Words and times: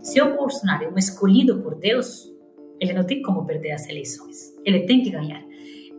Se 0.00 0.20
o 0.20 0.36
Bolsonaro 0.36 0.84
é 0.84 0.88
um 0.88 0.98
escolhido 0.98 1.60
por 1.62 1.74
Deus, 1.74 2.32
ele 2.78 2.92
não 2.92 3.04
tem 3.04 3.22
como 3.22 3.44
perder 3.44 3.72
as 3.72 3.88
eleições. 3.88 4.54
Ele 4.64 4.80
tem 4.80 5.02
que 5.02 5.10
ganhar. 5.10 5.42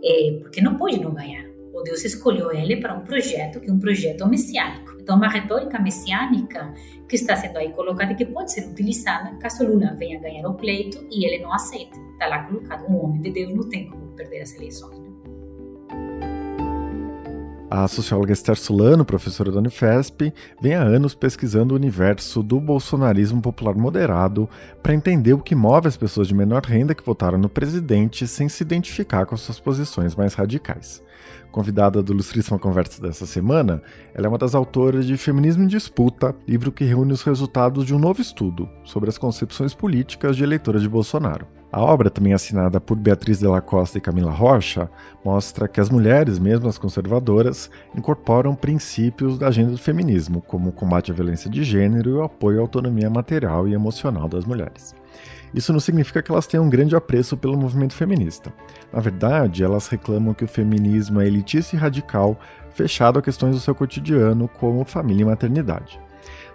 É, 0.04 0.38
porque 0.42 0.62
não 0.62 0.78
pode 0.78 1.00
não 1.00 1.14
ganhar. 1.14 1.46
O 1.74 1.82
Deus 1.82 2.06
escolheu 2.06 2.52
ele 2.52 2.78
para 2.78 2.94
um 2.94 3.02
projeto 3.02 3.60
que 3.60 3.70
é 3.70 3.74
um 3.74 3.80
projeto 3.80 4.26
messiânico. 4.28 4.96
Então, 5.00 5.18
uma 5.18 5.28
retórica 5.28 5.80
messiânica 5.80 6.74
que 7.10 7.16
está 7.16 7.36
sendo 7.36 7.58
aí 7.58 7.72
colocada 7.74 8.14
e 8.14 8.16
que 8.16 8.26
pode 8.26 8.52
ser 8.52 8.68
utilizada 8.68 9.36
caso 9.38 9.66
Lula 9.66 9.94
venha 9.98 10.20
ganhar 10.20 10.48
o 10.48 10.54
pleito 10.54 11.06
e 11.12 11.26
ele 11.26 11.44
não 11.44 11.54
aceite. 11.54 12.00
Está 12.14 12.28
lá 12.28 12.44
colocado. 12.44 12.90
Um 12.90 13.04
homem 13.04 13.22
de 13.22 13.32
Deus 13.32 13.54
não 13.54 13.68
tem 13.68 13.90
como 13.90 14.08
perder 14.16 14.42
as 14.42 14.56
eleições. 14.56 15.05
A 17.70 17.88
socióloga 17.88 18.32
Esther 18.32 18.56
Solano, 18.56 19.04
professora 19.04 19.52
da 19.52 19.58
Unifesp, 19.58 20.32
vem 20.62 20.76
há 20.76 20.84
anos 20.84 21.16
pesquisando 21.16 21.74
o 21.74 21.78
universo 21.78 22.44
do 22.44 22.60
bolsonarismo 22.60 23.42
popular 23.42 23.74
moderado 23.74 24.48
para 24.84 24.94
entender 24.94 25.34
o 25.34 25.42
que 25.42 25.56
move 25.56 25.88
as 25.88 25.98
pessoas 25.98 26.28
de 26.28 26.36
menor 26.36 26.64
renda 26.64 26.94
que 26.94 27.04
votaram 27.04 27.40
no 27.40 27.50
presidente 27.50 28.28
sem 28.28 28.48
se 28.48 28.62
identificar 28.62 29.26
com 29.26 29.36
suas 29.36 29.60
posições 29.60 30.16
mais 30.16 30.36
radicais. 30.36 31.02
Convidada 31.52 32.04
do 32.04 32.14
Ilustríssima 32.14 32.60
Conversa 32.60 33.02
dessa 33.02 33.26
semana, 33.26 33.82
ela 34.14 34.28
é 34.28 34.30
uma 34.30 34.38
das 34.38 34.54
autoras 34.54 35.08
de 35.08 35.18
Feminismo 35.18 35.64
em 35.64 35.68
Disputa, 35.68 36.36
livro 36.48 36.72
que 36.72 36.84
reúne 36.84 37.14
os 37.14 37.24
resultados 37.24 37.84
de 37.84 37.96
um 37.96 38.00
novo 38.00 38.22
estudo 38.22 38.70
sobre 38.84 39.10
as 39.10 39.18
concepções 39.18 39.74
políticas 39.74 40.38
de 40.38 40.44
eleitoras 40.44 40.84
de 40.84 40.90
Bolsonaro. 40.90 41.48
A 41.76 41.82
obra, 41.82 42.10
também 42.10 42.32
assinada 42.32 42.80
por 42.80 42.96
Beatriz 42.96 43.40
de 43.40 43.48
la 43.48 43.60
Costa 43.60 43.98
e 43.98 44.02
Camila 44.02 44.32
Rocha, 44.32 44.90
mostra 45.26 45.68
que 45.68 45.82
as 45.82 45.90
mulheres, 45.90 46.40
mesmo 46.40 46.70
as 46.70 46.78
conservadoras, 46.78 47.70
incorporam 47.94 48.56
princípios 48.56 49.38
da 49.38 49.50
agenda 49.50 49.72
do 49.72 49.78
feminismo, 49.78 50.42
como 50.42 50.70
o 50.70 50.72
combate 50.72 51.12
à 51.12 51.14
violência 51.14 51.50
de 51.50 51.66
gênero 51.66 52.10
e 52.10 52.14
o 52.14 52.24
apoio 52.24 52.60
à 52.60 52.62
autonomia 52.62 53.10
material 53.10 53.68
e 53.68 53.74
emocional 53.74 54.30
das 54.30 54.46
mulheres. 54.46 54.96
Isso 55.54 55.74
não 55.74 55.82
significa 55.82 56.24
que 56.24 56.32
elas 56.32 56.48
tenham 56.48 56.64
um 56.64 56.70
grande 56.70 56.96
apreço 56.96 57.36
pelo 57.36 57.58
movimento 57.58 57.94
feminista. 57.94 58.54
Na 58.94 59.02
verdade, 59.02 59.62
elas 59.62 59.90
reclamam 59.90 60.34
que 60.34 60.46
o 60.46 60.48
feminismo 60.48 61.20
é 61.20 61.28
elitista 61.28 61.76
e 61.76 61.80
radical, 61.80 62.40
fechado 62.72 63.20
a 63.20 63.22
questões 63.22 63.54
do 63.54 63.60
seu 63.60 63.76
cotidiano, 63.76 64.48
como 64.48 64.86
família 64.86 65.24
e 65.24 65.26
maternidade. 65.26 66.00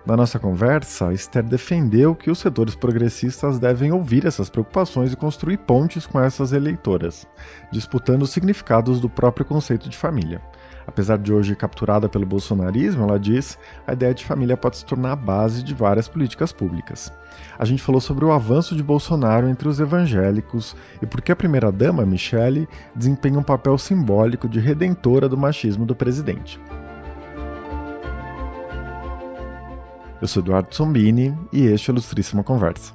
Na 0.06 0.16
nossa 0.16 0.38
conversa, 0.38 1.12
Esther 1.12 1.42
defendeu 1.42 2.14
que 2.14 2.30
os 2.30 2.38
setores 2.38 2.74
progressistas 2.74 3.58
devem 3.58 3.92
ouvir 3.92 4.26
essas 4.26 4.48
preocupações 4.48 5.12
e 5.12 5.16
construir 5.16 5.58
pontes 5.58 6.06
com 6.06 6.18
essas 6.18 6.52
eleitoras, 6.52 7.26
disputando 7.70 8.22
os 8.22 8.30
significados 8.30 8.98
do 8.98 9.10
próprio 9.10 9.44
conceito 9.44 9.90
de 9.90 9.96
família. 9.96 10.40
Apesar 10.86 11.18
de 11.18 11.32
hoje 11.32 11.54
capturada 11.54 12.08
pelo 12.08 12.26
bolsonarismo, 12.26 13.04
ela 13.04 13.18
diz, 13.18 13.58
a 13.86 13.92
ideia 13.92 14.14
de 14.14 14.24
família 14.24 14.56
pode 14.56 14.78
se 14.78 14.86
tornar 14.86 15.12
a 15.12 15.16
base 15.16 15.62
de 15.62 15.74
várias 15.74 16.08
políticas 16.08 16.50
públicas. 16.50 17.12
A 17.58 17.64
gente 17.64 17.82
falou 17.82 18.00
sobre 18.00 18.24
o 18.24 18.32
avanço 18.32 18.74
de 18.74 18.82
Bolsonaro 18.82 19.48
entre 19.48 19.68
os 19.68 19.78
evangélicos 19.78 20.74
e 21.00 21.06
por 21.06 21.20
que 21.20 21.30
a 21.30 21.36
primeira-dama, 21.36 22.06
Michele, 22.06 22.66
desempenha 22.96 23.38
um 23.38 23.42
papel 23.42 23.76
simbólico 23.76 24.48
de 24.48 24.58
redentora 24.58 25.28
do 25.28 25.36
machismo 25.36 25.84
do 25.84 25.94
presidente. 25.94 26.58
Eu 30.20 30.28
sou 30.28 30.42
Eduardo 30.42 30.74
Sombini 30.74 31.34
e 31.50 31.64
este 31.64 31.90
é 31.90 31.92
o 31.92 31.94
Ilustríssima 31.94 32.44
Conversa. 32.44 32.92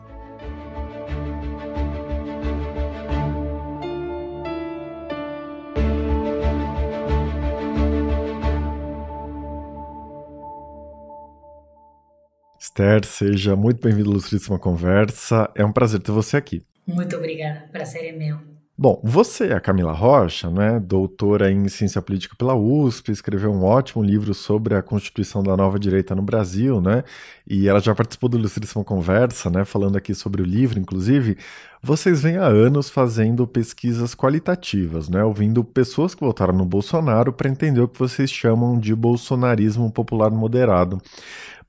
Esther, 12.59 13.05
seja 13.05 13.55
muito 13.55 13.81
bem-vindo 13.81 14.09
à 14.09 14.11
Ilustríssima 14.11 14.59
Conversa. 14.59 15.49
É 15.55 15.65
um 15.65 15.71
prazer 15.71 16.01
ter 16.01 16.11
você 16.11 16.37
aqui. 16.37 16.63
Muito 16.85 17.15
obrigada. 17.15 17.67
Prazer 17.71 18.05
é 18.05 18.11
meu. 18.11 18.54
Bom, 18.77 18.99
você, 19.01 19.53
a 19.53 19.59
Camila 19.61 19.93
Rocha, 19.93 20.49
né, 20.49 20.81
doutora 20.81 21.49
em 21.49 21.65
ciência 21.69 22.01
política 22.01 22.35
pela 22.37 22.53
USP, 22.55 23.09
escreveu 23.09 23.49
um 23.49 23.63
ótimo 23.63 24.03
livro 24.03 24.33
sobre 24.33 24.75
a 24.75 24.81
constituição 24.81 25.41
da 25.41 25.55
nova 25.55 25.79
direita 25.79 26.13
no 26.13 26.21
Brasil, 26.21 26.81
né? 26.81 27.05
E 27.47 27.69
ela 27.69 27.79
já 27.79 27.95
participou 27.95 28.27
do 28.27 28.37
Ilustríssima 28.37 28.83
Conversa, 28.83 29.49
né, 29.49 29.63
falando 29.63 29.95
aqui 29.95 30.13
sobre 30.13 30.41
o 30.41 30.45
livro, 30.45 30.77
inclusive. 30.77 31.37
Vocês 31.81 32.23
vêm 32.23 32.35
há 32.35 32.47
anos 32.47 32.89
fazendo 32.89 33.47
pesquisas 33.47 34.13
qualitativas, 34.13 35.07
né, 35.07 35.23
ouvindo 35.23 35.63
pessoas 35.63 36.13
que 36.13 36.25
votaram 36.25 36.53
no 36.53 36.65
Bolsonaro 36.65 37.31
para 37.31 37.49
entender 37.49 37.79
o 37.79 37.87
que 37.87 37.97
vocês 37.97 38.29
chamam 38.29 38.77
de 38.77 38.93
bolsonarismo 38.93 39.89
popular 39.89 40.31
moderado. 40.31 41.01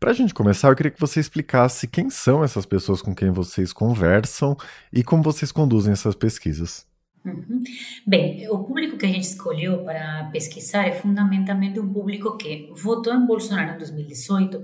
Para 0.00 0.10
a 0.10 0.14
gente 0.14 0.34
começar, 0.34 0.70
eu 0.70 0.76
queria 0.76 0.90
que 0.90 1.00
você 1.00 1.20
explicasse 1.20 1.86
quem 1.86 2.10
são 2.10 2.42
essas 2.42 2.66
pessoas 2.66 3.00
com 3.00 3.14
quem 3.14 3.30
vocês 3.30 3.72
conversam 3.72 4.56
e 4.92 5.04
como 5.04 5.22
vocês 5.22 5.52
conduzem 5.52 5.92
essas 5.92 6.16
pesquisas. 6.16 6.95
Uhum. 7.26 7.60
Bem, 8.06 8.48
o 8.48 8.62
público 8.62 8.96
que 8.96 9.04
a 9.04 9.08
gente 9.08 9.24
escolheu 9.24 9.82
para 9.82 10.30
pesquisar 10.32 10.86
é 10.86 10.92
fundamentalmente 10.92 11.80
um 11.80 11.92
público 11.92 12.36
que 12.36 12.70
votou 12.72 13.12
em 13.12 13.26
Bolsonaro 13.26 13.74
em 13.74 13.78
2018, 13.78 14.62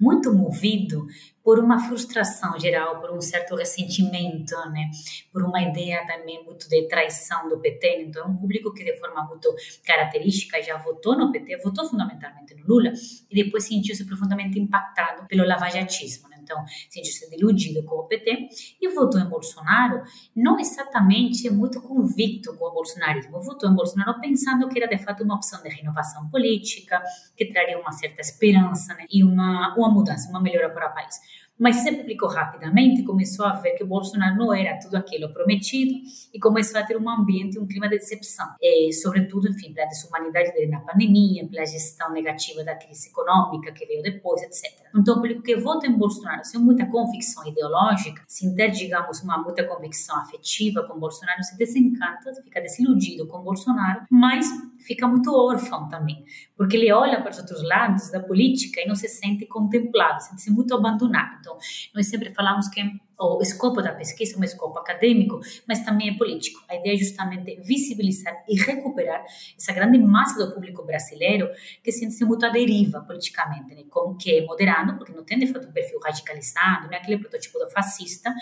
muito 0.00 0.32
movido 0.32 1.06
por 1.44 1.58
uma 1.60 1.78
frustração 1.78 2.58
geral, 2.58 3.00
por 3.00 3.12
um 3.12 3.20
certo 3.20 3.54
ressentimento, 3.54 4.54
né? 4.70 4.90
por 5.32 5.42
uma 5.42 5.62
ideia 5.62 6.04
também 6.06 6.44
muito 6.44 6.68
de 6.68 6.88
traição 6.88 7.48
do 7.48 7.58
PT. 7.58 8.04
Então, 8.08 8.24
é 8.24 8.26
um 8.26 8.36
público 8.36 8.74
que, 8.74 8.84
de 8.84 8.98
forma 8.98 9.24
muito 9.24 9.54
característica, 9.84 10.60
já 10.62 10.76
votou 10.76 11.16
no 11.16 11.30
PT, 11.30 11.58
votou 11.58 11.88
fundamentalmente 11.88 12.54
no 12.56 12.66
Lula, 12.66 12.92
e 13.30 13.44
depois 13.44 13.64
sentiu-se 13.64 14.04
profundamente 14.04 14.58
impactado 14.58 15.26
pelo 15.28 15.46
lavajatismo. 15.46 16.29
Então, 16.50 16.64
sentiu-se 16.88 17.30
deludido 17.30 17.84
com 17.84 17.94
o 17.96 18.08
PT 18.08 18.48
e 18.80 18.88
votou 18.88 19.20
em 19.20 19.28
Bolsonaro, 19.28 20.02
não 20.34 20.58
exatamente 20.58 21.48
muito 21.48 21.80
convicto 21.80 22.56
com 22.56 22.66
o 22.66 22.72
bolsonarismo. 22.72 23.40
Votou 23.40 23.70
em 23.70 23.74
Bolsonaro 23.74 24.20
pensando 24.20 24.68
que 24.68 24.82
era 24.82 24.88
de 24.88 25.02
fato 25.02 25.22
uma 25.22 25.36
opção 25.36 25.62
de 25.62 25.68
renovação 25.68 26.28
política, 26.28 27.00
que 27.36 27.46
traria 27.46 27.78
uma 27.78 27.92
certa 27.92 28.20
esperança 28.20 28.94
né? 28.94 29.06
e 29.08 29.22
uma, 29.22 29.76
uma 29.76 29.88
mudança, 29.88 30.28
uma 30.28 30.40
melhora 30.40 30.70
para 30.70 30.90
o 30.90 30.94
país 30.94 31.20
mas 31.60 31.76
se 31.76 31.92
publicou 31.92 32.28
rapidamente, 32.28 33.02
começou 33.02 33.44
a 33.44 33.52
ver 33.52 33.72
que 33.72 33.84
o 33.84 33.86
Bolsonaro 33.86 34.34
não 34.34 34.54
era 34.54 34.78
tudo 34.78 34.96
aquilo 34.96 35.30
prometido 35.30 35.92
e 36.32 36.40
começou 36.40 36.80
a 36.80 36.82
ter 36.82 36.96
um 36.96 37.08
ambiente, 37.08 37.58
um 37.58 37.66
clima 37.66 37.86
de 37.86 37.98
decepção, 37.98 38.46
e, 38.60 38.90
sobretudo, 38.94 39.50
enfim, 39.50 39.74
pela 39.74 39.86
desumanidade 39.86 40.52
dele 40.52 40.68
na 40.68 40.80
pandemia, 40.80 41.46
pela 41.46 41.66
gestão 41.66 42.10
negativa 42.12 42.64
da 42.64 42.74
crise 42.74 43.10
econômica 43.10 43.70
que 43.72 43.84
veio 43.84 44.02
depois, 44.02 44.42
etc. 44.42 44.72
Então, 44.96 45.14
o 45.14 45.16
público 45.18 45.42
que 45.42 45.54
vota 45.56 45.86
em 45.86 45.92
Bolsonaro 45.92 46.42
sem 46.44 46.58
muita 46.58 46.86
convicção 46.86 47.46
ideológica, 47.46 48.22
sem 48.26 48.54
ter, 48.54 48.70
digamos, 48.70 49.22
uma 49.22 49.36
muita 49.36 49.62
convicção 49.64 50.16
afetiva 50.18 50.82
com 50.84 50.98
Bolsonaro, 50.98 51.42
se 51.44 51.58
desencanta, 51.58 52.32
fica 52.42 52.60
desiludido 52.60 53.26
com 53.26 53.42
Bolsonaro, 53.42 54.06
mas 54.10 54.46
fica 54.82 55.06
muito 55.06 55.34
órfão 55.34 55.88
também, 55.88 56.24
porque 56.56 56.76
ele 56.76 56.92
olha 56.92 57.20
para 57.20 57.30
os 57.30 57.38
outros 57.38 57.62
lados 57.62 58.10
da 58.10 58.20
política 58.20 58.80
e 58.80 58.86
não 58.86 58.94
se 58.94 59.08
sente 59.08 59.46
contemplado, 59.46 60.22
sente-se 60.22 60.50
muito 60.50 60.74
abandonado. 60.74 61.36
Então, 61.40 61.56
nós 61.94 62.06
sempre 62.06 62.32
falamos 62.34 62.68
que 62.68 62.80
o 63.20 63.42
escopo 63.42 63.82
da 63.82 63.92
pesquisa 63.92 64.36
é 64.36 64.38
um 64.38 64.44
escopo 64.44 64.78
acadêmico, 64.78 65.40
mas 65.66 65.84
também 65.84 66.10
é 66.10 66.14
político. 66.16 66.62
A 66.68 66.76
ideia 66.76 66.94
é 66.94 66.96
justamente 66.96 67.60
visibilizar 67.60 68.44
e 68.48 68.56
recuperar 68.60 69.24
essa 69.56 69.72
grande 69.72 69.98
massa 69.98 70.44
do 70.44 70.54
público 70.54 70.84
brasileiro 70.84 71.50
que 71.82 71.92
sente-se 71.92 72.24
muito 72.24 72.44
à 72.46 72.48
deriva 72.48 73.00
politicamente, 73.00 73.74
né? 73.74 73.84
como 73.90 74.16
que 74.16 74.38
é 74.38 74.44
moderado, 74.44 74.96
porque 74.96 75.12
não 75.12 75.24
tem 75.24 75.38
de 75.38 75.46
fato 75.46 75.68
um 75.68 75.72
perfil 75.72 75.98
radicalizado, 76.00 76.86
não 76.86 76.94
é 76.94 76.96
aquele 76.96 77.18
protótipo 77.18 77.58
do 77.58 77.68
fascista, 77.70 78.34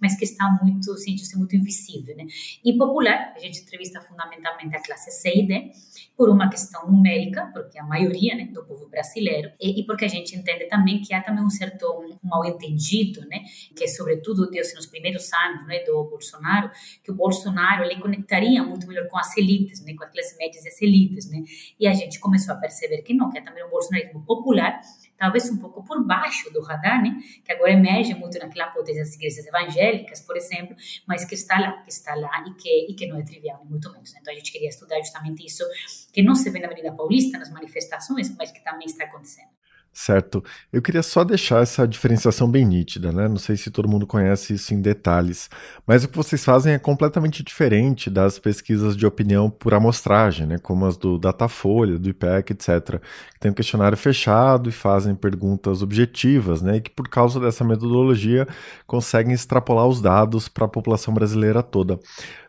mas 0.00 0.16
que 0.16 0.24
está 0.24 0.58
muito, 0.62 0.96
sente-se 0.96 1.36
muito 1.36 1.56
invisível. 1.56 2.16
Né? 2.16 2.26
E 2.64 2.76
popular, 2.76 3.32
a 3.34 3.38
gente 3.38 3.60
entrevista 3.60 4.00
fundamentalmente 4.00 4.76
a 4.76 4.82
classe 4.82 5.10
C 5.10 5.32
e 5.34 5.46
D, 5.46 5.72
por 6.16 6.30
uma 6.30 6.48
questão 6.48 6.90
numérica, 6.90 7.50
porque 7.52 7.78
a 7.78 7.84
maioria 7.84 8.34
né, 8.34 8.46
do 8.46 8.64
povo 8.64 8.88
brasileiro, 8.88 9.50
e, 9.60 9.80
e, 9.80 9.86
porque 9.86 10.04
a 10.04 10.08
gente 10.08 10.34
entende 10.34 10.66
também 10.66 11.00
que 11.00 11.12
há 11.12 11.22
também 11.22 11.44
um 11.44 11.50
certo 11.50 11.86
um 11.86 12.16
mal 12.22 12.44
entendido, 12.44 13.20
né, 13.28 13.42
que 13.76 13.86
sobretudo 14.26 14.36
sobretudo 14.36 14.50
Deus 14.50 14.74
nos 14.74 14.86
primeiros 14.86 15.32
anos 15.32 15.66
né, 15.66 15.84
do 15.84 16.04
Bolsonaro, 16.04 16.70
que 17.04 17.10
o 17.10 17.14
Bolsonaro 17.14 17.84
ele 17.84 18.00
conectaria 18.00 18.62
muito 18.62 18.86
melhor 18.86 19.06
com 19.08 19.18
as 19.18 19.36
elites, 19.36 19.84
né, 19.84 19.94
com 19.94 20.04
as 20.04 20.10
classes 20.10 20.36
médias 20.38 20.64
e 20.64 20.68
as 20.68 20.82
elites, 20.82 21.30
né? 21.30 21.42
E 21.78 21.86
a 21.86 21.92
gente 21.92 22.18
começou 22.18 22.54
a 22.54 22.58
perceber 22.58 23.02
que 23.02 23.14
não, 23.14 23.30
que 23.30 23.38
é 23.38 23.40
também 23.40 23.64
um 23.64 23.70
bolsonarismo 23.70 24.24
popular, 24.24 24.80
talvez 25.16 25.50
um 25.50 25.58
pouco 25.58 25.84
por 25.84 26.04
baixo 26.04 26.52
do 26.52 26.60
radar, 26.60 27.02
né? 27.02 27.16
Que 27.44 27.52
agora 27.52 27.72
emerge 27.72 28.14
muito 28.14 28.38
naquela 28.38 28.68
potência 28.68 29.02
das 29.02 29.14
igrejas 29.14 29.46
evangélicas, 29.46 30.20
por 30.20 30.36
exemplo, 30.36 30.74
mas 31.06 31.24
que 31.24 31.34
está 31.34 31.58
lá, 31.58 31.82
que 31.82 31.90
está 31.90 32.14
lá 32.14 32.44
e 32.48 32.54
que, 32.54 32.90
e 32.90 32.94
que 32.94 33.06
não 33.06 33.18
é 33.18 33.22
trivial, 33.22 33.64
muito 33.64 33.90
menos. 33.92 34.14
Então 34.16 34.32
a 34.32 34.36
gente 34.36 34.50
queria 34.50 34.68
estudar 34.68 34.98
justamente 34.98 35.44
isso, 35.44 35.64
que 36.12 36.22
não 36.22 36.34
se 36.34 36.50
vê 36.50 36.58
na 36.58 36.66
Avenida 36.66 36.92
Paulista, 36.92 37.38
nas 37.38 37.50
manifestações, 37.50 38.34
mas 38.36 38.50
que 38.50 38.62
também 38.62 38.86
está 38.86 39.04
acontecendo. 39.04 39.56
Certo. 39.98 40.44
Eu 40.70 40.82
queria 40.82 41.02
só 41.02 41.24
deixar 41.24 41.62
essa 41.62 41.88
diferenciação 41.88 42.50
bem 42.50 42.66
nítida, 42.66 43.10
né? 43.10 43.26
Não 43.28 43.38
sei 43.38 43.56
se 43.56 43.70
todo 43.70 43.88
mundo 43.88 44.06
conhece 44.06 44.52
isso 44.52 44.74
em 44.74 44.80
detalhes, 44.82 45.48
mas 45.86 46.04
o 46.04 46.08
que 46.08 46.16
vocês 46.18 46.44
fazem 46.44 46.74
é 46.74 46.78
completamente 46.78 47.42
diferente 47.42 48.10
das 48.10 48.38
pesquisas 48.38 48.94
de 48.94 49.06
opinião 49.06 49.48
por 49.48 49.72
amostragem, 49.72 50.46
né? 50.46 50.58
Como 50.58 50.84
as 50.84 50.98
do 50.98 51.18
Datafolha, 51.18 51.98
do 51.98 52.10
IPEC, 52.10 52.52
etc. 52.52 53.00
Tem 53.40 53.50
um 53.50 53.54
questionário 53.54 53.96
fechado 53.96 54.68
e 54.68 54.72
fazem 54.72 55.14
perguntas 55.14 55.80
objetivas, 55.82 56.60
né? 56.60 56.76
E 56.76 56.80
que 56.82 56.90
por 56.90 57.08
causa 57.08 57.40
dessa 57.40 57.64
metodologia 57.64 58.46
conseguem 58.86 59.32
extrapolar 59.32 59.86
os 59.86 60.02
dados 60.02 60.46
para 60.46 60.66
a 60.66 60.68
população 60.68 61.14
brasileira 61.14 61.62
toda. 61.62 61.98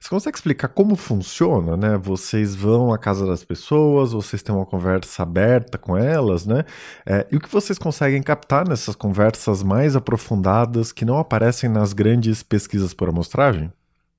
Você 0.01 0.09
consegue 0.09 0.37
explicar 0.37 0.67
como 0.67 0.97
funciona, 0.97 1.77
né? 1.77 1.97
Vocês 1.97 2.53
vão 2.53 2.91
à 2.93 2.97
casa 2.97 3.25
das 3.25 3.45
pessoas, 3.45 4.11
vocês 4.11 4.43
têm 4.43 4.53
uma 4.53 4.65
conversa 4.65 5.23
aberta 5.23 5.77
com 5.77 5.97
elas, 5.97 6.45
né? 6.45 6.65
É, 7.05 7.25
o 7.37 7.39
que 7.39 7.51
vocês 7.51 7.77
conseguem 7.77 8.21
captar 8.21 8.67
nessas 8.67 8.95
conversas 8.95 9.63
mais 9.63 9.95
aprofundadas 9.95 10.91
que 10.91 11.05
não 11.05 11.17
aparecem 11.17 11.69
nas 11.69 11.93
grandes 11.93 12.43
pesquisas 12.43 12.93
por 12.93 13.09
amostragem? 13.09 13.71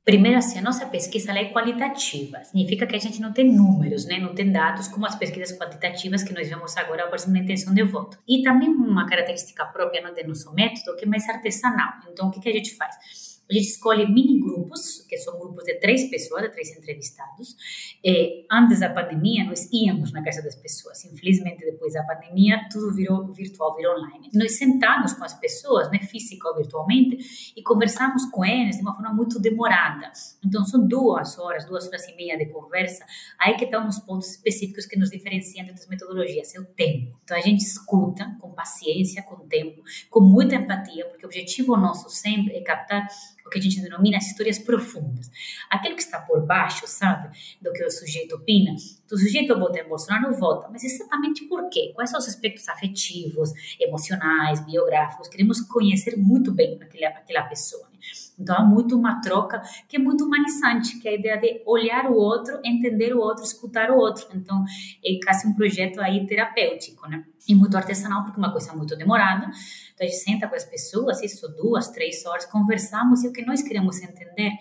Primeiro, 0.05 0.39
assim, 0.39 0.59
a 0.59 0.63
nossa 0.63 0.87
pesquisa 0.87 1.33
é 1.33 1.53
qualitativa. 1.53 2.43
Significa 2.43 2.87
que 2.87 2.97
a 2.97 2.99
gente 2.99 3.21
não 3.21 3.31
tem 3.31 3.53
números, 3.53 4.07
né? 4.07 4.19
não 4.19 4.35
tem 4.35 4.51
dados 4.51 4.89
como 4.89 5.05
as 5.05 5.15
pesquisas 5.15 5.59
quantitativas 5.59 6.23
que 6.23 6.33
nós 6.33 6.49
vemos 6.49 6.75
agora, 6.79 7.07
por 7.09 7.17
exemplo, 7.17 7.35
na 7.35 7.41
intenção 7.41 7.75
de 7.75 7.83
voto. 7.83 8.19
E 8.27 8.43
também 8.43 8.71
uma 8.71 9.07
característica 9.07 9.67
própria 9.67 10.01
do 10.01 10.29
nosso 10.29 10.51
método, 10.55 10.97
que 10.97 11.05
é 11.05 11.07
mais 11.09 11.29
artesanal. 11.29 11.93
Então, 12.11 12.29
o 12.29 12.31
que, 12.31 12.41
que 12.41 12.49
a 12.49 12.53
gente 12.53 12.75
faz? 12.75 13.38
A 13.51 13.55
gente 13.55 13.69
escolhe 13.69 14.07
mini 14.07 14.39
grupos, 14.39 15.07
que 15.09 15.17
são 15.17 15.39
grupos 15.39 15.65
de 15.65 15.75
três 15.75 16.11
pessoas, 16.11 16.43
de 16.43 16.51
três 16.51 16.71
entrevistados. 16.77 17.57
É, 18.05 18.45
antes 18.51 18.81
da 18.81 18.91
pandemia, 18.91 19.45
nós 19.45 19.69
íamos 19.73 20.13
na 20.13 20.23
casa 20.23 20.43
das 20.43 20.55
pessoas. 20.55 21.03
Infelizmente, 21.07 21.65
depois 21.65 21.95
da 21.95 22.03
pandemia, 22.03 22.61
tudo 22.71 22.95
virou 22.95 23.27
virtual, 23.33 23.75
virou 23.75 23.97
online. 23.97 24.29
Nós 24.35 24.57
sentamos 24.57 25.15
com 25.15 25.25
as 25.25 25.33
pessoas, 25.33 25.91
né, 25.91 26.01
física 26.01 26.47
ou 26.49 26.57
virtualmente, 26.57 27.55
e 27.57 27.63
conversamos 27.63 28.27
com 28.27 28.45
eles 28.45 28.77
de 28.77 28.83
uma 28.83 28.95
forma 28.95 29.15
muito 29.15 29.41
demorada. 29.41 30.13
Então, 30.45 30.65
são 30.65 30.87
duas 30.87 31.39
horas, 31.39 31.65
duas 31.65 31.87
horas 31.87 32.07
e 32.07 32.15
meia 32.17 32.37
de 32.37 32.47
conversa. 32.47 33.05
Aí 33.39 33.57
que 33.57 33.65
estão 33.65 33.89
os 33.89 33.99
pontos 33.99 34.31
específicos 34.31 34.85
que 34.85 34.99
nos 34.99 35.11
diferenciam 35.11 35.67
das 35.67 35.87
metodologias, 35.89 36.55
é 36.55 36.61
o 36.61 36.65
tempo. 36.67 37.19
Então, 37.25 37.37
a 37.37 37.41
gente 37.41 37.63
escuta 37.63 38.37
com 38.41 38.53
paciência, 38.53 39.23
com 39.23 39.37
tempo, 39.49 39.83
com 40.11 40.21
muita 40.21 40.55
empatia, 40.55 41.07
porque 41.07 41.25
o 41.25 41.29
objetivo 41.29 41.77
nosso 41.77 42.11
sempre 42.11 42.55
é 42.55 42.61
captar 42.61 43.09
o 43.49 43.51
que 43.51 43.59
a 43.59 43.63
gente 43.63 43.81
denomina 43.81 44.19
as 44.19 44.27
histórias 44.27 44.59
profundas. 44.59 45.31
Aquilo 45.71 45.97
que 45.97 46.03
está 46.03 46.21
por 46.21 46.45
baixo, 46.47 46.87
sabe, 46.87 47.37
do 47.61 47.73
que 47.73 47.83
o 47.83 47.91
sujeito 47.91 48.37
opina. 48.37 48.75
O 49.11 49.17
sujeito 49.17 49.59
vota 49.59 49.81
em 49.81 49.89
Bolsonaro, 49.89 50.35
vota, 50.35 50.69
mas 50.71 50.85
exatamente 50.85 51.47
por 51.47 51.69
quê? 51.71 51.93
Quais 51.95 52.11
são 52.11 52.21
os 52.21 52.29
aspectos 52.29 52.69
afetivos, 52.69 53.51
emocionais, 53.81 54.65
biográficos? 54.65 55.29
Queremos 55.29 55.61
conhecer 55.63 56.17
muito 56.17 56.53
bem 56.53 56.79
aquela, 56.81 57.09
aquela 57.09 57.43
pessoa. 57.45 57.89
Né? 57.93 57.98
Então, 58.39 58.57
há 58.57 58.65
muito 58.65 58.97
uma 58.97 59.21
troca 59.21 59.61
que 59.89 59.97
é 59.97 59.99
muito 59.99 60.25
humanizante, 60.25 60.99
que 60.99 61.09
é 61.09 61.13
a 61.13 61.15
ideia 61.15 61.41
de 61.41 61.63
olhar 61.67 62.11
o 62.11 62.15
outro, 62.15 62.61
entender 62.65 63.15
o 63.15 63.21
outro, 63.21 63.45
escutar 63.45 63.91
o 63.91 63.97
outro. 63.97 64.27
Então, 64.35 64.65
é 65.05 65.19
quase 65.25 65.47
um 65.47 65.55
projeto 65.55 66.01
aí 66.01 66.27
terapêutico, 66.27 67.09
né? 67.09 67.25
E 67.49 67.55
muito 67.55 67.77
artesanal, 67.77 68.25
porque 68.25 68.39
é 68.39 68.43
uma 68.43 68.53
coisa 68.53 68.73
muito 68.75 68.97
demorada. 68.97 69.47
Então, 69.95 70.07
a 70.07 70.11
gente 70.11 70.21
senta 70.21 70.47
com 70.47 70.55
as 70.55 70.65
pessoas, 70.65 71.23
isso, 71.23 71.49
duas, 71.49 71.89
três 71.89 72.25
horas, 72.27 72.45
conversamos, 72.47 73.25
e 73.25 73.29
o 73.29 73.33
que 73.33 73.45
nós 73.45 73.63
queremos 73.63 74.01
entender 74.03 74.53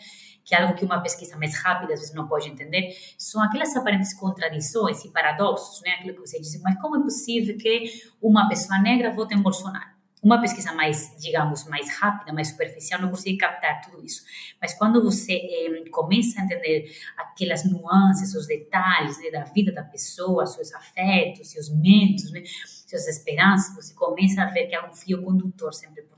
que 0.47 0.55
é 0.55 0.61
algo 0.61 0.75
que 0.75 0.85
uma 0.85 1.01
pesquisa 1.01 1.35
mais 1.35 1.61
rápida 1.61 1.93
às 1.93 1.99
vezes 1.99 2.15
não 2.15 2.25
pode 2.25 2.47
entender, 2.47 2.95
são 3.17 3.43
aquelas 3.43 3.75
aparentes 3.75 4.13
contradições 4.13 5.03
e 5.03 5.11
paradoxos, 5.11 5.81
né? 5.81 5.91
Aquilo 5.95 6.13
que 6.13 6.21
você 6.21 6.39
disse, 6.39 6.61
mas 6.61 6.79
como 6.79 6.95
é 6.95 7.01
possível 7.01 7.57
que 7.57 7.83
uma 8.21 8.47
pessoa 8.47 8.79
negra 8.79 9.11
vote 9.11 9.35
em 9.35 9.41
Bolsonaro? 9.41 9.96
Uma 10.23 10.41
pesquisa 10.41 10.73
mais, 10.73 11.15
digamos, 11.19 11.65
mais 11.65 11.89
rápida, 11.97 12.33
mais 12.33 12.49
superficial, 12.49 13.01
não 13.01 13.09
consegue 13.09 13.37
captar 13.37 13.81
tudo 13.81 14.03
isso. 14.03 14.23
Mas 14.59 14.73
quando 14.73 15.01
você 15.03 15.33
eh, 15.33 15.89
começa 15.91 16.41
a 16.41 16.43
entender 16.43 16.91
aquelas 17.15 17.63
nuances, 17.69 18.33
os 18.33 18.47
detalhes 18.47 19.19
né, 19.19 19.29
da 19.29 19.43
vida 19.43 19.71
da 19.71 19.83
pessoa, 19.83 20.45
seus 20.45 20.73
afetos, 20.73 21.51
seus 21.51 21.69
medos, 21.69 22.31
né, 22.31 22.43
suas 22.45 23.07
esperanças, 23.07 23.75
você 23.75 23.93
começa 23.93 24.41
a 24.41 24.45
ver 24.45 24.67
que 24.67 24.75
há 24.75 24.87
um 24.87 24.93
fio 24.93 25.21
condutor 25.21 25.73
sempre 25.73 26.01
por 26.01 26.16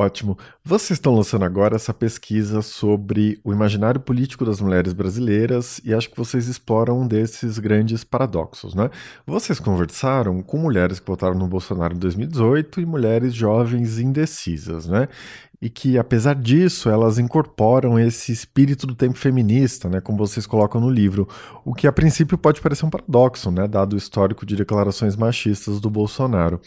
Ótimo. 0.00 0.38
Vocês 0.64 0.96
estão 0.96 1.14
lançando 1.14 1.44
agora 1.44 1.76
essa 1.76 1.92
pesquisa 1.92 2.62
sobre 2.62 3.38
o 3.44 3.52
imaginário 3.52 4.00
político 4.00 4.46
das 4.46 4.58
mulheres 4.58 4.94
brasileiras 4.94 5.78
e 5.84 5.92
acho 5.92 6.08
que 6.08 6.16
vocês 6.16 6.48
exploram 6.48 7.02
um 7.02 7.06
desses 7.06 7.58
grandes 7.58 8.02
paradoxos, 8.02 8.74
né? 8.74 8.88
Vocês 9.26 9.60
conversaram 9.60 10.40
com 10.42 10.56
mulheres 10.56 10.98
que 10.98 11.06
votaram 11.06 11.34
no 11.34 11.46
Bolsonaro 11.46 11.94
em 11.94 11.98
2018 11.98 12.80
e 12.80 12.86
mulheres 12.86 13.34
jovens 13.34 13.98
indecisas, 13.98 14.86
né? 14.86 15.06
E 15.62 15.68
que, 15.68 15.98
apesar 15.98 16.34
disso, 16.34 16.88
elas 16.88 17.18
incorporam 17.18 17.98
esse 17.98 18.32
espírito 18.32 18.86
do 18.86 18.94
tempo 18.94 19.18
feminista, 19.18 19.88
né, 19.90 20.00
como 20.00 20.16
vocês 20.16 20.46
colocam 20.46 20.80
no 20.80 20.88
livro, 20.88 21.28
o 21.64 21.74
que 21.74 21.86
a 21.86 21.92
princípio 21.92 22.38
pode 22.38 22.60
parecer 22.62 22.86
um 22.86 22.90
paradoxo, 22.90 23.50
né, 23.50 23.68
dado 23.68 23.92
o 23.92 23.96
histórico 23.96 24.46
de 24.46 24.56
declarações 24.56 25.16
machistas 25.16 25.78
do 25.78 25.90
Bolsonaro. 25.90 26.60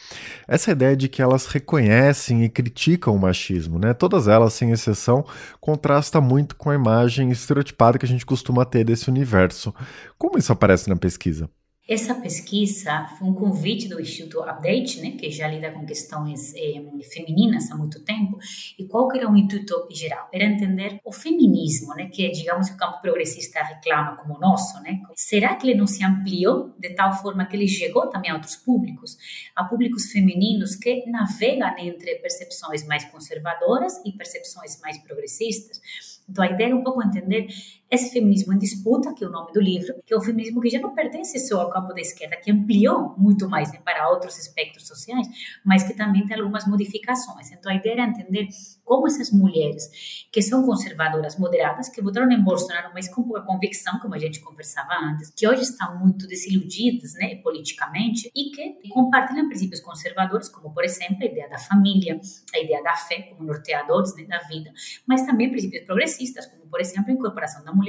Essa 0.47 0.71
ideia 0.71 0.95
de 0.95 1.09
que 1.09 1.21
elas 1.21 1.47
reconhecem 1.47 2.43
e 2.43 2.49
criticam 2.49 3.15
o 3.15 3.19
machismo, 3.19 3.79
né, 3.79 3.93
todas 3.93 4.27
elas, 4.27 4.53
sem 4.53 4.71
exceção, 4.71 5.25
contrasta 5.59 6.21
muito 6.21 6.55
com 6.55 6.69
a 6.69 6.75
imagem 6.75 7.31
estereotipada 7.31 7.97
que 7.97 8.05
a 8.05 8.09
gente 8.09 8.25
costuma 8.25 8.63
ter 8.63 8.83
desse 8.83 9.09
universo. 9.09 9.73
Como 10.19 10.37
isso 10.37 10.51
aparece 10.51 10.87
na 10.87 10.95
pesquisa? 10.95 11.49
Essa 11.85 12.15
pesquisa 12.15 13.07
foi 13.19 13.27
um 13.27 13.33
convite 13.33 13.89
do 13.89 13.99
Instituto 13.99 14.41
Update, 14.41 15.01
né, 15.01 15.11
que 15.11 15.29
já 15.29 15.49
lida 15.49 15.69
com 15.69 15.85
questões 15.85 16.53
eh, 16.55 16.81
femininas 17.13 17.69
há 17.69 17.75
muito 17.75 18.01
tempo. 18.05 18.37
E 18.79 18.85
qual 18.85 19.09
que 19.09 19.17
era 19.17 19.29
o 19.29 19.35
intuito 19.35 19.89
geral? 19.91 20.29
Era 20.31 20.45
entender 20.45 21.01
o 21.03 21.11
feminismo, 21.11 21.93
né, 21.93 22.07
que 22.07 22.29
digamos 22.31 22.69
o 22.69 22.77
campo 22.77 23.01
progressista 23.01 23.61
reclama 23.61 24.15
como 24.15 24.39
nosso, 24.39 24.81
né? 24.81 25.01
Será 25.13 25.55
que 25.55 25.67
ele 25.69 25.77
não 25.77 25.85
se 25.85 26.05
ampliou 26.05 26.73
de 26.79 26.91
tal 26.91 27.11
forma 27.21 27.45
que 27.45 27.57
ele 27.57 27.67
chegou 27.67 28.07
também 28.07 28.31
a 28.31 28.35
outros 28.35 28.55
públicos, 28.55 29.17
a 29.53 29.65
públicos 29.65 30.09
femininos 30.09 30.77
que 30.77 31.05
navegam 31.07 31.77
entre 31.79 32.15
percepções 32.15 32.87
mais 32.87 33.03
conservadoras 33.05 34.01
e 34.05 34.13
percepções 34.13 34.79
mais 34.79 34.97
progressistas? 34.99 35.81
Então 36.29 36.43
a 36.43 36.47
ideia 36.47 36.71
é 36.71 36.75
um 36.75 36.83
pouco 36.83 37.03
entender 37.03 37.47
esse 37.93 38.11
feminismo 38.11 38.53
em 38.53 38.57
disputa, 38.57 39.13
que 39.13 39.23
é 39.23 39.27
o 39.27 39.31
nome 39.31 39.51
do 39.53 39.61
livro, 39.61 39.93
que 40.05 40.13
é 40.13 40.17
o 40.17 40.21
feminismo 40.21 40.59
que 40.59 40.69
já 40.69 40.79
não 40.79 40.95
pertence 40.95 41.37
só 41.47 41.61
ao 41.61 41.69
campo 41.69 41.93
da 41.93 42.01
esquerda, 42.01 42.35
que 42.37 42.51
ampliou 42.51 43.13
muito 43.17 43.47
mais 43.47 43.71
né, 43.71 43.79
para 43.85 44.09
outros 44.09 44.37
espectros 44.39 44.87
sociais, 44.87 45.27
mas 45.63 45.83
que 45.83 45.93
também 45.93 46.25
tem 46.25 46.39
algumas 46.39 46.65
modificações. 46.65 47.51
Então, 47.51 47.71
a 47.71 47.75
ideia 47.75 47.93
era 47.93 48.05
entender 48.05 48.47
como 48.83 49.07
essas 49.07 49.31
mulheres 49.31 50.27
que 50.31 50.41
são 50.41 50.65
conservadoras, 50.65 51.37
moderadas, 51.37 51.87
que 51.87 52.01
votaram 52.01 52.31
em 52.31 52.43
Bolsonaro, 52.43 52.89
mas 52.93 53.07
com 53.07 53.23
pouca 53.23 53.41
convicção, 53.41 53.99
como 53.99 54.15
a 54.15 54.19
gente 54.19 54.39
conversava 54.39 54.93
antes, 55.03 55.31
que 55.35 55.47
hoje 55.47 55.61
estão 55.61 55.99
muito 55.99 56.27
desiludidas 56.27 57.13
né, 57.13 57.35
politicamente 57.35 58.31
e 58.35 58.49
que 58.49 58.89
compartilham 58.89 59.47
princípios 59.47 59.79
conservadores, 59.79 60.49
como, 60.49 60.73
por 60.73 60.83
exemplo, 60.83 61.17
a 61.21 61.25
ideia 61.25 61.47
da 61.47 61.59
família, 61.59 62.19
a 62.53 62.59
ideia 62.59 62.81
da 62.81 62.95
fé 62.95 63.21
como 63.21 63.43
norteadores 63.43 64.15
né, 64.15 64.23
da 64.23 64.39
vida, 64.39 64.71
mas 65.07 65.25
também 65.25 65.51
princípios 65.51 65.85
progressistas, 65.85 66.47
como, 66.47 66.63
por 66.67 66.81
exemplo, 66.81 67.11
a 67.11 67.13
incorporação 67.13 67.63
da 67.63 67.71
mulher 67.71 67.82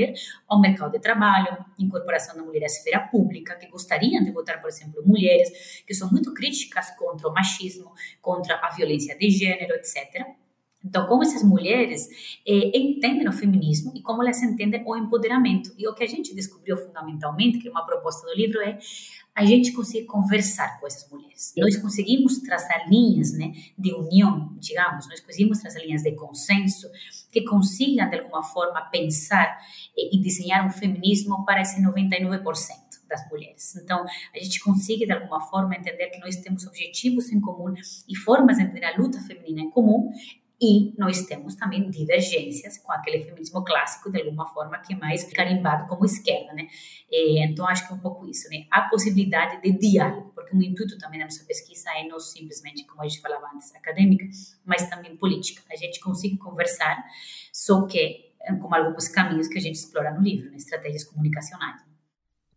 ao 0.49 0.61
mercado 0.61 0.93
de 0.93 0.99
trabalho, 0.99 1.65
incorporação 1.79 2.37
da 2.37 2.43
mulher 2.43 2.63
à 2.63 2.67
esfera 2.67 3.01
pública, 3.01 3.57
que 3.57 3.67
gostariam 3.69 4.23
de 4.23 4.31
votar, 4.31 4.61
por 4.61 4.69
exemplo, 4.69 5.03
mulheres 5.07 5.83
que 5.87 5.95
são 5.95 6.11
muito 6.11 6.33
críticas 6.35 6.91
contra 6.97 7.29
o 7.29 7.33
machismo, 7.33 7.93
contra 8.21 8.57
a 8.57 8.71
violência 8.71 9.17
de 9.17 9.31
gênero, 9.31 9.75
etc. 9.75 10.25
Então, 10.85 11.07
como 11.07 11.23
essas 11.23 11.43
mulheres 11.43 12.07
eh, 12.47 12.77
entendem 12.79 13.27
o 13.27 13.33
feminismo 13.33 13.93
e 13.95 14.03
como 14.03 14.23
elas 14.23 14.43
entendem 14.43 14.83
o 14.87 14.97
empoderamento. 14.97 15.73
E 15.79 15.89
o 15.89 15.95
que 15.95 16.05
a 16.05 16.07
gente 16.07 16.35
descobriu 16.35 16.77
fundamentalmente, 16.77 17.59
que 17.59 17.69
é 17.69 17.71
uma 17.71 17.87
proposta 17.87 18.27
do 18.27 18.35
livro, 18.35 18.61
é 18.61 18.79
a 19.35 19.45
gente 19.45 19.73
conseguir 19.73 20.05
conversar 20.05 20.79
com 20.79 20.87
essas 20.87 21.11
mulheres. 21.11 21.53
Nós 21.57 21.77
conseguimos 21.77 22.39
traçar 22.39 22.89
linhas 22.89 23.33
né, 23.33 23.53
de 23.77 23.93
união, 23.93 24.55
digamos, 24.61 25.09
nós 25.09 25.21
conseguimos 25.21 25.59
traçar 25.59 25.83
linhas 25.83 26.03
de 26.03 26.13
consenso 26.13 26.89
que 27.33 27.43
consigam, 27.43 28.09
de 28.09 28.19
alguma 28.21 28.45
forma, 28.45 28.81
pensar 28.83 29.59
e 29.97 30.21
desenhar 30.21 30.65
um 30.65 30.71
feminismo 30.71 31.45
para 31.45 31.63
esse 31.63 31.83
99% 31.83 32.45
das 33.09 33.29
mulheres. 33.29 33.75
Então, 33.77 34.05
a 34.05 34.39
gente 34.39 34.61
consegue, 34.61 35.05
de 35.05 35.13
alguma 35.13 35.41
forma, 35.41 35.75
entender 35.75 36.09
que 36.11 36.21
nós 36.21 36.37
temos 36.37 36.65
objetivos 36.67 37.33
em 37.33 37.41
comum 37.41 37.75
e 38.09 38.17
formas 38.17 38.59
de 38.59 38.63
entender 38.63 38.85
a 38.85 38.97
luta 38.97 39.21
feminina 39.21 39.63
em 39.63 39.71
comum 39.71 40.13
e 40.61 40.95
nós 40.97 41.23
temos 41.27 41.55
também 41.57 41.91
divergências 41.91 42.79
com 42.79 42.93
aquele 42.93 43.25
feminismo 43.25 43.65
clássico, 43.65 44.11
de 44.11 44.21
alguma 44.21 44.47
forma, 44.47 44.79
que 44.79 44.95
é 44.95 44.97
mais 44.97 45.25
carimbado 45.33 45.89
como 45.89 46.05
esquerda, 46.05 46.53
né? 46.53 46.69
E, 47.11 47.45
então, 47.45 47.67
acho 47.67 47.87
que 47.87 47.93
é 47.93 47.97
um 47.97 48.01
pouco 48.01 48.27
isso, 48.27 48.49
né? 48.49 48.67
A 48.71 48.83
possibilidade 48.83 49.61
de 49.61 49.73
diálogo, 49.73 50.33
porque 50.35 50.57
o 50.57 50.63
intuito 50.63 50.97
também 50.99 51.19
da 51.19 51.27
nossa 51.27 51.45
pesquisa 51.45 51.91
é 51.97 52.07
não 52.07 52.21
simplesmente, 52.21 52.87
como 52.87 53.03
a 53.03 53.09
gente 53.09 53.21
falava 53.21 53.51
antes, 53.55 53.75
acadêmica, 53.75 54.27
mas 54.65 54.89
também 54.89 55.17
política. 55.17 55.63
A 55.71 55.77
gente 55.77 56.01
consegue 56.01 56.37
conversar, 56.39 57.05
só 57.53 57.87
que 57.87 58.33
com 58.61 58.75
alguns 58.75 59.09
caminhos 59.09 59.49
que 59.49 59.59
a 59.59 59.61
gente 59.61 59.77
explora 59.77 60.13
no 60.13 60.21
livro, 60.21 60.51
né? 60.51 60.57
estratégias 60.57 61.05
comunicacionais. 61.05 61.94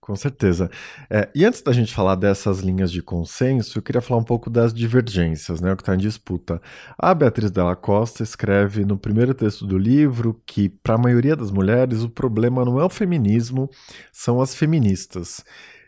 Com 0.07 0.15
certeza. 0.15 0.71
É, 1.09 1.27
e 1.35 1.43
antes 1.43 1.61
da 1.61 1.73
gente 1.73 1.93
falar 1.93 2.15
dessas 2.15 2.59
linhas 2.59 2.89
de 2.89 3.01
consenso, 3.01 3.77
eu 3.77 3.81
queria 3.81 3.99
falar 3.99 4.21
um 4.21 4.23
pouco 4.23 4.49
das 4.49 4.73
divergências, 4.73 5.59
né, 5.59 5.73
o 5.73 5.75
que 5.75 5.81
está 5.81 5.95
em 5.95 5.97
disputa. 5.97 6.61
A 6.97 7.13
Beatriz 7.13 7.51
Della 7.51 7.75
Costa 7.75 8.23
escreve 8.23 8.85
no 8.85 8.97
primeiro 8.97 9.33
texto 9.33 9.67
do 9.67 9.77
livro 9.77 10.41
que, 10.45 10.69
para 10.69 10.95
a 10.95 10.97
maioria 10.97 11.35
das 11.35 11.51
mulheres, 11.51 12.03
o 12.03 12.09
problema 12.09 12.63
não 12.63 12.79
é 12.79 12.85
o 12.85 12.89
feminismo, 12.89 13.69
são 14.09 14.39
as 14.39 14.55
feministas. 14.55 15.43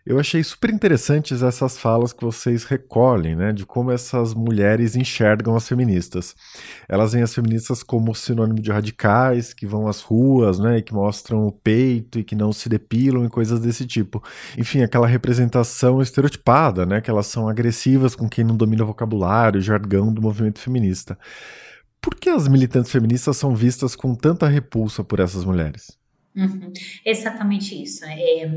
Eu 0.09 0.19
achei 0.19 0.43
super 0.43 0.71
interessantes 0.71 1.43
essas 1.43 1.77
falas 1.77 2.11
que 2.11 2.23
vocês 2.25 2.63
recolhem, 2.63 3.35
né, 3.35 3.53
de 3.53 3.63
como 3.63 3.91
essas 3.91 4.33
mulheres 4.33 4.95
enxergam 4.95 5.55
as 5.55 5.67
feministas. 5.67 6.35
Elas 6.87 7.11
veem 7.11 7.23
as 7.23 7.31
feministas 7.31 7.83
como 7.83 8.15
sinônimo 8.15 8.59
de 8.59 8.71
radicais, 8.71 9.53
que 9.53 9.67
vão 9.67 9.87
às 9.87 10.01
ruas, 10.01 10.57
né, 10.57 10.79
e 10.79 10.81
que 10.81 10.95
mostram 10.95 11.45
o 11.45 11.51
peito 11.51 12.17
e 12.17 12.23
que 12.23 12.33
não 12.33 12.51
se 12.51 12.67
depilam 12.67 13.23
e 13.23 13.29
coisas 13.29 13.59
desse 13.59 13.85
tipo. 13.85 14.23
Enfim, 14.57 14.81
aquela 14.81 15.05
representação 15.05 16.01
estereotipada, 16.01 16.87
né, 16.87 17.01
que 17.01 17.11
elas 17.11 17.27
são 17.27 17.47
agressivas 17.47 18.15
com 18.15 18.27
quem 18.27 18.43
não 18.43 18.57
domina 18.57 18.83
o 18.83 18.87
vocabulário, 18.87 19.59
o 19.59 19.63
jargão 19.63 20.11
do 20.11 20.23
movimento 20.23 20.57
feminista. 20.57 21.19
Por 22.01 22.15
que 22.15 22.29
as 22.29 22.47
militantes 22.47 22.91
feministas 22.91 23.37
são 23.37 23.55
vistas 23.55 23.95
com 23.95 24.15
tanta 24.15 24.47
repulsa 24.47 25.03
por 25.03 25.19
essas 25.19 25.45
mulheres? 25.45 25.98
Uhum. 26.35 26.71
Exatamente 27.03 27.81
isso. 27.81 28.05
É, 28.05 28.47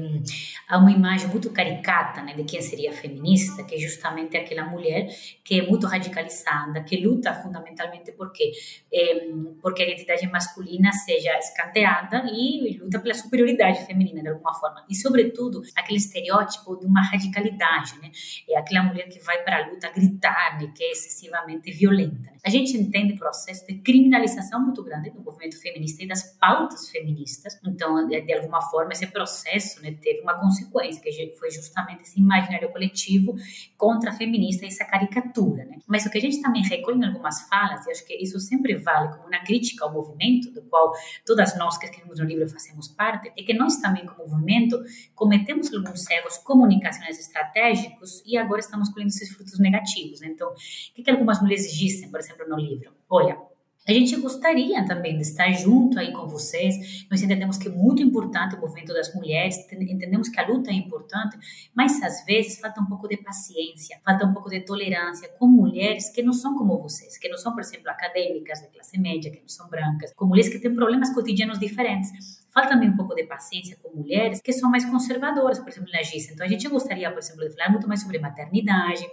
há 0.68 0.78
uma 0.78 0.90
imagem 0.90 1.28
muito 1.28 1.50
caricata 1.50 2.22
né, 2.22 2.34
de 2.34 2.44
quem 2.44 2.60
seria 2.60 2.92
feminista, 2.92 3.64
que 3.64 3.74
é 3.74 3.78
justamente 3.78 4.36
aquela 4.36 4.64
mulher 4.64 5.08
que 5.42 5.60
é 5.60 5.66
muito 5.66 5.86
radicalizada, 5.86 6.82
que 6.82 6.96
luta 6.96 7.32
fundamentalmente 7.34 8.12
porque, 8.12 8.52
é, 8.92 9.28
porque 9.60 9.82
a 9.82 9.86
identidade 9.86 10.26
masculina 10.28 10.92
seja 10.92 11.36
escanteada 11.38 12.24
e 12.30 12.78
luta 12.78 13.00
pela 13.00 13.14
superioridade 13.14 13.86
feminina 13.86 14.22
de 14.22 14.28
alguma 14.28 14.52
forma. 14.54 14.84
E, 14.88 14.94
sobretudo, 14.94 15.62
aquele 15.74 15.98
estereótipo 15.98 16.76
de 16.76 16.84
uma 16.86 17.02
radicalidade. 17.02 17.98
Né? 18.00 18.10
É 18.50 18.58
aquela 18.58 18.82
mulher 18.82 19.08
que 19.08 19.18
vai 19.20 19.42
para 19.42 19.64
a 19.64 19.68
luta 19.68 19.90
gritar, 19.90 20.58
né, 20.60 20.70
que 20.76 20.84
é 20.84 20.92
excessivamente 20.92 21.72
violenta. 21.72 22.32
A 22.44 22.50
gente 22.50 22.76
entende 22.76 23.14
o 23.14 23.18
processo 23.18 23.66
de 23.66 23.74
criminalização 23.74 24.60
muito 24.62 24.82
grande 24.82 25.10
do 25.10 25.20
movimento 25.22 25.60
feminista 25.60 26.02
e 26.02 26.06
das 26.06 26.22
pautas 26.38 26.90
feministas 26.90 27.61
então, 27.64 28.06
de, 28.08 28.32
alguma 28.34 28.60
forma, 28.60 28.92
esse 28.92 29.06
processo 29.06 29.80
né, 29.82 29.96
teve 30.00 30.20
uma 30.20 30.34
consequência, 30.34 31.00
que 31.00 31.34
foi 31.38 31.50
justamente 31.50 32.02
esse 32.02 32.18
imaginário 32.18 32.70
coletivo 32.70 33.34
contra 33.76 34.12
feminista, 34.12 34.66
essa 34.66 34.84
caricatura. 34.84 35.64
Né? 35.64 35.78
Mas 35.86 36.04
o 36.04 36.10
que 36.10 36.18
a 36.18 36.20
gente 36.20 36.42
também 36.42 36.62
recolhe 36.62 36.98
em 36.98 37.04
algumas 37.04 37.48
falas, 37.48 37.86
e 37.86 37.90
acho 37.90 38.04
que 38.04 38.14
isso 38.14 38.38
sempre 38.40 38.74
vale 38.76 39.10
como 39.10 39.28
uma 39.28 39.38
crítica 39.44 39.84
ao 39.84 39.92
movimento, 39.92 40.50
do 40.50 40.62
qual 40.62 40.92
todas 41.24 41.56
nós 41.56 41.78
que 41.78 41.86
escrevemos 41.86 42.18
no 42.18 42.24
livro 42.24 42.48
fazemos 42.48 42.88
parte, 42.88 43.32
é 43.36 43.42
que 43.42 43.54
nós 43.54 43.76
também, 43.76 44.04
como 44.06 44.28
movimento, 44.28 44.82
cometemos 45.14 45.72
alguns 45.72 46.08
erros 46.10 46.38
comunicacionais 46.38 47.18
estratégicos 47.18 48.22
e 48.26 48.36
agora 48.36 48.60
estamos 48.60 48.88
colhendo 48.88 49.10
esses 49.10 49.32
frutos 49.32 49.58
negativos. 49.60 50.20
Né? 50.20 50.28
Então, 50.28 50.48
o 50.48 50.54
que, 50.94 51.02
que 51.02 51.10
algumas 51.10 51.40
mulheres 51.40 51.72
dizem, 51.72 52.10
por 52.10 52.18
exemplo, 52.18 52.48
no 52.48 52.56
livro? 52.56 52.92
Olha, 53.08 53.38
a 53.86 53.92
gente 53.92 54.14
gostaria 54.16 54.84
também 54.86 55.16
de 55.16 55.22
estar 55.22 55.50
junto 55.52 55.98
aí 55.98 56.12
com 56.12 56.28
vocês. 56.28 57.04
Nós 57.10 57.20
entendemos 57.20 57.58
que 57.58 57.68
é 57.68 57.70
muito 57.70 58.00
importante 58.00 58.54
o 58.54 58.60
movimento 58.60 58.92
das 58.94 59.12
mulheres, 59.14 59.56
entendemos 59.72 60.28
que 60.28 60.38
a 60.38 60.46
luta 60.46 60.70
é 60.70 60.74
importante, 60.74 61.36
mas 61.74 62.00
às 62.00 62.24
vezes 62.24 62.60
falta 62.60 62.80
um 62.80 62.86
pouco 62.86 63.08
de 63.08 63.16
paciência, 63.16 63.98
falta 64.04 64.24
um 64.24 64.32
pouco 64.32 64.48
de 64.48 64.60
tolerância 64.60 65.28
com 65.36 65.48
mulheres 65.48 66.10
que 66.10 66.22
não 66.22 66.32
são 66.32 66.56
como 66.56 66.80
vocês, 66.80 67.18
que 67.18 67.28
não 67.28 67.36
são, 67.36 67.52
por 67.52 67.60
exemplo, 67.60 67.90
acadêmicas 67.90 68.60
de 68.60 68.68
classe 68.68 69.00
média, 69.00 69.32
que 69.32 69.40
não 69.40 69.48
são 69.48 69.68
brancas, 69.68 70.12
com 70.14 70.26
mulheres 70.26 70.48
que 70.48 70.60
têm 70.60 70.74
problemas 70.74 71.12
cotidianos 71.12 71.58
diferentes. 71.58 72.42
Falta 72.52 72.68
também 72.68 72.90
um 72.90 72.96
pouco 72.96 73.14
de 73.14 73.24
paciência 73.24 73.76
com 73.82 73.96
mulheres 73.96 74.40
que 74.40 74.52
são 74.52 74.70
mais 74.70 74.84
conservadoras, 74.84 75.58
por 75.58 75.70
exemplo, 75.70 75.90
na 75.90 76.02
GIS. 76.02 76.30
Então, 76.30 76.44
a 76.44 76.48
gente 76.48 76.68
gostaria, 76.68 77.10
por 77.10 77.18
exemplo, 77.18 77.48
de 77.48 77.54
falar 77.56 77.70
muito 77.70 77.88
mais 77.88 78.02
sobre 78.02 78.18
maternidade. 78.18 79.04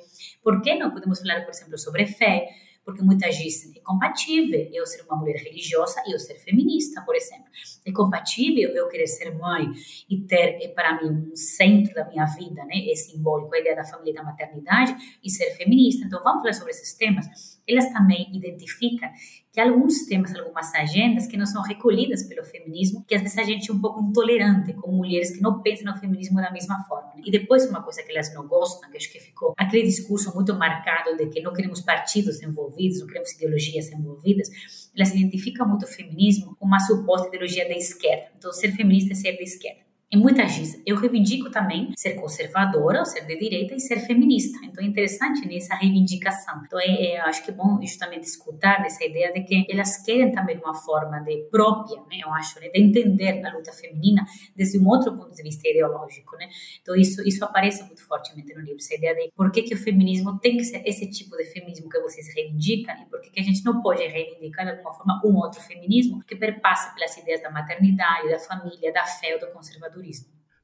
Por 0.44 0.62
que 0.62 0.76
não 0.76 0.92
podemos 0.92 1.22
falar, 1.22 1.42
por 1.42 1.52
exemplo, 1.52 1.78
sobre 1.78 2.06
fé? 2.06 2.50
Porque 2.89 3.03
muitas 3.03 3.36
dizem 3.38 3.72
é 3.75 3.81
compatível 3.81 4.67
eu 4.74 4.84
ser 4.86 5.03
uma 5.03 5.15
mulher 5.15 5.36
religiosa 5.36 6.01
e 6.08 6.13
eu 6.13 6.19
ser 6.19 6.36
feminista, 6.39 7.01
por 7.01 7.15
exemplo. 7.15 7.46
É 7.86 7.91
compatível 7.91 8.72
eu 8.72 8.88
querer 8.88 9.05
ser 9.05 9.31
mãe 9.38 9.67
e 10.10 10.22
ter, 10.22 10.58
eh, 10.60 10.67
para 10.69 11.00
mim, 11.00 11.29
um 11.31 11.36
centro 11.36 11.93
da 11.93 12.05
minha 12.05 12.25
vida, 12.25 12.65
né? 12.65 12.89
É 12.89 12.96
simbólico, 12.96 13.53
a 13.53 13.60
ideia 13.60 13.75
da 13.75 13.84
família 13.84 14.12
e 14.12 14.15
da 14.15 14.24
maternidade 14.24 14.96
e 15.24 15.29
ser 15.29 15.51
feminista. 15.55 16.05
Então, 16.05 16.22
vamos 16.24 16.41
falar 16.41 16.53
sobre 16.53 16.72
esses 16.72 16.93
temas. 16.96 17.59
Elas 17.70 17.92
também 17.94 18.36
identificam 18.36 19.10
que 19.52 19.60
alguns 19.60 20.06
temas, 20.06 20.36
algumas 20.36 20.74
agendas 20.74 21.28
que 21.28 21.38
não 21.38 21.46
são 21.46 21.62
recolhidas 21.62 22.24
pelo 22.24 22.44
feminismo, 22.44 23.04
que 23.08 23.16
às 23.16 23.22
vezes 23.22 23.38
a 23.38 23.44
gente 23.44 23.70
é 23.70 23.74
um 23.74 23.80
pouco 23.80 24.02
intolerante 24.02 24.74
com 24.74 24.92
mulheres 24.92 25.32
que 25.32 25.42
não 25.42 25.62
pensam 25.62 25.92
no 25.92 26.00
feminismo 26.00 26.38
da 26.38 26.52
mesma 26.52 26.84
forma. 26.86 27.14
Né? 27.16 27.24
E 27.26 27.32
depois, 27.32 27.68
uma 27.70 27.84
coisa 27.84 28.02
que 28.04 28.12
elas 28.12 28.34
não 28.34 28.48
gostam, 28.48 28.90
que 28.90 28.98
acho 28.98 29.12
que 29.12 29.20
ficou 29.20 29.54
aquele 29.58 29.84
discurso 29.84 30.34
muito 30.34 30.54
marcado 30.56 31.16
de 31.18 31.28
que 31.28 31.42
não 31.42 31.54
queremos 31.54 31.82
partidos 31.82 32.42
envolvidos, 32.42 33.00
não 33.00 33.08
queremos 33.08 33.32
ideologias 33.34 33.92
envolvidas, 33.92 34.50
elas 34.96 35.14
identificam 35.14 35.68
muito 35.68 35.84
o 35.84 35.88
feminismo 35.88 36.56
com 36.56 36.66
uma 36.66 36.80
suposta 36.80 37.28
ideologia 37.28 37.68
da 37.68 37.76
esquerda. 37.76 38.28
Então, 38.38 38.52
ser 38.52 38.72
feminista 38.72 39.14
é 39.14 39.16
ser 39.16 39.36
da 39.36 39.44
esquerda. 39.44 39.88
Em 40.12 40.18
muitas 40.18 40.58
vezes, 40.58 40.82
eu 40.88 40.96
reivindico 40.96 41.51
também 41.51 41.94
ser 41.96 42.16
conservadora, 42.16 43.06
ser 43.06 43.28
de 43.28 43.38
direita 43.38 43.75
e 43.75 43.80
ser 43.80 44.00
feminista. 44.00 44.58
Então 44.63 44.84
é 44.84 44.88
interessante 44.88 45.48
nessa 45.48 45.75
reivindicação. 45.75 46.63
Então 46.66 46.80
é, 46.80 47.12
é, 47.12 47.20
acho 47.22 47.46
que 47.46 47.51
é 47.51 47.54
bom 47.54 47.80
justamente 47.80 48.24
escutar 48.24 48.84
essa 48.84 49.04
ideia 49.04 49.32
de 49.32 49.42
que 49.42 49.68
elas 49.70 50.04
querem 50.04 50.32
também 50.32 50.58
uma 50.58 50.74
forma 50.74 51.20
de 51.20 51.48
própria, 51.51 51.98
né? 52.10 52.22
Eu 52.24 52.34
acho, 52.34 52.60
né? 52.60 52.70
de 52.70 52.82
entender 52.82 53.46
a 53.46 53.56
luta 53.56 53.72
feminina 53.72 54.25
desde 54.56 54.80
um 54.80 54.88
outro 54.88 55.16
ponto 55.16 55.32
de 55.32 55.44
vista 55.44 55.70
ideológico, 55.70 56.36
né? 56.38 56.50
Então 56.82 56.96
isso 56.96 57.22
isso 57.22 57.46
aparece 57.46 57.84
muito 57.84 58.04
fortemente 58.08 58.51
no 58.56 58.62
livro, 58.62 58.78
essa 58.78 58.96
ideia 58.96 59.13
de 59.13 59.32
por 59.36 59.51
que 59.51 59.62
que 59.62 59.75
o 59.75 59.78
feminismo 59.78 60.39
tem 60.39 60.58
que 60.58 60.63
ser 60.63 60.82
esse 60.88 61.08
tipo 61.12 61.38
de 61.38 61.46
feminismo 61.46 61.88
que 61.88 62.00
vocês 62.00 62.34
reivindicam 62.34 62.96
e 63.04 63.06
por 63.06 63.22
que 63.22 63.30
que 63.30 63.39
a 63.39 63.44
gente 63.44 63.63
não 63.63 63.80
pode 63.80 64.01
reivindicar 64.08 64.66
de 64.66 64.72
alguma 64.72 64.92
forma 64.92 65.22
um 65.24 65.36
outro 65.36 65.62
feminismo 65.62 66.24
que 66.24 66.36
perpasse 66.36 66.96
pelas 66.96 67.16
ideias 67.16 67.44
da 67.44 67.51
maternidade, 67.51 68.28
da 68.32 68.39
família, 68.39 68.92
da 68.92 69.06
fé 69.06 69.36
ou 69.36 69.39
do 69.39 69.54
conservadorismo 69.54 69.99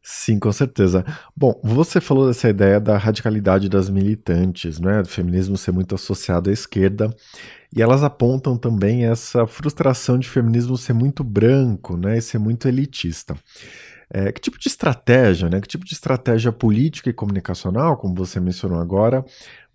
Sim, 0.08 0.38
com 0.38 0.52
certeza. 0.52 1.04
Bom, 1.36 1.60
você 1.64 2.00
falou 2.00 2.28
dessa 2.28 2.48
ideia 2.48 2.80
da 2.80 2.96
radicalidade 2.96 3.68
das 3.68 3.90
militantes, 3.90 4.80
né? 4.80 5.02
Do 5.02 5.10
feminismo 5.10 5.58
ser 5.58 5.72
muito 5.72 5.96
associado 5.96 6.52
à 6.52 6.54
esquerda. 6.54 7.10
E 7.76 7.82
elas 7.82 8.04
apontam 8.04 8.56
também 8.56 9.06
essa 9.06 9.48
frustração 9.48 10.20
de 10.20 10.30
feminismo 10.30 10.78
ser 10.78 10.94
muito 10.94 11.24
branco, 11.24 11.98
né? 11.98 12.20
E 12.20 12.22
ser 12.22 12.38
muito 12.38 12.68
elitista. 12.68 13.36
É, 14.10 14.32
que 14.32 14.40
tipo 14.40 14.60
de 14.60 14.68
estratégia, 14.68 15.50
né? 15.50 15.60
Que 15.60 15.68
tipo 15.68 15.86
de 15.86 15.94
estratégia 15.94 16.52
política 16.52 17.10
e 17.10 17.14
comunicacional, 17.14 17.98
como 17.98 18.16
você 18.16 18.40
mencionou 18.40 18.80
agora, 18.80 19.26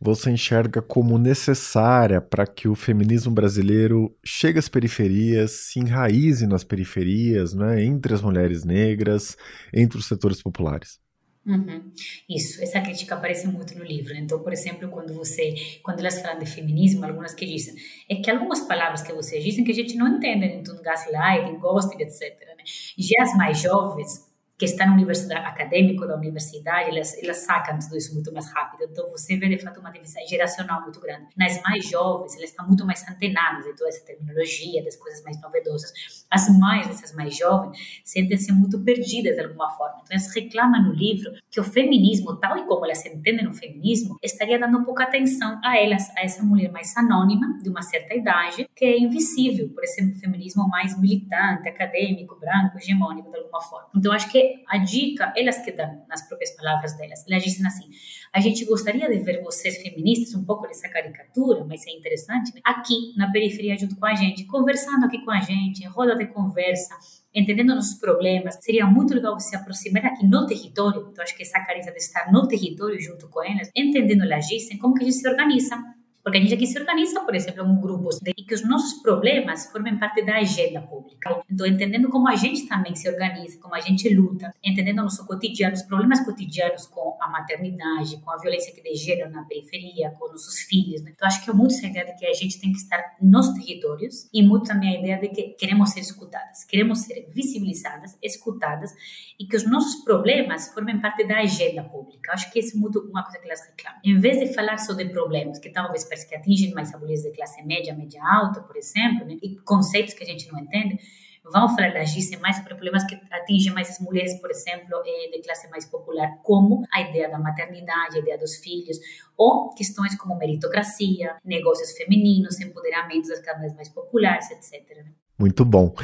você 0.00 0.30
enxerga 0.30 0.80
como 0.80 1.18
necessária 1.18 2.20
para 2.20 2.46
que 2.46 2.68
o 2.68 2.74
feminismo 2.74 3.32
brasileiro 3.32 4.16
chegue 4.24 4.58
às 4.58 4.68
periferias, 4.68 5.52
se 5.52 5.78
enraize 5.80 6.46
nas 6.46 6.64
periferias, 6.64 7.52
né, 7.54 7.84
entre 7.84 8.14
as 8.14 8.22
mulheres 8.22 8.64
negras, 8.64 9.36
entre 9.72 9.98
os 9.98 10.06
setores 10.06 10.42
populares? 10.42 11.09
Uhum. 11.46 11.90
Isso, 12.28 12.62
essa 12.62 12.80
crítica 12.82 13.14
aparece 13.14 13.46
muito 13.48 13.76
no 13.76 13.82
livro. 13.82 14.14
Então, 14.14 14.42
por 14.42 14.52
exemplo, 14.52 14.88
quando 14.90 15.14
você, 15.14 15.54
quando 15.82 16.00
elas 16.00 16.20
falam 16.20 16.38
de 16.38 16.46
feminismo, 16.46 17.04
algumas 17.04 17.34
que 17.34 17.46
dizem 17.46 17.74
é 18.08 18.16
que 18.16 18.30
algumas 18.30 18.60
palavras 18.60 19.02
que 19.02 19.12
vocês 19.12 19.42
dizem 19.42 19.64
que 19.64 19.70
a 19.72 19.74
gente 19.74 19.96
não 19.96 20.16
entende, 20.16 20.46
então 20.46 20.80
gaslighting, 20.82 21.58
ghosting, 21.58 22.02
etc. 22.02 22.38
Né? 22.40 22.64
Já 22.98 23.22
as 23.22 23.36
mais 23.36 23.58
jovens 23.58 24.29
que 24.60 24.66
está 24.66 24.84
na 24.84 24.92
universidade 24.92 25.46
acadêmico 25.46 26.06
da 26.06 26.14
universidade, 26.14 26.90
elas, 26.90 27.16
elas 27.22 27.38
sacam 27.38 27.78
tudo 27.78 27.96
isso 27.96 28.12
muito 28.12 28.30
mais 28.30 28.52
rápido. 28.52 28.86
Então, 28.90 29.10
você 29.10 29.34
vê, 29.38 29.48
de 29.48 29.56
fato, 29.56 29.80
uma 29.80 29.90
diferença 29.90 30.20
geracional 30.28 30.82
muito 30.82 31.00
grande. 31.00 31.28
Nas 31.34 31.62
mais 31.62 31.88
jovens, 31.88 32.36
elas 32.36 32.50
estão 32.50 32.66
muito 32.66 32.84
mais 32.84 33.02
antenadas 33.08 33.64
de 33.64 33.74
toda 33.74 33.88
essa 33.88 34.04
terminologia, 34.04 34.84
das 34.84 34.96
coisas 34.96 35.24
mais 35.24 35.40
novedosas. 35.40 35.90
As 36.30 36.46
mães 36.58 36.86
dessas 36.88 37.14
mais 37.14 37.34
jovens 37.34 37.74
sentem-se 38.04 38.52
muito 38.52 38.78
perdidas 38.84 39.34
de 39.34 39.40
alguma 39.40 39.70
forma. 39.70 40.02
Então, 40.02 40.14
elas 40.14 40.34
reclamam 40.34 40.82
no 40.82 40.92
livro 40.92 41.32
que 41.50 41.58
o 41.58 41.64
feminismo, 41.64 42.36
tal 42.36 42.58
e 42.58 42.66
como 42.66 42.84
elas 42.84 43.02
entendem 43.06 43.48
o 43.48 43.54
feminismo, 43.54 44.18
estaria 44.22 44.58
dando 44.58 44.84
pouca 44.84 45.04
atenção 45.04 45.58
a 45.64 45.78
elas, 45.78 46.10
a 46.18 46.20
essa 46.20 46.42
mulher 46.42 46.70
mais 46.70 46.94
anônima, 46.98 47.58
de 47.62 47.70
uma 47.70 47.80
certa 47.80 48.14
idade, 48.14 48.68
que 48.76 48.84
é 48.84 48.98
invisível 48.98 49.70
por 49.70 49.82
esse 49.84 50.14
feminismo 50.20 50.68
mais 50.68 51.00
militante, 51.00 51.66
acadêmico, 51.66 52.38
branco, 52.38 52.76
hegemônico, 52.76 53.30
de 53.30 53.38
alguma 53.38 53.62
forma. 53.62 53.88
Então, 53.96 54.12
acho 54.12 54.30
que 54.30 54.49
a 54.68 54.78
dica, 54.78 55.32
elas 55.36 55.58
que 55.64 55.72
dão 55.72 56.04
nas 56.08 56.26
próprias 56.26 56.54
palavras 56.56 56.96
delas, 56.96 57.24
elas 57.28 57.42
dizem 57.42 57.66
assim: 57.66 57.88
a 58.32 58.40
gente 58.40 58.64
gostaria 58.64 59.08
de 59.08 59.18
ver 59.18 59.42
vocês 59.42 59.76
feministas, 59.82 60.34
um 60.34 60.44
pouco 60.44 60.66
dessa 60.66 60.88
caricatura, 60.88 61.64
mas 61.64 61.86
é 61.86 61.90
interessante, 61.90 62.54
né? 62.54 62.60
aqui 62.64 63.14
na 63.16 63.30
periferia 63.30 63.76
junto 63.76 63.96
com 63.96 64.06
a 64.06 64.14
gente, 64.14 64.44
conversando 64.44 65.04
aqui 65.04 65.24
com 65.24 65.30
a 65.30 65.40
gente, 65.40 65.86
roda 65.88 66.16
de 66.16 66.26
conversa, 66.26 66.94
entendendo 67.34 67.74
nossos 67.74 67.98
problemas. 67.98 68.58
Seria 68.60 68.86
muito 68.86 69.14
legal 69.14 69.38
se 69.38 69.54
aproximar 69.54 70.06
aqui 70.06 70.26
no 70.26 70.46
território, 70.46 71.08
então 71.10 71.22
acho 71.22 71.36
que 71.36 71.42
essa 71.42 71.60
carência 71.60 71.92
de 71.92 71.98
estar 71.98 72.30
no 72.32 72.46
território 72.46 73.00
junto 73.00 73.28
com 73.28 73.42
elas, 73.42 73.70
entendendo 73.74 74.24
elas 74.24 74.46
dizem 74.46 74.78
como 74.78 74.94
que 74.94 75.02
a 75.02 75.06
gente 75.06 75.16
se 75.16 75.28
organiza 75.28 75.76
Porque 76.22 76.38
a 76.38 76.40
gente 76.40 76.54
aqui 76.54 76.66
se 76.66 76.78
organiza, 76.78 77.20
por 77.20 77.34
exemplo, 77.34 77.64
em 77.64 77.80
grupos 77.80 78.20
e 78.26 78.34
que 78.34 78.54
os 78.54 78.66
nossos 78.66 79.02
problemas 79.02 79.70
formem 79.70 79.98
parte 79.98 80.22
da 80.22 80.36
agenda 80.36 80.82
pública. 80.82 81.42
Então, 81.50 81.66
entendendo 81.66 82.08
como 82.08 82.28
a 82.28 82.36
gente 82.36 82.66
também 82.66 82.94
se 82.94 83.08
organiza, 83.08 83.58
como 83.58 83.74
a 83.74 83.80
gente 83.80 84.08
luta, 84.14 84.54
entendendo 84.62 85.02
nosso 85.02 85.26
cotidiano, 85.26 85.74
os 85.74 85.82
problemas 85.82 86.20
cotidianos 86.24 86.86
com 86.86 87.16
a 87.20 87.28
maternidade, 87.28 88.18
com 88.18 88.30
a 88.30 88.36
violência 88.36 88.74
que 88.74 88.82
de 88.82 89.24
na 89.30 89.44
periferia, 89.44 90.10
com 90.10 90.28
nossos 90.28 90.60
filhos. 90.60 91.02
Né? 91.02 91.12
Então, 91.14 91.26
acho 91.26 91.42
que 91.44 91.50
é 91.50 91.52
muito 91.52 91.74
essa 91.74 91.86
ideia 91.86 92.06
de 92.06 92.14
que 92.16 92.26
a 92.26 92.32
gente 92.32 92.60
tem 92.60 92.72
que 92.72 92.78
estar 92.78 93.16
nos 93.20 93.48
territórios 93.54 94.28
e 94.32 94.42
muito 94.42 94.66
também 94.66 94.96
a 94.96 95.00
ideia 95.00 95.18
de 95.18 95.28
que 95.28 95.42
queremos 95.50 95.90
ser 95.90 96.00
escutadas, 96.00 96.64
queremos 96.64 97.00
ser 97.00 97.28
visibilizadas, 97.32 98.16
escutadas 98.22 98.92
e 99.38 99.46
que 99.46 99.56
os 99.56 99.64
nossos 99.64 100.04
problemas 100.04 100.72
formem 100.72 101.00
parte 101.00 101.26
da 101.26 101.38
agenda 101.38 101.82
pública. 101.84 102.32
Acho 102.32 102.52
que 102.52 102.58
isso 102.58 102.76
é 102.76 102.80
muito 102.80 103.00
uma 103.00 103.22
coisa 103.22 103.38
que 103.38 103.46
elas 103.46 103.66
reclamam. 103.66 104.00
Em 104.04 104.18
vez 104.18 104.38
de 104.38 104.54
falar 104.54 104.78
só 104.78 104.92
de 104.92 105.06
problemas 105.06 105.58
que 105.58 105.70
talvez 105.70 106.04
parece 106.10 106.28
que 106.28 106.34
atingem 106.34 106.72
mais 106.72 106.92
a 106.92 106.98
mulheres 106.98 107.22
de 107.22 107.30
classe 107.30 107.62
média, 107.62 107.94
média 107.94 108.20
alta, 108.22 108.60
por 108.60 108.76
exemplo, 108.76 109.24
né? 109.24 109.38
e 109.40 109.56
conceitos 109.60 110.12
que 110.12 110.24
a 110.24 110.26
gente 110.26 110.50
não 110.52 110.58
entende, 110.58 110.98
vão 111.44 111.68
GISE 112.04 112.36
mais 112.38 112.56
sobre 112.56 112.74
problemas 112.74 113.04
que 113.04 113.18
atingem 113.30 113.72
mais 113.72 113.90
as 113.90 114.00
mulheres, 114.00 114.38
por 114.40 114.50
exemplo, 114.50 115.02
eh, 115.06 115.30
de 115.32 115.42
classe 115.42 115.68
mais 115.70 115.86
popular, 115.86 116.38
como 116.42 116.84
a 116.92 117.00
ideia 117.00 117.30
da 117.30 117.38
maternidade, 117.38 118.16
a 118.16 118.20
ideia 118.20 118.38
dos 118.38 118.56
filhos, 118.56 118.98
ou 119.36 119.72
questões 119.74 120.16
como 120.16 120.36
meritocracia, 120.36 121.36
negócios 121.44 121.92
femininos, 121.92 122.60
empoderamento 122.60 123.28
das 123.28 123.40
camadas 123.40 123.74
mais 123.74 123.88
populares, 123.88 124.50
etc. 124.50 125.04
Muito 125.38 125.64
bom. 125.64 125.94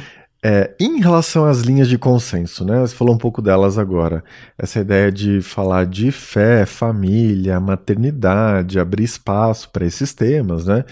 É, 0.43 0.75
em 0.79 0.99
relação 0.99 1.45
às 1.45 1.61
linhas 1.61 1.87
de 1.87 1.97
consenso, 1.97 2.63
né? 2.63 2.79
Você 2.81 2.95
falou 2.95 3.15
um 3.15 3.17
pouco 3.17 3.41
delas 3.41 3.77
agora. 3.77 4.23
Essa 4.55 4.79
ideia 4.79 5.11
de 5.11 5.41
falar 5.41 5.85
de 5.87 6.11
fé, 6.11 6.63
família, 6.63 7.59
maternidade, 7.59 8.79
abrir 8.79 9.03
espaço 9.03 9.69
para 9.71 9.83
esses 9.85 10.13
temas, 10.13 10.67
né? 10.67 10.85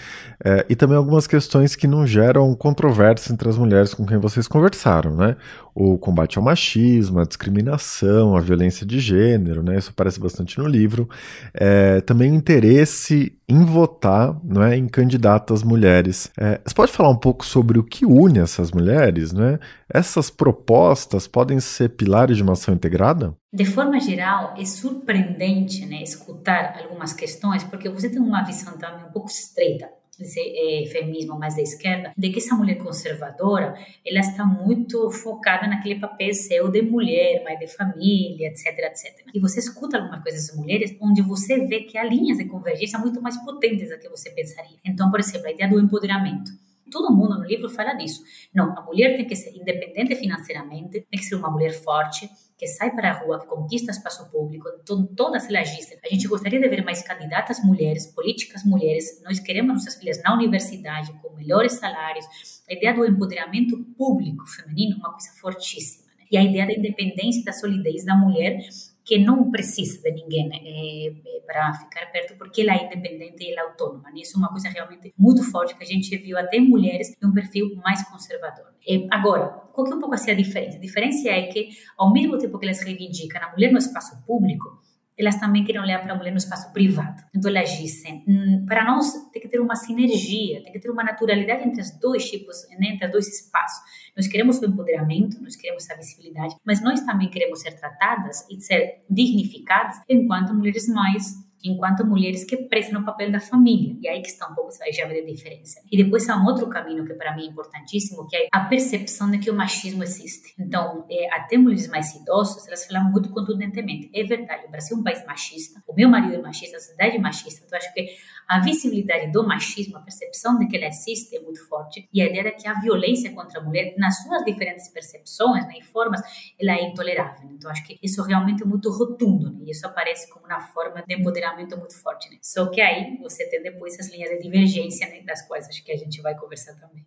É, 0.44 0.66
e 0.68 0.74
também 0.74 0.96
algumas 0.96 1.28
questões 1.28 1.76
que 1.76 1.86
não 1.86 2.04
geram 2.04 2.52
controvérsia 2.56 3.32
entre 3.32 3.48
as 3.48 3.56
mulheres 3.56 3.94
com 3.94 4.04
quem 4.04 4.18
vocês 4.18 4.48
conversaram, 4.48 5.14
né? 5.14 5.36
O 5.72 5.96
combate 5.96 6.38
ao 6.38 6.44
machismo, 6.44 7.20
a 7.20 7.24
discriminação, 7.24 8.34
a 8.36 8.40
violência 8.40 8.84
de 8.84 8.98
gênero, 8.98 9.62
né? 9.62 9.78
Isso 9.78 9.90
aparece 9.90 10.18
bastante 10.18 10.58
no 10.58 10.66
livro. 10.66 11.08
É, 11.54 12.00
também 12.00 12.32
o 12.32 12.34
interesse 12.34 13.32
em 13.48 13.64
votar 13.64 14.36
não 14.42 14.62
é, 14.62 14.76
em 14.76 14.88
candidatas 14.88 15.62
mulheres. 15.62 16.32
É, 16.36 16.60
você 16.64 16.74
pode 16.74 16.90
falar 16.90 17.10
um 17.10 17.16
pouco 17.16 17.46
sobre 17.46 17.78
o 17.78 17.84
que 17.84 18.04
une 18.04 18.40
essas 18.40 18.72
mulheres? 18.72 19.32
Né? 19.36 19.58
Essas 19.92 20.30
propostas 20.30 21.26
podem 21.26 21.60
ser 21.60 21.90
pilares 21.90 22.36
de 22.36 22.42
uma 22.42 22.54
ação 22.54 22.74
integrada? 22.74 23.36
De 23.52 23.64
forma 23.64 23.98
geral, 24.00 24.54
é 24.58 24.64
surpreendente 24.64 25.86
né, 25.86 26.02
escutar 26.02 26.78
algumas 26.82 27.12
questões, 27.12 27.62
porque 27.64 27.88
você 27.88 28.08
tem 28.08 28.20
uma 28.20 28.42
visão 28.42 28.76
também 28.76 29.04
um 29.06 29.12
pouco 29.12 29.28
estreita 29.28 29.88
esse 30.20 30.40
é, 30.40 30.86
feminismo 30.86 31.38
mais 31.38 31.56
da 31.56 31.62
esquerda, 31.62 32.12
de 32.16 32.30
que 32.30 32.38
essa 32.38 32.54
mulher 32.54 32.76
conservadora, 32.76 33.74
ela 34.04 34.20
está 34.20 34.44
muito 34.44 35.10
focada 35.10 35.66
naquele 35.66 35.96
papel 36.00 36.32
seu 36.32 36.70
de 36.70 36.82
mulher, 36.82 37.42
mais 37.44 37.58
de 37.58 37.66
família, 37.66 38.48
etc, 38.48 38.66
etc. 38.66 39.26
E 39.34 39.40
você 39.40 39.60
escuta 39.60 39.98
algumas 39.98 40.22
coisas 40.22 40.46
das 40.46 40.56
mulheres 40.56 40.96
onde 41.00 41.22
você 41.22 41.66
vê 41.66 41.80
que 41.80 41.98
há 41.98 42.04
linhas 42.04 42.38
de 42.38 42.46
convergência 42.46 42.98
muito 42.98 43.20
mais 43.20 43.36
potentes 43.44 43.90
do 43.90 43.98
que 43.98 44.08
você 44.08 44.30
pensaria. 44.30 44.78
Então, 44.84 45.10
por 45.10 45.20
exemplo, 45.20 45.46
a 45.46 45.52
ideia 45.52 45.68
do 45.68 45.80
empoderamento. 45.80 46.50
Todo 46.90 47.14
mundo 47.14 47.38
no 47.38 47.44
livro 47.44 47.68
fala 47.68 47.94
disso. 47.94 48.22
Não, 48.54 48.76
a 48.76 48.82
mulher 48.82 49.16
tem 49.16 49.26
que 49.26 49.34
ser 49.34 49.50
independente 49.56 50.14
financeiramente, 50.14 51.00
tem 51.00 51.20
que 51.20 51.24
ser 51.24 51.34
uma 51.34 51.50
mulher 51.50 51.72
forte, 51.72 52.28
que 52.56 52.66
sai 52.66 52.90
para 52.94 53.10
a 53.10 53.12
rua, 53.12 53.40
que 53.40 53.46
conquista 53.46 53.90
espaço 53.90 54.30
público, 54.30 54.66
então, 54.82 55.06
todas 55.14 55.48
elas 55.48 55.76
dizem. 55.76 55.98
A 56.04 56.08
gente 56.08 56.26
gostaria 56.26 56.58
de 56.58 56.68
ver 56.68 56.82
mais 56.84 57.02
candidatas 57.02 57.62
mulheres, 57.62 58.06
políticas 58.06 58.64
mulheres. 58.64 59.22
Nós 59.22 59.38
queremos 59.38 59.74
nossas 59.74 59.96
filhas 59.96 60.22
na 60.22 60.34
universidade, 60.34 61.12
com 61.20 61.34
melhores 61.34 61.74
salários. 61.74 62.24
A 62.68 62.72
ideia 62.72 62.94
do 62.94 63.04
empoderamento 63.04 63.76
público 63.98 64.46
feminino 64.46 64.94
é 64.94 64.98
uma 64.98 65.12
coisa 65.12 65.30
fortíssima. 65.40 66.06
Né? 66.18 66.24
E 66.30 66.36
a 66.38 66.42
ideia 66.42 66.66
da 66.66 66.72
independência 66.72 67.40
e 67.40 67.44
da 67.44 67.52
solidez 67.52 68.04
da 68.04 68.16
mulher 68.16 68.58
que 69.06 69.18
não 69.18 69.52
precisa 69.52 70.02
de 70.02 70.10
ninguém 70.10 70.50
é, 70.52 71.36
é, 71.36 71.40
para 71.46 71.72
ficar 71.74 72.06
perto, 72.06 72.34
porque 72.36 72.62
ela 72.62 72.74
é 72.74 72.86
independente 72.86 73.44
e 73.44 73.52
ela 73.52 73.60
é 73.60 73.64
autônoma. 73.70 74.10
Né? 74.10 74.22
Isso 74.22 74.36
é 74.36 74.38
uma 74.40 74.48
coisa 74.48 74.68
realmente 74.68 75.14
muito 75.16 75.48
forte 75.48 75.76
que 75.76 75.84
a 75.84 75.86
gente 75.86 76.14
viu 76.16 76.36
até 76.36 76.58
mulheres 76.58 77.16
de 77.18 77.26
um 77.26 77.32
perfil 77.32 77.76
mais 77.76 78.02
conservador. 78.08 78.66
É, 78.86 79.06
agora, 79.12 79.46
qual 79.72 79.86
que 79.86 79.92
é 79.92 79.96
um 79.96 80.00
pouco 80.00 80.16
assim 80.16 80.32
a 80.32 80.34
diferença? 80.34 80.76
A 80.76 80.80
diferença 80.80 81.28
é 81.28 81.42
que, 81.46 81.68
ao 81.96 82.12
mesmo 82.12 82.36
tempo 82.36 82.58
que 82.58 82.66
elas 82.66 82.80
reivindicam 82.80 83.40
a 83.40 83.52
mulher 83.52 83.70
no 83.70 83.78
espaço 83.78 84.20
público, 84.26 84.82
elas 85.18 85.36
também 85.36 85.64
querem 85.64 85.80
olhar 85.80 86.02
para 86.02 86.12
a 86.12 86.16
mulher 86.16 86.30
no 86.30 86.36
espaço 86.36 86.72
privado. 86.72 87.22
Então 87.34 87.50
elas 87.50 87.70
dizem, 87.70 88.22
hum, 88.28 88.64
para 88.66 88.84
nós 88.84 89.12
tem 89.32 89.40
que 89.40 89.48
ter 89.48 89.60
uma 89.60 89.74
sinergia, 89.74 90.62
tem 90.62 90.72
que 90.72 90.78
ter 90.78 90.90
uma 90.90 91.02
naturalidade 91.02 91.66
entre 91.66 91.80
os 91.80 91.90
dois 91.98 92.28
tipos, 92.28 92.56
né, 92.78 92.88
entre 92.88 93.06
os 93.06 93.12
dois 93.12 93.28
espaços. 93.28 93.82
Nós 94.16 94.28
queremos 94.28 94.58
o 94.58 94.66
empoderamento, 94.66 95.40
nós 95.42 95.56
queremos 95.56 95.88
a 95.90 95.94
visibilidade, 95.94 96.56
mas 96.64 96.82
nós 96.82 97.00
também 97.00 97.30
queremos 97.30 97.60
ser 97.60 97.72
tratadas 97.72 98.46
e 98.50 98.60
ser 98.60 99.04
dignificadas 99.08 100.00
enquanto 100.08 100.54
mulheres 100.54 100.86
mais 100.88 101.45
enquanto 101.64 102.06
mulheres 102.06 102.44
que 102.44 102.56
prestam 102.56 103.00
o 103.00 103.04
papel 103.04 103.30
da 103.30 103.40
família. 103.40 103.96
E 104.00 104.08
aí 104.08 104.22
que 104.22 104.28
está 104.28 104.48
um 104.48 104.54
pouco 104.54 104.70
essa 104.70 104.84
chave 104.92 105.20
de 105.20 105.32
diferença. 105.32 105.80
E 105.90 105.96
depois 105.96 106.28
há 106.28 106.36
um 106.36 106.46
outro 106.46 106.68
caminho 106.68 107.04
que 107.04 107.14
para 107.14 107.34
mim 107.34 107.44
é 107.44 107.46
importantíssimo, 107.46 108.26
que 108.26 108.36
é 108.36 108.48
a 108.52 108.60
percepção 108.60 109.30
de 109.30 109.38
que 109.38 109.50
o 109.50 109.54
machismo 109.54 110.02
existe. 110.02 110.54
Então, 110.58 111.04
é, 111.10 111.34
até 111.34 111.56
mulheres 111.56 111.88
mais 111.88 112.14
idosas, 112.14 112.66
elas 112.66 112.86
falam 112.86 113.10
muito 113.10 113.30
contundentemente. 113.30 114.10
É 114.14 114.22
verdade, 114.24 114.66
o 114.66 114.70
Brasil 114.70 114.96
é 114.96 115.00
um 115.00 115.02
país 115.02 115.24
machista, 115.26 115.82
o 115.86 115.94
meu 115.94 116.08
marido 116.08 116.34
é 116.34 116.38
machista, 116.38 116.76
a 116.76 116.80
sociedade 116.80 117.16
é 117.16 117.18
machista, 117.18 117.64
então 117.64 117.78
acho 117.78 117.92
que 117.92 118.08
a 118.48 118.60
visibilidade 118.60 119.30
do 119.32 119.46
machismo, 119.46 119.96
a 119.96 120.00
percepção 120.00 120.58
de 120.58 120.66
que 120.66 120.76
ele 120.76 120.86
existe 120.86 121.36
é 121.36 121.40
muito 121.40 121.66
forte, 121.68 122.08
e 122.12 122.22
a 122.22 122.26
ideia 122.26 122.44
de 122.44 122.62
que 122.62 122.68
a 122.68 122.74
violência 122.80 123.32
contra 123.32 123.60
a 123.60 123.62
mulher, 123.62 123.94
nas 123.98 124.22
suas 124.22 124.44
diferentes 124.44 124.88
percepções 124.88 125.66
né, 125.66 125.74
e 125.78 125.82
formas, 125.82 126.20
ela 126.60 126.72
é 126.72 126.84
intolerável. 126.84 127.50
Então, 127.50 127.70
acho 127.70 127.84
que 127.84 127.98
isso 128.02 128.22
realmente 128.22 128.62
é 128.62 128.66
muito 128.66 128.90
rotundo, 128.90 129.52
né? 129.52 129.60
e 129.64 129.70
isso 129.70 129.86
aparece 129.86 130.28
como 130.30 130.46
uma 130.46 130.60
forma 130.60 131.02
de 131.06 131.14
empoderamento 131.14 131.76
muito 131.76 132.00
forte. 132.00 132.30
Né? 132.30 132.38
Só 132.42 132.66
que 132.66 132.80
aí 132.80 133.18
você 133.20 133.48
tem 133.48 133.62
depois 133.62 133.98
as 133.98 134.10
linhas 134.10 134.30
de 134.30 134.40
divergência, 134.40 135.08
né, 135.08 135.22
das 135.22 135.46
quais 135.46 135.68
acho 135.68 135.84
que 135.84 135.92
a 135.92 135.96
gente 135.96 136.22
vai 136.22 136.36
conversar 136.36 136.74
também. 136.74 137.04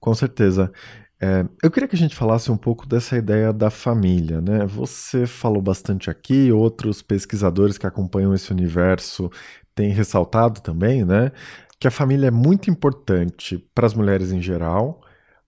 Com 0.00 0.14
certeza. 0.14 0.72
É, 1.20 1.46
eu 1.62 1.70
queria 1.70 1.88
que 1.88 1.94
a 1.94 1.98
gente 1.98 2.14
falasse 2.14 2.50
um 2.52 2.56
pouco 2.56 2.86
dessa 2.86 3.16
ideia 3.16 3.52
da 3.52 3.70
família, 3.70 4.42
né? 4.42 4.66
Você 4.66 5.26
falou 5.26 5.62
bastante 5.62 6.10
aqui, 6.10 6.52
outros 6.52 7.00
pesquisadores 7.00 7.78
que 7.78 7.86
acompanham 7.86 8.34
esse 8.34 8.52
universo 8.52 9.30
tem 9.74 9.90
ressaltado 9.90 10.60
também, 10.60 11.04
né, 11.04 11.32
que 11.78 11.88
a 11.88 11.90
família 11.90 12.28
é 12.28 12.30
muito 12.30 12.70
importante 12.70 13.58
para 13.74 13.86
as 13.86 13.94
mulheres 13.94 14.32
em 14.32 14.40
geral, 14.40 15.00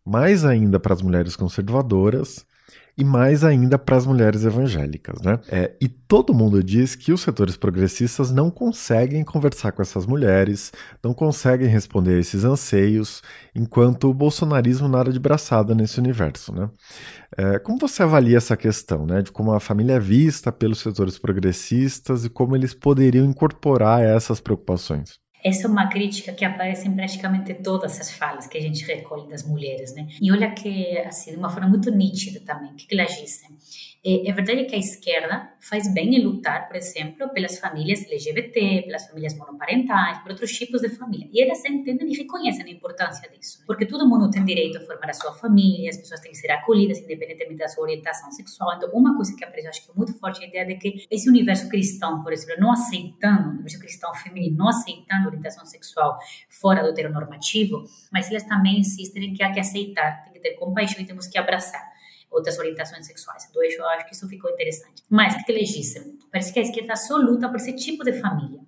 mais 0.05 0.45
ainda 0.45 0.79
para 0.79 0.95
as 0.95 1.03
mulheres 1.03 1.37
conservadoras 1.37 2.46
e 2.99 3.05
mais 3.05 3.45
ainda 3.45 3.79
para 3.79 3.97
as 3.97 4.07
mulheres 4.07 4.45
evangélicas, 4.45 5.21
né? 5.21 5.39
É, 5.49 5.75
e 5.81 5.87
todo 5.89 6.33
mundo 6.33 6.63
diz 6.65 6.95
que 6.95 7.13
os 7.13 7.21
setores 7.21 7.57
progressistas 7.57 8.31
não 8.31 8.51
conseguem 8.51 9.23
conversar 9.23 9.73
com 9.73 9.83
essas 9.83 10.07
mulheres, 10.07 10.73
não 11.03 11.13
conseguem 11.13 11.69
responder 11.69 12.15
a 12.17 12.21
esses 12.21 12.43
anseios, 12.45 13.23
enquanto 13.55 14.09
o 14.09 14.15
bolsonarismo 14.15 14.89
nada 14.89 15.13
de 15.13 15.19
braçada 15.19 15.75
nesse 15.75 15.99
universo, 16.01 16.55
né? 16.55 16.71
É, 17.37 17.59
como 17.59 17.79
você 17.79 18.03
avalia 18.03 18.39
essa 18.39 18.57
questão, 18.57 19.05
né, 19.05 19.21
de 19.21 19.31
como 19.31 19.53
a 19.53 19.61
família 19.61 19.95
é 19.95 20.01
vista 20.01 20.51
pelos 20.51 20.79
setores 20.79 21.19
progressistas 21.19 22.25
e 22.25 22.31
como 22.31 22.57
eles 22.57 22.73
poderiam 22.73 23.27
incorporar 23.27 24.03
essas 24.03 24.41
preocupações? 24.41 25.26
Essa 25.47 25.69
é 25.69 25.71
uma 25.71 25.87
crítica 25.87 26.33
que 26.33 26.45
aparece 26.45 26.89
em 26.89 26.93
praticamente 26.93 27.55
todas 27.55 28.01
as 28.01 28.11
falas 28.11 28.49
que 28.49 28.59
a 28.59 28.61
gente 28.61 28.85
recolhe 28.85 29.29
das 29.29 29.45
mulheres, 29.45 29.95
né? 29.95 30.09
E 30.21 30.33
olha 30.33 30.51
que, 30.51 30.99
assim, 30.99 31.31
de 31.31 31.37
uma 31.37 31.49
forma 31.49 31.69
muito 31.69 31.89
nítida 31.89 32.41
também, 32.41 32.73
o 32.73 32.75
que, 32.75 32.85
que 32.85 32.95
elas 32.99 33.15
dizem? 33.15 33.51
É, 34.09 34.31
é, 34.31 34.33
verdade 34.33 34.67
que 34.67 34.77
a 34.77 34.79
esquerda 34.79 35.51
faz 35.59 35.93
bem 35.93 36.15
em 36.15 36.23
lutar, 36.23 36.69
por 36.69 36.77
exemplo, 36.77 37.29
pelas 37.31 37.59
famílias 37.59 38.05
LGBT, 38.05 38.83
pelas 38.83 39.09
famílias 39.09 39.37
monoparentais, 39.37 40.19
por 40.19 40.31
outros 40.31 40.53
tipos 40.53 40.81
de 40.83 40.91
família. 40.91 41.29
E 41.33 41.43
elas 41.43 41.65
entendem 41.65 42.13
e 42.13 42.17
reconhecem 42.17 42.65
a 42.67 42.71
importância 42.71 43.29
disso. 43.29 43.65
Porque 43.67 43.85
todo 43.85 44.09
mundo 44.09 44.31
tem 44.31 44.45
direito 44.45 44.79
a 44.79 44.81
formar 44.83 45.11
a 45.11 45.13
sua 45.13 45.33
família, 45.33 45.91
as 45.91 45.97
pessoas 45.97 46.21
têm 46.21 46.31
que 46.31 46.39
ser 46.39 46.53
acolhidas, 46.53 47.01
independentemente 47.01 47.59
da 47.59 47.67
sua 47.67 47.83
orientação 47.83 48.31
sexual. 48.31 48.77
Então, 48.77 48.89
uma 48.93 49.17
coisa 49.17 49.35
que 49.35 49.45
aparece, 49.45 49.67
acho 49.67 49.85
que 49.85 49.91
é 49.91 49.95
muito 49.97 50.17
forte, 50.21 50.41
é 50.41 50.45
a 50.45 50.49
ideia 50.51 50.67
de 50.67 50.77
que 50.77 51.05
esse 51.11 51.29
universo 51.29 51.69
cristão, 51.69 52.23
por 52.23 52.33
exemplo, 52.33 52.61
não 52.61 52.71
aceitando, 52.71 53.49
o 53.49 53.53
universo 53.55 53.81
cristão 53.81 54.15
feminino, 54.15 54.57
não 54.57 54.69
aceitando 54.69 55.27
orientação 55.27 55.67
sexual 55.67 56.17
fora 56.49 56.81
do 56.81 56.91
heteronormativo, 56.91 57.83
mas 58.13 58.31
elas 58.31 58.45
também 58.45 58.79
insistem 58.79 59.31
em 59.31 59.35
que 59.35 59.43
há 59.43 59.53
que 59.53 59.59
aceitar, 59.59 60.23
tem 60.23 60.35
que 60.35 60.39
ter 60.39 60.55
compaixão 60.55 61.01
e 61.01 61.05
temos 61.05 61.27
que 61.27 61.37
abraçar 61.37 61.96
outras 62.31 62.59
orientações 62.59 63.07
sexuais. 63.07 63.47
Então, 63.49 63.63
eu 63.63 63.87
acho 63.89 64.07
que 64.07 64.15
isso 64.15 64.29
ficou 64.29 64.51
interessante. 64.51 65.03
Mas, 65.09 65.35
que 65.45 65.53
dizem? 65.71 66.19
Parece 66.31 66.53
que 66.53 66.59
a 66.59 66.63
esquerda 66.63 66.97
só 66.97 67.17
luta 67.17 67.49
por 67.49 67.57
esse 67.57 67.73
tipo 67.75 68.05
de 68.05 68.13
família. 68.15 68.61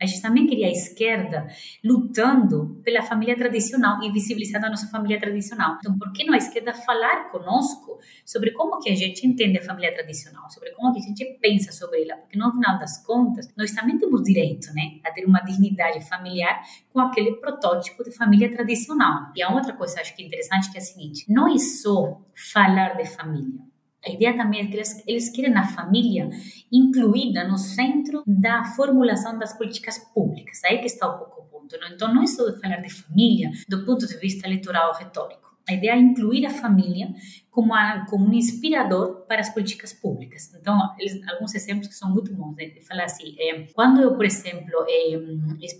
A 0.00 0.06
gente 0.06 0.20
também 0.20 0.46
queria 0.46 0.66
a 0.66 0.70
esquerda 0.70 1.46
lutando 1.82 2.80
pela 2.84 3.02
família 3.02 3.36
tradicional 3.36 4.02
e 4.02 4.10
visibilizando 4.10 4.66
a 4.66 4.70
nossa 4.70 4.88
família 4.88 5.18
tradicional. 5.20 5.76
Então, 5.78 5.96
por 5.96 6.12
que 6.12 6.24
não 6.24 6.34
a 6.34 6.36
esquerda 6.36 6.74
falar 6.74 7.30
conosco 7.30 7.98
sobre 8.24 8.50
como 8.50 8.80
que 8.80 8.90
a 8.90 8.94
gente 8.94 9.26
entende 9.26 9.58
a 9.58 9.62
família 9.62 9.92
tradicional, 9.94 10.50
sobre 10.50 10.72
como 10.72 10.92
que 10.92 10.98
a 10.98 11.02
gente 11.02 11.24
pensa 11.40 11.72
sobre 11.72 12.02
ela? 12.02 12.16
Porque 12.16 12.36
no 12.36 12.52
final 12.52 12.78
das 12.78 13.04
contas, 13.04 13.48
nós 13.56 13.72
também 13.72 13.96
temos 13.96 14.22
direito, 14.22 14.72
né, 14.74 15.00
a 15.04 15.12
ter 15.12 15.24
uma 15.24 15.40
dignidade 15.40 16.06
familiar 16.08 16.62
com 16.92 17.00
aquele 17.00 17.36
protótipo 17.36 18.02
de 18.02 18.10
família 18.10 18.50
tradicional. 18.50 19.32
E 19.36 19.42
a 19.42 19.50
outra 19.50 19.72
coisa 19.72 19.94
que 19.94 20.00
eu 20.00 20.02
acho 20.02 20.16
que 20.16 20.22
é 20.22 20.26
interessante 20.26 20.70
que 20.70 20.76
é 20.76 20.80
a 20.80 20.84
seguinte: 20.84 21.24
não 21.28 21.48
é 21.48 21.56
só 21.56 22.20
falar 22.34 22.96
de 22.96 23.06
família 23.06 23.73
a 24.06 24.10
ideia 24.10 24.36
também 24.36 24.60
é 24.60 24.66
que 24.66 24.76
eles, 24.76 25.02
eles 25.06 25.30
querem 25.30 25.54
a 25.54 25.66
família 25.66 26.28
incluída 26.70 27.46
no 27.48 27.56
centro 27.56 28.22
da 28.26 28.64
formulação 28.64 29.38
das 29.38 29.56
políticas 29.56 29.98
públicas. 30.12 30.62
Aí 30.64 30.78
que 30.78 30.86
está 30.86 31.08
o 31.08 31.18
pouco 31.18 31.44
ponto. 31.50 31.78
Não? 31.78 31.88
Então, 31.88 32.14
não 32.14 32.22
é 32.22 32.26
só 32.26 32.44
falar 32.58 32.76
de 32.76 32.90
família 32.90 33.50
do 33.68 33.84
ponto 33.84 34.06
de 34.06 34.16
vista 34.18 34.46
eleitoral 34.46 34.94
retórico. 34.94 35.42
A 35.68 35.72
ideia 35.72 35.92
é 35.92 35.98
incluir 35.98 36.44
a 36.44 36.50
família 36.50 37.14
como, 37.50 37.72
a, 37.72 38.04
como 38.10 38.26
um 38.26 38.34
inspirador 38.34 39.23
para 39.26 39.40
as 39.40 39.52
políticas 39.52 39.92
públicas. 39.92 40.52
Então, 40.54 40.78
eles, 40.98 41.20
alguns 41.28 41.54
exemplos 41.54 41.88
que 41.88 41.94
são 41.94 42.10
muito 42.10 42.32
bons. 42.34 42.54
Né? 42.56 42.72
Assim, 43.04 43.34
é, 43.38 43.66
quando 43.72 44.00
eu, 44.00 44.14
por 44.14 44.24
exemplo, 44.24 44.84
é, 44.88 45.18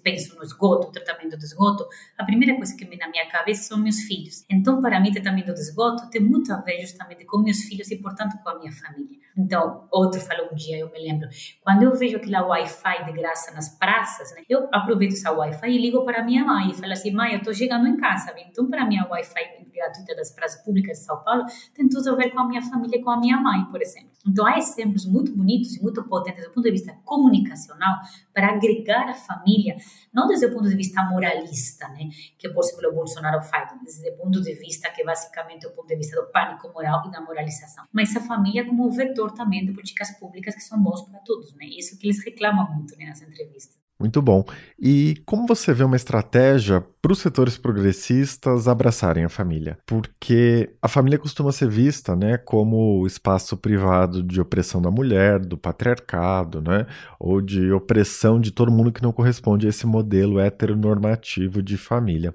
penso 0.03 0.37
no 0.37 0.43
esgoto, 0.43 0.93
tratamento 0.93 1.37
do 1.37 1.45
esgoto, 1.45 1.87
a 2.19 2.25
primeira 2.25 2.57
coisa 2.57 2.77
que 2.77 2.85
vem 2.85 2.99
na 2.99 3.09
minha 3.09 3.27
cabeça 3.29 3.63
são 3.63 3.79
meus 3.79 4.01
filhos. 4.01 4.45
Então, 4.51 4.81
para 4.81 5.01
mim, 5.01 5.13
tratamento 5.13 5.53
do 5.53 5.61
esgoto 5.61 6.09
tem 6.11 6.21
muito 6.21 6.53
a 6.53 6.61
ver 6.61 6.81
justamente 6.81 7.25
com 7.25 7.39
meus 7.39 7.61
filhos 7.65 7.91
e, 7.91 7.97
portanto, 7.97 8.37
com 8.43 8.49
a 8.51 8.59
minha 8.59 8.73
família. 8.73 9.19
Então, 9.37 9.89
outro 9.91 10.21
falou 10.21 10.51
um 10.53 10.55
dia, 10.55 10.79
eu 10.79 10.91
me 10.93 10.99
lembro, 11.01 11.29
quando 11.61 11.83
eu 11.83 11.95
vejo 11.97 12.17
aquela 12.17 12.47
Wi-Fi 12.47 13.05
de 13.05 13.13
graça 13.13 13.53
nas 13.53 13.69
praças, 13.69 14.33
né, 14.33 14.43
eu 14.49 14.69
aproveito 14.73 15.13
essa 15.13 15.33
Wi-Fi 15.33 15.69
e 15.71 15.79
ligo 15.79 16.05
para 16.05 16.23
minha 16.23 16.45
mãe 16.45 16.71
e 16.71 16.75
falo 16.75 16.93
assim, 16.93 17.11
mãe, 17.11 17.33
eu 17.33 17.39
estou 17.39 17.53
chegando 17.53 17.89
em 17.89 17.97
casa, 17.97 18.33
então 18.39 18.71
para 18.71 18.87
mim 18.87 18.99
a 18.99 19.09
Wi-Fi 19.09 19.65
gratuita 19.75 20.15
das 20.15 20.31
praças 20.31 20.63
públicas 20.63 20.99
de 20.99 21.05
São 21.05 21.23
Paulo 21.23 21.45
tem 21.75 21.89
tudo 21.89 22.11
a 22.11 22.15
ver 22.15 22.31
com 22.31 22.41
a 22.41 22.49
minha 22.49 22.63
família, 22.63 23.03
com 23.03 23.11
a 23.11 23.19
minha 23.19 23.34
mãe, 23.41 23.65
por 23.67 23.81
exemplo. 23.81 24.15
Então, 24.27 24.47
há 24.47 24.57
exemplos 24.57 25.05
muito 25.05 25.37
bonitos 25.37 25.77
e 25.77 25.83
muito 25.83 26.03
potentes 26.05 26.43
do 26.43 26.51
ponto 26.51 26.65
de 26.65 26.71
vista 26.71 26.93
comunicacional 27.05 28.01
para 28.33 28.49
agregar 28.55 29.09
a 29.09 29.15
família, 29.15 29.77
não 30.13 30.27
desde 30.27 30.47
o 30.47 30.53
ponto 30.53 30.69
de 30.69 30.75
vista 30.75 31.03
moralista, 31.05 31.89
né, 31.89 32.09
que, 32.39 32.49
por 32.49 32.65
exemplo, 32.65 32.89
o 32.89 32.95
Bolsonaro 32.95 33.43
faz, 33.43 33.71
desde 33.83 34.11
o 34.11 34.17
ponto 34.17 34.41
de 34.41 34.55
vista 34.55 34.91
que 34.91 35.05
basicamente 35.05 35.67
é 35.67 35.69
o 35.69 35.73
ponto 35.73 35.89
de 35.89 35.97
vista 35.97 36.21
do 36.21 36.31
pânico 36.31 36.73
moral 36.73 37.03
e 37.07 37.11
da 37.11 37.21
moralização, 37.21 37.85
mas 37.93 38.17
a 38.17 38.21
família 38.21 38.65
como 38.65 38.91
vetor 38.91 39.33
também 39.33 39.67
de 39.67 39.73
políticas 39.73 40.11
públicas 40.19 40.55
que 40.55 40.63
são 40.63 40.83
bons 40.83 41.03
para 41.03 41.21
todos, 41.21 41.55
né? 41.55 41.67
Isso 41.67 41.99
que 41.99 42.07
eles 42.07 42.25
reclamam 42.25 42.75
muito 42.75 42.97
né, 42.97 43.07
nas 43.07 43.21
entrevistas. 43.21 43.84
Muito 43.99 44.21
bom. 44.21 44.45
E 44.79 45.23
como 45.25 45.47
você 45.47 45.73
vê 45.73 45.85
uma 45.85 45.95
estratégia 45.95 46.85
para 47.01 47.13
os 47.13 47.21
setores 47.21 47.57
progressistas 47.57 48.67
abraçarem 48.67 49.25
a 49.25 49.29
família? 49.29 49.79
Porque 49.87 50.75
a 50.83 50.89
família 50.89 51.19
costuma 51.19 51.53
ser 51.53 51.69
vista 51.69 52.17
né, 52.17 52.37
como 52.37 53.07
espaço 53.07 53.57
privado 53.57 54.21
de 54.21 54.41
opressão 54.41 54.83
da 54.83 54.91
mulher, 54.91 55.39
do 55.39 55.57
patriarcado, 55.57 56.61
né, 56.61 56.87
ou 57.21 57.41
de 57.41 57.71
opressão 57.71 58.41
de 58.41 58.51
todo 58.51 58.73
mundo 58.73 58.91
que 58.91 59.03
não 59.03 59.13
corresponde 59.13 59.67
a 59.67 59.71
esse 59.71 59.87
modelo 59.87 60.41
heteronormativo 60.41 61.63
de 61.63 61.77
família. 61.77 62.35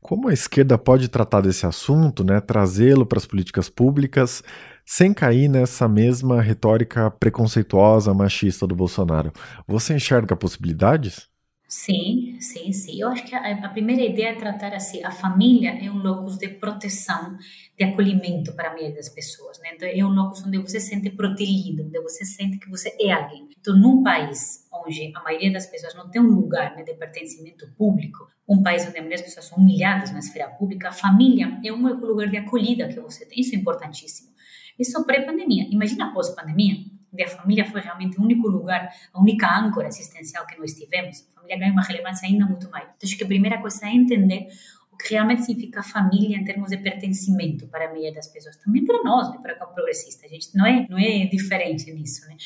Como 0.00 0.28
a 0.28 0.32
esquerda 0.32 0.78
pode 0.78 1.08
tratar 1.08 1.42
desse 1.42 1.66
assunto, 1.66 2.24
né, 2.24 2.40
trazê-lo 2.40 3.04
para 3.04 3.18
as 3.18 3.26
políticas 3.26 3.68
públicas, 3.68 4.42
sem 4.86 5.12
cair 5.12 5.48
nessa 5.48 5.88
mesma 5.88 6.40
retórica 6.40 7.10
preconceituosa, 7.10 8.14
machista 8.14 8.68
do 8.68 8.76
Bolsonaro? 8.76 9.32
Você 9.66 9.94
enxerga 9.94 10.36
possibilidades? 10.36 11.28
Sim, 11.68 12.38
sim, 12.40 12.72
sim. 12.72 13.00
Eu 13.00 13.08
acho 13.08 13.24
que 13.24 13.34
a, 13.34 13.66
a, 13.66 13.68
primeira 13.68 14.00
ideia 14.00 14.28
é 14.28 14.34
tratar 14.36 14.72
assim, 14.72 15.02
a 15.02 15.10
família 15.10 15.70
é 15.84 15.90
um 15.90 15.98
locus 15.98 16.38
de 16.38 16.48
proteção, 16.48 17.36
de 17.76 17.84
acolhimento 17.84 18.52
para 18.54 18.68
a 18.68 18.72
maioria 18.72 18.94
das 18.94 19.08
pessoas, 19.08 19.58
né? 19.58 19.70
Então, 19.74 19.88
é 19.88 20.04
um 20.04 20.14
locus 20.14 20.46
onde 20.46 20.58
você 20.58 20.78
se 20.78 20.90
sente 20.90 21.10
protegido, 21.10 21.84
onde 21.84 22.00
você 22.00 22.24
sente 22.24 22.58
que 22.58 22.70
você 22.70 22.96
é 23.00 23.10
alguém. 23.10 23.48
Então, 23.60 23.76
num 23.76 24.04
país 24.04 24.64
onde 24.72 25.12
a 25.16 25.20
maioria 25.24 25.52
das 25.52 25.66
pessoas 25.66 25.92
não 25.96 26.08
tem 26.08 26.22
um 26.22 26.30
lugar 26.30 26.76
né, 26.76 26.84
de 26.84 26.94
pertencimento 26.94 27.68
público, 27.76 28.30
um 28.48 28.62
país 28.62 28.82
onde 28.86 28.98
a 28.98 29.00
maioria 29.00 29.18
das 29.18 29.26
pessoas 29.26 29.46
são 29.46 29.58
humilhadas 29.58 30.12
na 30.12 30.20
esfera 30.20 30.48
pública, 30.50 30.90
a 30.90 30.92
família 30.92 31.58
é 31.64 31.72
um 31.72 31.84
único 31.84 32.06
lugar 32.06 32.28
de 32.28 32.36
acolhida 32.36 32.86
que 32.86 33.00
você 33.00 33.26
tem. 33.26 33.40
Isso 33.40 33.56
é 33.56 33.58
importantíssimo. 33.58 34.35
Isso 34.78 35.04
pré-pandemia. 35.04 35.66
Imagina 35.70 36.12
pós-pandemia 36.12 36.84
onde 37.16 37.22
a 37.22 37.28
família 37.28 37.64
foi 37.64 37.80
realmente 37.80 38.18
o 38.18 38.22
único 38.22 38.46
lugar, 38.46 38.90
a 39.12 39.20
única 39.20 39.48
âncora 39.58 39.88
existencial 39.88 40.46
que 40.46 40.58
nós 40.58 40.74
tivemos. 40.74 41.26
A 41.30 41.40
família 41.40 41.58
ganha 41.58 41.72
uma 41.72 41.82
relevância 41.82 42.28
ainda 42.28 42.44
muito 42.44 42.70
maior. 42.70 42.92
Então, 42.96 43.08
acho 43.08 43.16
que 43.16 43.24
a 43.24 43.26
primeira 43.26 43.58
coisa 43.58 43.86
é 43.86 43.90
entender 43.90 44.48
o 44.92 44.96
que 44.96 45.14
realmente 45.14 45.42
significa 45.42 45.82
família 45.82 46.36
em 46.36 46.44
termos 46.44 46.70
de 46.70 46.76
pertencimento 46.78 47.66
para 47.68 47.86
a 47.86 47.88
maioria 47.88 48.12
das 48.12 48.28
pessoas, 48.28 48.56
também 48.56 48.84
para 48.84 49.02
nós, 49.02 49.30
né, 49.30 49.38
para 49.42 49.64
o 49.64 49.74
progressista. 49.74 50.26
A 50.26 50.28
gente 50.28 50.54
não 50.54 50.66
é 50.66 50.86
não 50.88 50.98
é 50.98 51.26
diferente 51.26 51.90
nisso, 51.92 52.26
né? 52.26 52.36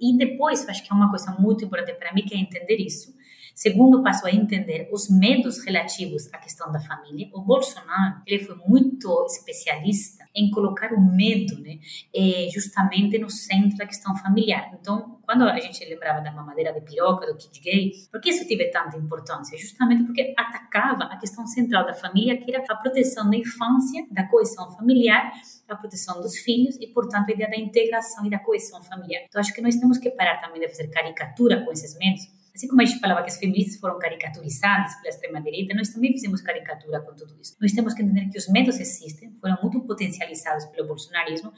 e 0.00 0.16
depois, 0.16 0.68
acho 0.68 0.82
que 0.82 0.92
é 0.92 0.94
uma 0.94 1.08
coisa 1.08 1.32
muito 1.32 1.64
importante 1.64 1.96
para 1.96 2.12
mim 2.12 2.24
que 2.24 2.34
é 2.34 2.38
entender 2.38 2.76
isso. 2.76 3.15
Segundo 3.56 4.02
passo 4.02 4.28
é 4.28 4.34
entender 4.34 4.86
os 4.92 5.08
medos 5.08 5.64
relativos 5.64 6.28
à 6.30 6.36
questão 6.36 6.70
da 6.70 6.78
família. 6.78 7.30
O 7.32 7.40
Bolsonaro 7.40 8.20
ele 8.26 8.44
foi 8.44 8.54
muito 8.68 9.24
especialista 9.24 10.26
em 10.34 10.50
colocar 10.50 10.92
o 10.92 11.00
medo, 11.00 11.58
né, 11.62 11.78
é, 12.14 12.50
justamente 12.52 13.16
no 13.16 13.30
centro 13.30 13.78
da 13.78 13.86
questão 13.86 14.14
familiar. 14.14 14.76
Então, 14.78 15.18
quando 15.22 15.44
a 15.44 15.58
gente 15.58 15.82
lembrava 15.86 16.20
da 16.20 16.30
mamadeira 16.30 16.70
de 16.70 16.82
piroca, 16.82 17.26
do 17.26 17.34
kit 17.38 17.58
gay, 17.62 17.92
por 18.12 18.20
que 18.20 18.28
isso 18.28 18.46
teve 18.46 18.66
tanta 18.66 18.98
importância? 18.98 19.56
Justamente 19.56 20.04
porque 20.04 20.34
atacava 20.36 21.04
a 21.04 21.16
questão 21.16 21.46
central 21.46 21.86
da 21.86 21.94
família, 21.94 22.36
que 22.36 22.54
era 22.54 22.62
a 22.68 22.76
proteção 22.76 23.30
da 23.30 23.38
infância, 23.38 24.06
da 24.10 24.24
coesão 24.24 24.70
familiar, 24.72 25.32
a 25.66 25.74
proteção 25.74 26.20
dos 26.20 26.36
filhos 26.36 26.76
e, 26.78 26.88
portanto, 26.88 27.30
a 27.30 27.32
ideia 27.32 27.48
da 27.48 27.56
integração 27.56 28.26
e 28.26 28.28
da 28.30 28.38
coesão 28.38 28.82
familiar. 28.82 29.22
Então, 29.26 29.40
acho 29.40 29.54
que 29.54 29.62
nós 29.62 29.76
temos 29.76 29.96
que 29.96 30.10
parar 30.10 30.42
também 30.42 30.60
de 30.60 30.68
fazer 30.68 30.88
caricatura 30.88 31.64
com 31.64 31.72
esses 31.72 31.96
medos, 31.96 32.35
Assim 32.56 32.68
como 32.68 32.80
a 32.80 32.86
gente 32.86 32.98
falava 33.00 33.22
que 33.22 33.28
as 33.28 33.36
feministas 33.36 33.78
foram 33.78 33.98
caricaturizadas 33.98 34.94
pela 34.94 35.10
extrema-direita, 35.10 35.74
nós 35.74 35.90
também 35.90 36.10
fizemos 36.12 36.40
caricatura 36.40 37.02
com 37.02 37.14
tudo 37.14 37.36
isso. 37.38 37.54
Nós 37.60 37.72
temos 37.72 37.92
que 37.92 38.02
entender 38.02 38.30
que 38.30 38.38
os 38.38 38.48
medos 38.48 38.80
existem, 38.80 39.30
foram 39.38 39.58
muito 39.60 39.78
potencializados 39.82 40.64
pelo 40.64 40.88
bolsonarismo, 40.88 41.52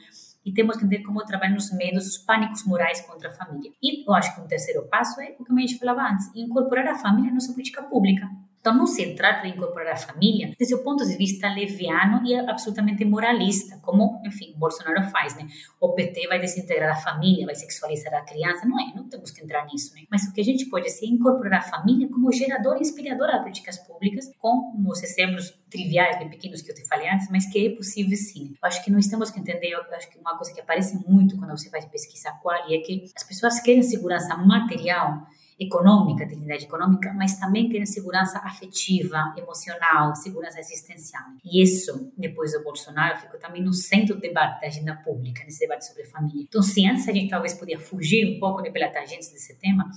e 0.45 0.53
temos 0.53 0.75
que 0.75 0.83
entender 0.83 1.05
como 1.05 1.23
trabalhar 1.23 1.53
nos 1.53 1.71
medos, 1.71 2.05
os 2.05 2.17
pânicos 2.17 2.65
morais 2.65 2.99
contra 2.99 3.29
a 3.29 3.31
família. 3.31 3.71
E 3.81 4.05
eu 4.05 4.13
acho 4.13 4.35
que 4.35 4.41
um 4.41 4.47
terceiro 4.47 4.89
passo 4.89 5.21
é 5.21 5.37
o 5.39 5.45
que 5.45 5.53
a 5.53 5.55
gente 5.55 5.79
falava 5.79 6.01
antes, 6.01 6.29
incorporar 6.35 6.85
a 6.89 6.95
família 6.95 7.29
na 7.29 7.35
nossa 7.35 7.53
política 7.53 7.81
pública. 7.83 8.29
Então, 8.59 8.75
não 8.75 8.85
se 8.85 9.15
trata 9.15 9.43
de 9.43 9.55
incorporar 9.55 9.93
a 9.93 9.97
família 9.97 10.53
desde 10.57 10.75
o 10.75 10.83
ponto 10.83 11.05
de 11.05 11.15
vista 11.15 11.47
leviano 11.47 12.25
e 12.25 12.35
absolutamente 12.35 13.05
moralista, 13.05 13.79
como, 13.81 14.21
enfim, 14.25 14.53
Bolsonaro 14.57 15.03
faz, 15.09 15.35
né? 15.35 15.47
O 15.79 15.93
PT 15.93 16.27
vai 16.27 16.39
desintegrar 16.39 16.97
a 16.97 16.99
família, 16.99 17.45
vai 17.45 17.55
sexualizar 17.55 18.13
a 18.13 18.21
criança. 18.21 18.67
Não 18.67 18.79
é, 18.79 18.93
não 18.93 19.07
temos 19.07 19.31
que 19.31 19.43
entrar 19.43 19.65
nisso, 19.65 19.93
né? 19.95 20.01
Mas 20.11 20.23
o 20.23 20.33
que 20.33 20.41
a 20.41 20.43
gente 20.43 20.65
pode 20.65 20.87
é 20.87 21.05
incorporar 21.05 21.59
a 21.59 21.63
família 21.63 22.09
como 22.09 22.31
geradora 22.31 22.79
inspiradora 22.79 23.37
de 23.37 23.39
políticas 23.39 23.77
públicas, 23.77 24.31
com 24.39 24.73
os 24.87 25.03
exemplos 25.03 25.53
triviais, 25.69 26.17
bem 26.17 26.29
pequenos 26.29 26.61
que 26.61 26.71
eu 26.71 26.75
te 26.75 26.87
falei 26.87 27.09
antes, 27.09 27.29
mas 27.29 27.45
que 27.51 27.67
é 27.67 27.75
possível 27.75 28.17
sim. 28.17 28.53
Eu 28.61 28.67
acho 28.67 28.83
que 28.83 28.91
nós 28.91 29.07
temos 29.07 29.29
que 29.29 29.39
entender, 29.39 29.69
eu 29.69 29.81
acho 29.93 30.09
que 30.09 30.17
uma 30.17 30.35
coisa 30.35 30.53
que 30.53 30.59
aparece 30.59 30.97
muito 31.07 31.37
quando 31.37 31.51
você 31.51 31.69
faz 31.69 31.85
pesquisa 31.85 32.31
qual 32.41 32.55
é 32.55 32.77
que 32.79 33.05
as 33.15 33.23
pessoas 33.23 33.59
querem 33.59 33.81
segurança 33.81 34.35
material 34.37 35.27
econômica, 35.59 36.25
dignidade 36.25 36.65
econômica, 36.65 37.13
mas 37.13 37.37
também 37.37 37.67
querem 37.67 37.85
segurança 37.85 38.39
afetiva, 38.39 39.33
emocional, 39.37 40.15
segurança 40.15 40.59
existencial. 40.59 41.23
E 41.43 41.61
isso, 41.61 42.11
depois 42.17 42.53
do 42.53 42.63
Bolsonaro, 42.63 43.19
ficou 43.19 43.39
também 43.39 43.61
no 43.61 43.73
centro 43.73 44.15
do 44.15 44.21
debate 44.21 44.61
da 44.61 44.67
agenda 44.67 44.95
pública, 44.95 45.43
nesse 45.43 45.59
debate 45.59 45.85
sobre 45.85 46.05
família. 46.05 46.45
Então, 46.47 46.61
se 46.61 46.87
antes 46.87 47.07
a 47.07 47.11
gente 47.11 47.29
talvez 47.29 47.53
podia 47.53 47.79
fugir 47.79 48.35
um 48.35 48.39
pouco 48.39 48.61
de 48.61 48.71
pela 48.71 48.87
tangente 48.89 49.31
desse 49.31 49.59
tema, 49.59 49.89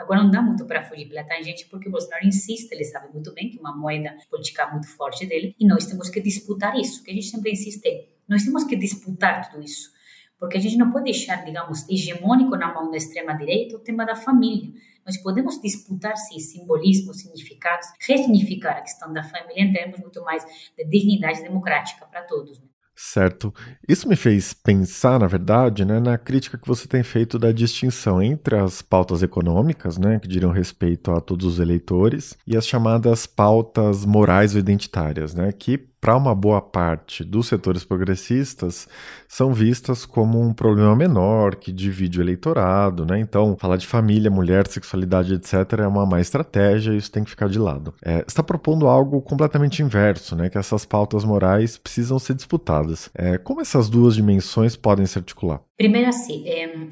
Agora 0.00 0.22
não 0.22 0.30
dá 0.30 0.40
muito 0.40 0.64
para 0.64 0.82
fugir 0.82 1.06
pela 1.06 1.22
tangente 1.22 1.66
porque 1.66 1.86
o 1.86 1.92
Bolsonaro 1.92 2.26
insiste, 2.26 2.72
ele 2.72 2.84
sabe 2.84 3.12
muito 3.12 3.34
bem 3.34 3.50
que 3.50 3.58
é 3.58 3.60
uma 3.60 3.76
moeda 3.76 4.16
política 4.30 4.66
muito 4.70 4.88
forte 4.88 5.26
dele 5.26 5.54
e 5.60 5.66
nós 5.66 5.84
temos 5.84 6.08
que 6.08 6.22
disputar 6.22 6.74
isso, 6.74 7.04
que 7.04 7.10
a 7.10 7.14
gente 7.14 7.26
sempre 7.26 7.52
insiste. 7.52 8.08
Nós 8.26 8.42
temos 8.42 8.64
que 8.64 8.76
disputar 8.76 9.50
tudo 9.50 9.62
isso, 9.62 9.90
porque 10.38 10.56
a 10.56 10.60
gente 10.60 10.78
não 10.78 10.90
pode 10.90 11.04
deixar, 11.04 11.44
digamos, 11.44 11.86
hegemônico 11.86 12.56
na 12.56 12.72
mão 12.72 12.90
da 12.90 12.96
extrema 12.96 13.34
direita 13.34 13.76
o 13.76 13.80
tema 13.80 14.06
da 14.06 14.16
família. 14.16 14.72
Nós 15.10 15.16
podemos 15.16 15.60
disputar, 15.60 16.16
sim, 16.16 16.38
simbolismos, 16.38 17.18
significados, 17.18 17.88
ressignificar 18.06 18.78
a 18.78 18.82
questão 18.82 19.12
da 19.12 19.24
família 19.24 19.64
em 19.64 19.72
termos 19.72 19.98
muito 19.98 20.22
mais 20.22 20.44
de 20.78 20.84
dignidade 20.84 21.42
democrática 21.42 22.06
para 22.06 22.22
todos. 22.22 22.60
Né? 22.60 22.66
Certo. 22.94 23.52
Isso 23.88 24.08
me 24.08 24.14
fez 24.14 24.52
pensar, 24.52 25.18
na 25.18 25.26
verdade, 25.26 25.84
né, 25.84 25.98
na 25.98 26.16
crítica 26.16 26.56
que 26.56 26.68
você 26.68 26.86
tem 26.86 27.02
feito 27.02 27.40
da 27.40 27.50
distinção 27.50 28.22
entre 28.22 28.56
as 28.56 28.82
pautas 28.82 29.20
econômicas, 29.20 29.98
né, 29.98 30.20
que 30.20 30.28
diriam 30.28 30.52
respeito 30.52 31.10
a 31.10 31.20
todos 31.20 31.44
os 31.44 31.58
eleitores, 31.58 32.36
e 32.46 32.56
as 32.56 32.64
chamadas 32.64 33.26
pautas 33.26 34.04
morais 34.04 34.54
ou 34.54 34.60
identitárias, 34.60 35.34
né, 35.34 35.50
que 35.50 35.89
para 36.00 36.16
uma 36.16 36.34
boa 36.34 36.62
parte 36.62 37.22
dos 37.22 37.46
setores 37.48 37.84
progressistas, 37.84 38.88
são 39.28 39.52
vistas 39.52 40.06
como 40.06 40.40
um 40.40 40.52
problema 40.52 40.96
menor 40.96 41.56
que 41.56 41.70
divide 41.70 42.18
o 42.18 42.22
eleitorado, 42.22 43.04
né? 43.04 43.20
Então, 43.20 43.56
falar 43.60 43.76
de 43.76 43.86
família, 43.86 44.30
mulher, 44.30 44.66
sexualidade, 44.66 45.34
etc., 45.34 45.80
é 45.80 45.86
uma 45.86 46.06
má 46.06 46.20
estratégia 46.20 46.92
e 46.92 46.96
isso 46.96 47.12
tem 47.12 47.22
que 47.22 47.30
ficar 47.30 47.48
de 47.48 47.58
lado. 47.58 47.92
É, 48.02 48.24
está 48.26 48.42
propondo 48.42 48.86
algo 48.86 49.20
completamente 49.20 49.82
inverso, 49.82 50.34
né? 50.34 50.48
Que 50.48 50.58
essas 50.58 50.86
pautas 50.86 51.24
morais 51.24 51.76
precisam 51.76 52.18
ser 52.18 52.34
disputadas. 52.34 53.10
É, 53.14 53.36
como 53.36 53.60
essas 53.60 53.90
duas 53.90 54.14
dimensões 54.14 54.76
podem 54.76 55.04
se 55.04 55.18
articular? 55.18 55.60
Primeiro, 55.80 56.10
assim, 56.10 56.44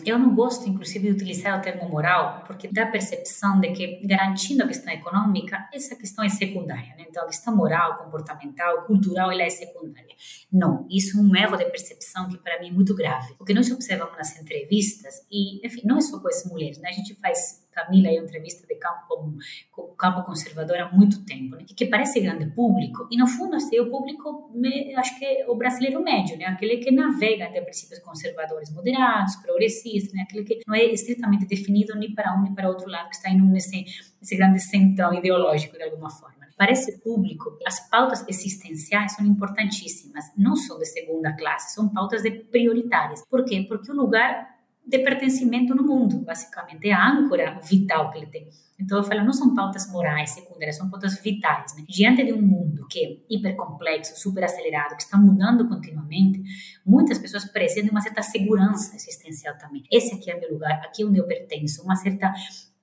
eu 0.06 0.18
não 0.18 0.34
gosto, 0.34 0.66
inclusive, 0.66 1.08
de 1.08 1.12
utilizar 1.12 1.58
o 1.58 1.60
termo 1.60 1.86
moral, 1.90 2.42
porque 2.46 2.66
dá 2.66 2.84
a 2.84 2.86
percepção 2.86 3.60
de 3.60 3.68
que, 3.72 4.00
garantindo 4.06 4.62
a 4.62 4.66
questão 4.66 4.90
econômica, 4.90 5.68
essa 5.74 5.94
questão 5.94 6.24
é 6.24 6.30
secundária. 6.30 6.94
Né? 6.96 7.04
Então, 7.06 7.22
a 7.22 7.26
questão 7.26 7.54
moral, 7.54 7.98
comportamental, 7.98 8.84
cultural, 8.84 8.97
ela 9.32 9.42
é 9.42 9.50
secundária. 9.50 10.14
Não, 10.52 10.86
isso 10.90 11.18
é 11.18 11.22
um 11.22 11.36
erro 11.36 11.56
de 11.56 11.64
percepção 11.66 12.28
que, 12.28 12.38
para 12.38 12.60
mim, 12.60 12.68
é 12.68 12.72
muito 12.72 12.94
grave. 12.94 13.34
O 13.38 13.44
que 13.44 13.54
nós 13.54 13.70
observamos 13.70 14.16
nas 14.16 14.38
entrevistas, 14.38 15.14
e, 15.30 15.64
enfim, 15.66 15.82
não 15.84 15.98
é 15.98 16.00
só 16.00 16.18
com 16.18 16.28
as 16.28 16.44
mulheres, 16.44 16.78
né? 16.78 16.88
a 16.88 16.92
gente 16.92 17.14
faz 17.14 17.66
Camila 17.70 18.08
aí 18.08 18.16
entrevista 18.16 18.66
de 18.66 18.74
campo 18.74 19.38
campo 19.96 20.24
conservador 20.24 20.78
há 20.78 20.90
muito 20.90 21.24
tempo, 21.24 21.56
né? 21.56 21.64
que 21.64 21.86
parece 21.86 22.20
grande 22.20 22.46
público, 22.46 23.06
e 23.10 23.16
no 23.16 23.26
fundo 23.26 23.56
assim, 23.56 23.78
o 23.80 23.90
público, 23.90 24.52
acho 24.96 25.18
que 25.18 25.24
é 25.24 25.46
o 25.48 25.54
brasileiro 25.56 26.02
médio, 26.02 26.36
né? 26.38 26.46
aquele 26.46 26.78
que 26.78 26.90
navega 26.90 27.44
entre 27.44 27.60
princípios 27.62 27.98
conservadores 28.00 28.72
moderados, 28.72 29.36
progressistas, 29.36 30.12
né? 30.12 30.22
aquele 30.22 30.44
que 30.44 30.60
não 30.66 30.74
é 30.74 30.84
estritamente 30.84 31.46
definido 31.46 31.94
nem 31.96 32.14
para 32.14 32.34
um 32.34 32.42
nem 32.42 32.54
para 32.54 32.68
outro 32.68 32.88
lado, 32.88 33.08
que 33.08 33.16
está 33.16 33.28
indo 33.30 33.44
nesse, 33.44 33.84
nesse 34.20 34.36
grande 34.36 34.60
centrão 34.60 35.12
ideológico 35.12 35.76
de 35.76 35.82
alguma 35.82 36.10
forma. 36.10 36.37
Para 36.58 36.72
esse 36.72 36.98
público, 36.98 37.56
as 37.64 37.88
pautas 37.88 38.24
existenciais 38.28 39.14
são 39.14 39.24
importantíssimas, 39.24 40.24
não 40.36 40.56
são 40.56 40.76
de 40.76 40.86
segunda 40.86 41.32
classe, 41.36 41.72
são 41.72 41.88
pautas 41.88 42.22
prioritárias. 42.50 43.24
Por 43.30 43.44
quê? 43.44 43.64
Porque 43.68 43.92
o 43.92 43.94
lugar 43.94 44.58
de 44.84 44.98
pertencimento 44.98 45.72
no 45.72 45.84
mundo, 45.84 46.18
basicamente, 46.18 46.88
é 46.88 46.92
a 46.92 47.10
âncora 47.10 47.60
vital 47.62 48.10
que 48.10 48.18
ele 48.18 48.26
tem. 48.26 48.48
Então, 48.80 48.98
eu 48.98 49.04
falo, 49.04 49.24
não 49.24 49.32
são 49.32 49.54
pautas 49.54 49.88
morais 49.92 50.30
secundárias, 50.30 50.76
são 50.76 50.90
pautas 50.90 51.20
vitais. 51.20 51.76
Né? 51.76 51.84
Diante 51.88 52.24
de 52.24 52.32
um 52.32 52.42
mundo 52.42 52.86
que 52.88 53.04
é 53.04 53.34
hipercomplexo, 53.34 54.18
super 54.20 54.42
acelerado, 54.42 54.96
que 54.96 55.02
está 55.02 55.16
mudando 55.16 55.68
continuamente, 55.68 56.42
muitas 56.84 57.18
pessoas 57.18 57.44
precisam 57.44 57.84
de 57.84 57.90
uma 57.90 58.00
certa 58.00 58.22
segurança 58.22 58.96
existencial 58.96 59.56
também. 59.58 59.84
Esse 59.92 60.14
aqui 60.14 60.30
é 60.30 60.40
meu 60.40 60.54
lugar, 60.54 60.80
aqui 60.84 61.02
é 61.02 61.06
onde 61.06 61.18
eu 61.18 61.26
pertenço, 61.26 61.82
uma 61.82 61.94
certa 61.94 62.32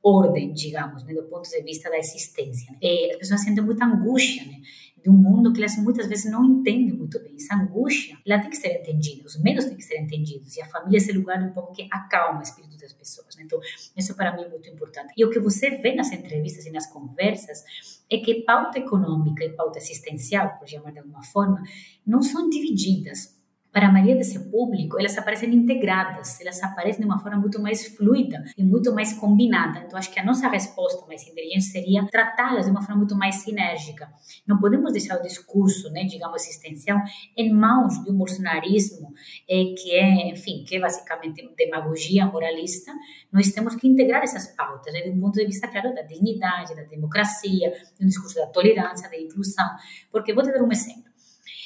ordem, 0.05 0.53
digamos, 0.53 1.03
né, 1.03 1.13
do 1.13 1.23
ponto 1.23 1.49
de 1.49 1.61
vista 1.63 1.89
da 1.89 1.97
existência. 1.97 2.71
Né? 2.73 2.77
E 2.81 3.11
as 3.11 3.17
pessoas 3.17 3.41
sentem 3.41 3.63
muita 3.63 3.85
angústia, 3.85 4.45
né? 4.45 4.61
de 5.03 5.09
um 5.09 5.13
mundo 5.13 5.53
que 5.53 5.59
elas 5.59 5.77
muitas 5.77 6.07
vezes 6.07 6.31
não 6.31 6.43
entendem 6.43 6.93
muito 6.93 7.21
bem. 7.21 7.35
Essa 7.35 7.55
angústia, 7.55 8.17
ela 8.25 8.39
tem 8.41 8.49
que 8.49 8.57
ser 8.57 8.79
entendida, 8.79 9.23
os 9.25 9.39
medos 9.39 9.65
têm 9.65 9.75
que 9.75 9.83
ser 9.83 9.99
entendidos, 9.99 10.57
e 10.57 10.61
a 10.61 10.65
família 10.65 10.97
é 10.97 10.99
esse 10.99 11.11
lugar 11.11 11.39
um 11.43 11.51
pouco 11.53 11.73
que 11.73 11.87
acalma 11.91 12.39
o 12.39 12.41
espírito 12.41 12.75
das 12.77 12.91
pessoas. 12.91 13.35
Né? 13.35 13.43
Então, 13.45 13.59
isso 13.95 14.15
para 14.15 14.35
mim 14.35 14.43
é 14.43 14.49
muito 14.49 14.67
importante. 14.67 15.13
E 15.15 15.23
o 15.23 15.29
que 15.29 15.39
você 15.39 15.77
vê 15.77 15.93
nas 15.93 16.11
entrevistas 16.11 16.65
e 16.65 16.71
nas 16.71 16.87
conversas 16.87 17.63
é 18.09 18.17
que 18.17 18.43
pauta 18.43 18.79
econômica 18.79 19.43
e 19.43 19.49
pauta 19.49 19.77
assistencial, 19.77 20.57
por 20.57 20.67
chamar 20.67 20.91
de 20.91 20.99
alguma 20.99 21.23
forma, 21.23 21.61
não 22.05 22.23
são 22.23 22.49
divididas 22.49 23.34
para 23.75 23.89
a 23.89 23.91
maioria 23.91 24.15
desse 24.15 24.39
público, 24.49 24.97
elas 24.97 25.17
aparecem 25.17 25.53
integradas, 25.53 26.39
elas 26.39 26.63
aparecem 26.63 27.01
de 27.01 27.05
uma 27.05 27.19
forma 27.19 27.37
muito 27.37 27.61
mais 27.61 27.85
fluida 27.85 28.41
e 28.57 28.63
muito 28.63 28.93
mais 28.93 29.11
combinada. 29.11 29.79
Então, 29.79 29.99
acho 29.99 30.09
que 30.13 30.17
a 30.17 30.23
nossa 30.23 30.47
resposta 30.47 31.05
mais 31.05 31.27
inteligente 31.27 31.65
seria 31.65 32.07
tratá-las 32.07 32.67
de 32.67 32.71
uma 32.71 32.81
forma 32.81 32.99
muito 32.99 33.17
mais 33.17 33.35
sinérgica. 33.35 34.09
Não 34.47 34.61
podemos 34.61 34.93
deixar 34.93 35.19
o 35.19 35.21
discurso, 35.21 35.91
né, 35.91 36.05
digamos, 36.05 36.35
assistencial 36.35 37.01
em 37.35 37.51
mãos 37.51 38.01
de 38.01 38.09
um 38.09 38.17
bolsonarismo 38.17 39.11
eh, 39.49 39.75
que 39.77 39.91
é, 39.91 40.29
enfim, 40.29 40.63
que 40.65 40.77
é 40.77 40.79
basicamente 40.79 41.45
demagogia 41.57 42.25
moralista. 42.27 42.93
Nós 43.29 43.51
temos 43.51 43.75
que 43.75 43.89
integrar 43.89 44.23
essas 44.23 44.55
pautas, 44.55 44.93
né, 44.93 45.01
de 45.01 45.09
um 45.09 45.19
ponto 45.19 45.37
de 45.37 45.45
vista, 45.47 45.67
claro, 45.67 45.93
da 45.93 46.01
dignidade, 46.01 46.73
da 46.77 46.83
democracia, 46.83 47.73
de 47.99 48.05
um 48.05 48.07
discurso 48.07 48.35
da 48.35 48.47
tolerância, 48.47 49.09
da 49.09 49.19
inclusão. 49.19 49.67
Porque 50.09 50.33
vou 50.33 50.43
te 50.43 50.53
dar 50.53 50.63
um 50.63 50.71
exemplo. 50.71 51.14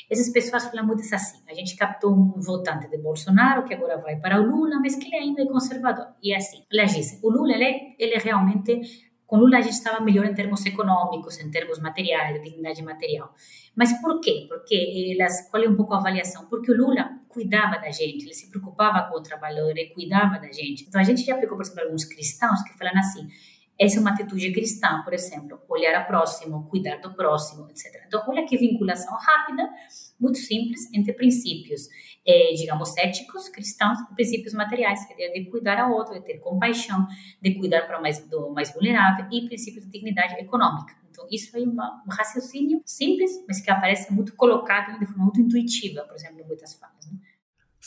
Essas 0.10 0.30
pessoas 0.30 0.66
falam 0.66 0.86
muito 0.86 1.02
assim: 1.14 1.40
a 1.48 1.54
gente 1.54 1.76
captou 1.76 2.12
um 2.12 2.40
votante 2.40 2.90
de 2.90 2.98
Bolsonaro 2.98 3.64
que 3.64 3.74
agora 3.74 3.98
vai 3.98 4.16
para 4.16 4.42
o 4.42 4.46
Lula, 4.46 4.80
mas 4.80 4.96
que 4.96 5.06
ele 5.08 5.16
ainda 5.16 5.44
é 5.44 5.46
conservador. 5.46 6.08
E 6.22 6.34
é 6.34 6.38
assim, 6.38 6.64
elas 6.72 6.94
dizem: 6.94 7.20
o 7.22 7.30
Lula, 7.30 7.54
ele, 7.54 7.96
ele 8.00 8.18
realmente. 8.18 9.08
Com 9.26 9.38
Lula 9.38 9.60
a 9.60 9.62
gente 9.62 9.74
estava 9.74 10.04
melhor 10.04 10.26
em 10.26 10.34
termos 10.34 10.66
econômicos, 10.66 11.40
em 11.40 11.52
termos 11.52 11.78
materiais, 11.78 12.34
de 12.34 12.44
dignidade 12.44 12.82
material. 12.82 13.32
Mas 13.76 13.94
por 14.02 14.20
quê? 14.20 14.48
Porque 14.50 15.16
elas, 15.16 15.48
qual 15.52 15.62
é 15.62 15.70
um 15.70 15.76
pouco 15.76 15.94
a 15.94 15.98
avaliação? 15.98 16.48
Porque 16.50 16.72
o 16.72 16.76
Lula 16.76 17.08
cuidava 17.28 17.78
da 17.78 17.92
gente, 17.92 18.24
ele 18.24 18.34
se 18.34 18.50
preocupava 18.50 19.08
com 19.08 19.20
o 19.20 19.22
trabalhador, 19.22 19.70
ele 19.70 19.92
cuidava 19.94 20.40
da 20.40 20.52
gente. 20.52 20.84
Então 20.88 21.00
a 21.00 21.04
gente 21.04 21.24
já 21.24 21.38
pegou, 21.38 21.56
por 21.56 21.64
exemplo, 21.64 21.84
alguns 21.84 22.06
cristãos 22.06 22.64
que 22.64 22.76
falam 22.76 22.98
assim: 22.98 23.28
essa 23.80 23.98
é 23.98 24.02
uma 24.02 24.12
atitude 24.12 24.52
cristã, 24.52 25.02
por 25.04 25.14
exemplo, 25.14 25.62
olhar 25.70 25.96
a 25.96 26.04
próximo, 26.04 26.68
cuidar 26.70 26.98
do 26.98 27.16
próximo, 27.16 27.70
etc. 27.70 28.04
Então, 28.06 28.22
olha 28.28 28.46
que 28.46 28.58
vinculação 28.58 29.18
rápida, 29.18 29.70
muito 30.20 30.38
simples, 30.38 30.94
entre 30.94 31.14
princípios, 31.14 31.88
eh, 32.28 32.54
digamos, 32.56 32.98
éticos, 32.98 33.48
cristãos 33.48 33.98
e 34.02 34.14
princípios 34.14 34.54
materiais, 34.54 35.06
que 35.06 35.24
é 35.24 35.32
de 35.32 35.50
cuidar 35.50 35.80
ao 35.80 35.94
outro, 35.94 36.14
de 36.14 36.22
ter 36.26 36.40
compaixão, 36.40 37.08
de 37.42 37.56
cuidar 37.56 37.88
para 37.88 38.00
o 38.00 38.02
mais, 38.02 38.20
do 38.28 38.50
mais 38.52 38.74
vulnerável 38.74 39.26
e 39.32 39.46
princípios 39.46 39.86
de 39.86 39.92
dignidade 39.92 40.34
econômica. 40.36 40.94
Então, 41.10 41.26
isso 41.32 41.58
é 41.58 41.62
uma, 41.62 42.04
um 42.06 42.12
raciocínio 42.12 42.82
simples, 42.86 43.32
mas 43.48 43.62
que 43.62 43.72
aparece 43.72 44.12
muito 44.12 44.36
colocado 44.36 45.00
de 45.00 45.06
forma 45.06 45.24
muito 45.24 45.40
intuitiva, 45.40 46.04
por 46.04 46.16
exemplo, 46.16 46.42
em 46.42 46.46
muitas 46.46 46.74
falas. 46.76 46.99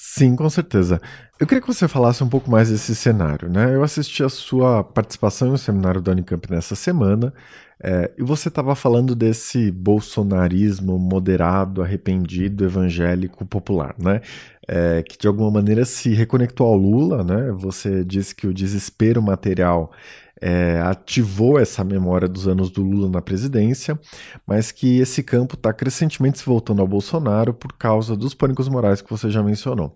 Sim, 0.05 0.35
com 0.35 0.51
certeza. 0.51 1.01
Eu 1.39 1.47
queria 1.47 1.61
que 1.61 1.67
você 1.67 1.87
falasse 1.87 2.25
um 2.25 2.29
pouco 2.29 2.51
mais 2.51 2.69
desse 2.71 2.93
cenário, 2.95 3.49
né? 3.49 3.73
Eu 3.73 3.85
assisti 3.85 4.25
a 4.25 4.29
sua 4.29 4.83
participação 4.83 5.51
no 5.51 5.57
seminário 5.57 6.01
da 6.03 6.11
Unicamp 6.11 6.51
nessa 6.51 6.75
semana 6.75 7.33
é, 7.81 8.11
e 8.19 8.23
você 8.23 8.49
estava 8.49 8.75
falando 8.75 9.15
desse 9.15 9.71
bolsonarismo 9.71 10.99
moderado, 10.99 11.83
arrependido, 11.83 12.65
evangélico, 12.65 13.47
popular, 13.47 13.95
né? 13.97 14.21
É, 14.67 15.05
que 15.05 15.17
de 15.17 15.29
alguma 15.29 15.53
maneira 15.53 15.85
se 15.85 16.13
reconectou 16.13 16.67
ao 16.67 16.77
Lula, 16.77 17.23
né? 17.23 17.53
Você 17.53 18.05
disse 18.05 18.35
que 18.35 18.49
o 18.49 18.53
desespero 18.53 19.23
material 19.23 19.93
é, 20.43 20.81
ativou 20.81 21.57
essa 21.57 21.85
memória 21.85 22.27
dos 22.27 22.49
anos 22.49 22.69
do 22.69 22.83
Lula 22.83 23.09
na 23.09 23.23
presidência, 23.23 23.99
mas 24.45 24.73
que 24.73 24.99
esse 24.99 25.23
campo 25.23 25.55
está 25.55 25.73
crescentemente 25.73 26.41
se 26.41 26.45
voltando 26.45 26.83
ao 26.83 26.89
Bolsonaro 26.89 27.55
por 27.55 27.73
causa 27.75 28.17
dos 28.17 28.35
pânicos 28.35 28.69
morais 28.69 29.01
que 29.01 29.09
você 29.09 29.31
já 29.31 29.41
mencionou. 29.41 29.95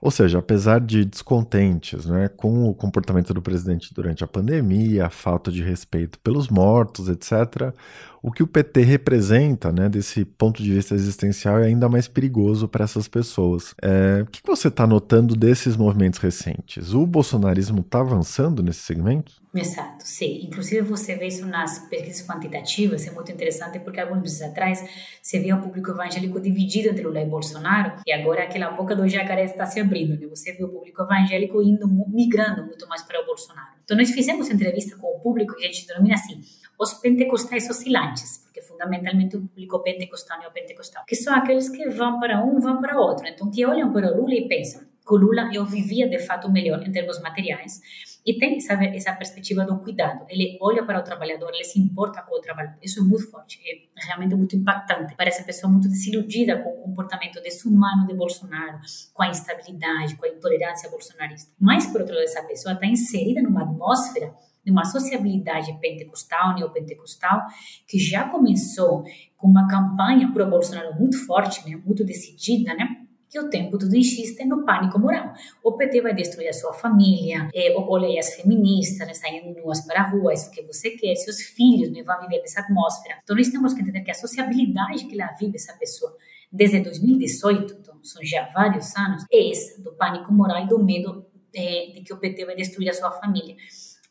Ou 0.00 0.10
seja, 0.10 0.38
apesar 0.38 0.80
de 0.80 1.04
descontentes 1.04 2.06
né, 2.06 2.28
com 2.28 2.64
o 2.64 2.74
comportamento 2.74 3.34
do 3.34 3.42
presidente 3.42 3.92
durante 3.92 4.24
a 4.24 4.26
pandemia, 4.26 5.06
a 5.06 5.10
falta 5.10 5.52
de 5.52 5.62
respeito 5.62 6.18
pelos 6.20 6.48
mortos, 6.48 7.08
etc., 7.08 7.74
o 8.22 8.30
que 8.30 8.42
o 8.42 8.46
PT 8.46 8.82
representa, 8.82 9.72
né, 9.72 9.88
desse 9.88 10.24
ponto 10.24 10.62
de 10.62 10.72
vista 10.72 10.94
existencial, 10.94 11.58
é 11.58 11.66
ainda 11.66 11.88
mais 11.88 12.06
perigoso 12.06 12.68
para 12.68 12.84
essas 12.84 13.08
pessoas. 13.08 13.74
É, 13.82 14.22
o 14.22 14.26
que 14.26 14.40
você 14.46 14.68
está 14.68 14.86
notando 14.86 15.34
desses 15.34 15.76
movimentos 15.76 16.20
recentes? 16.20 16.94
O 16.94 17.04
bolsonarismo 17.04 17.80
está 17.80 18.00
avançando 18.00 18.62
nesse 18.62 18.80
segmento? 18.80 19.42
Exato, 19.52 20.04
sim. 20.06 20.44
Inclusive 20.44 20.82
você 20.82 21.16
vê 21.16 21.26
isso 21.26 21.44
nas 21.44 21.80
pesquisas 21.90 22.26
quantitativas, 22.26 23.06
é 23.06 23.10
muito 23.10 23.32
interessante 23.32 23.80
porque 23.80 24.00
alguns 24.00 24.22
meses 24.22 24.40
atrás 24.40 24.82
você 25.20 25.40
via 25.40 25.56
o 25.56 25.60
público 25.60 25.90
evangélico 25.90 26.40
dividido 26.40 26.88
entre 26.88 27.02
Lula 27.02 27.20
e 27.20 27.26
Bolsonaro 27.26 28.00
e 28.06 28.12
agora 28.12 28.44
aquela 28.44 28.70
boca 28.70 28.94
do 28.94 29.06
jacaré 29.08 29.44
está 29.44 29.66
se 29.66 29.80
abrindo, 29.80 30.18
né? 30.18 30.26
Você 30.28 30.52
vê 30.52 30.64
o 30.64 30.68
público 30.68 31.02
evangélico 31.02 31.60
indo, 31.60 31.88
migrando 32.08 32.64
muito 32.64 32.88
mais 32.88 33.02
para 33.02 33.20
o 33.20 33.26
Bolsonaro. 33.26 33.72
Então 33.84 33.96
nós 33.96 34.10
fizemos 34.10 34.48
entrevista 34.48 34.96
com 34.96 35.08
o 35.08 35.20
público 35.20 35.54
que 35.56 35.64
a 35.64 35.66
gente 35.66 35.86
denomina 35.86 36.14
assim, 36.14 36.40
os 36.78 36.94
pentecostais 36.94 37.68
oscilantes, 37.68 38.38
porque 38.38 38.62
fundamentalmente 38.62 39.36
o 39.36 39.40
público 39.40 39.82
pentecostal 39.82 40.38
e 40.38 40.40
neopentecostal, 40.40 41.04
que 41.06 41.14
são 41.14 41.34
aqueles 41.34 41.68
que 41.68 41.88
vão 41.88 42.18
para 42.18 42.44
um, 42.44 42.58
vão 42.58 42.80
para 42.80 42.98
outro. 42.98 43.26
Então, 43.26 43.50
que 43.50 43.64
olham 43.64 43.92
para 43.92 44.12
o 44.12 44.20
Lula 44.20 44.34
e 44.34 44.48
pensam 44.48 44.82
que 45.06 45.14
o 45.14 45.16
Lula 45.16 45.50
eu 45.52 45.64
vivia 45.64 46.08
de 46.08 46.18
fato 46.18 46.50
melhor 46.50 46.82
em 46.86 46.92
termos 46.92 47.20
materiais 47.20 47.80
e 48.24 48.38
tem 48.38 48.56
essa, 48.56 48.74
essa 48.74 49.12
perspectiva 49.12 49.64
do 49.64 49.78
cuidado. 49.80 50.24
Ele 50.28 50.56
olha 50.60 50.84
para 50.84 51.00
o 51.00 51.02
trabalhador, 51.02 51.50
ele 51.52 51.64
se 51.64 51.80
importa 51.80 52.22
com 52.22 52.36
o 52.36 52.40
trabalhador. 52.40 52.78
Isso 52.80 53.00
é 53.00 53.02
muito 53.02 53.28
forte, 53.28 53.60
é 53.66 54.06
realmente 54.06 54.34
muito 54.34 54.54
impactante 54.54 55.16
para 55.16 55.28
essa 55.28 55.42
pessoa 55.42 55.70
muito 55.70 55.88
desiludida 55.88 56.58
com 56.62 56.70
o 56.70 56.82
comportamento 56.82 57.42
desumano 57.42 58.06
de 58.06 58.14
Bolsonaro, 58.14 58.78
com 59.12 59.22
a 59.24 59.28
instabilidade, 59.28 60.14
com 60.16 60.24
a 60.24 60.28
intolerância 60.28 60.88
bolsonarista. 60.88 61.52
Mas, 61.58 61.86
por 61.86 62.00
outro 62.00 62.14
lado, 62.14 62.24
essa 62.24 62.42
pessoa 62.44 62.74
está 62.74 62.86
inserida 62.86 63.42
numa 63.42 63.62
atmosfera 63.62 64.32
de 64.64 64.70
uma 64.70 64.84
sociabilidade 64.84 65.72
pentecostal, 65.80 66.54
neopentecostal, 66.54 67.42
que 67.86 67.98
já 67.98 68.28
começou 68.28 69.04
com 69.36 69.48
uma 69.48 69.66
campanha 69.66 70.32
pro 70.32 70.48
Bolsonaro 70.48 70.94
muito 70.94 71.24
forte, 71.26 71.68
né, 71.68 71.80
muito 71.84 72.04
decidida, 72.04 72.74
né, 72.74 73.02
que 73.32 73.40
o 73.40 73.48
tempo 73.48 73.78
todo 73.78 73.96
insiste 73.96 74.44
no 74.44 74.62
pânico 74.62 74.98
moral. 74.98 75.32
O 75.64 75.72
PT 75.72 76.02
vai 76.02 76.14
destruir 76.14 76.48
a 76.48 76.52
sua 76.52 76.74
família, 76.74 77.48
é, 77.54 77.74
olha 77.78 78.20
as 78.20 78.34
feministas 78.34 79.06
né, 79.06 79.14
saindo 79.14 79.58
nuas 79.58 79.80
para 79.86 80.02
a 80.02 80.10
rua, 80.10 80.34
isso 80.34 80.50
que 80.50 80.62
você 80.62 80.90
quer, 80.90 81.14
seus 81.16 81.40
filhos 81.40 81.90
né, 81.90 82.02
vão 82.02 82.20
viver 82.20 82.40
nessa 82.40 82.60
atmosfera. 82.60 83.20
Então 83.22 83.34
nós 83.34 83.48
temos 83.48 83.72
que 83.72 83.80
entender 83.80 84.02
que 84.02 84.10
a 84.10 84.14
sociabilidade 84.14 85.06
que 85.06 85.18
ela 85.18 85.32
vive, 85.32 85.56
essa 85.56 85.72
pessoa, 85.78 86.14
desde 86.52 86.80
2018, 86.80 87.78
então 87.80 87.98
são 88.02 88.22
já 88.22 88.50
vários 88.52 88.94
anos, 88.94 89.24
é 89.32 89.50
essa, 89.50 89.82
do 89.82 89.92
pânico 89.94 90.30
moral 90.30 90.64
e 90.64 90.68
do 90.68 90.78
medo 90.78 91.24
de, 91.50 91.94
de 91.94 92.02
que 92.02 92.12
o 92.12 92.18
PT 92.18 92.44
vai 92.44 92.54
destruir 92.54 92.90
a 92.90 92.92
sua 92.92 93.12
família. 93.12 93.56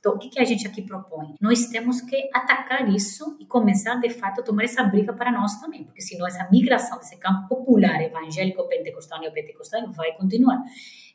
Então, 0.01 0.15
o 0.15 0.17
que, 0.17 0.29
que 0.29 0.39
a 0.39 0.43
gente 0.43 0.65
aqui 0.65 0.81
propõe? 0.81 1.35
Nós 1.39 1.67
temos 1.67 2.01
que 2.01 2.27
atacar 2.33 2.89
isso 2.89 3.37
e 3.39 3.45
começar, 3.45 3.97
de 3.97 4.09
fato, 4.09 4.41
a 4.41 4.43
tomar 4.43 4.63
essa 4.63 4.83
briga 4.83 5.13
para 5.13 5.31
nós 5.31 5.61
também, 5.61 5.83
porque 5.83 6.01
senão 6.01 6.25
essa 6.25 6.49
migração 6.49 6.97
desse 6.97 7.17
campo 7.17 7.47
popular, 7.47 8.01
evangélico, 8.01 8.67
pentecostal, 8.67 9.19
neopentecostal, 9.19 9.91
vai 9.91 10.13
continuar. 10.13 10.59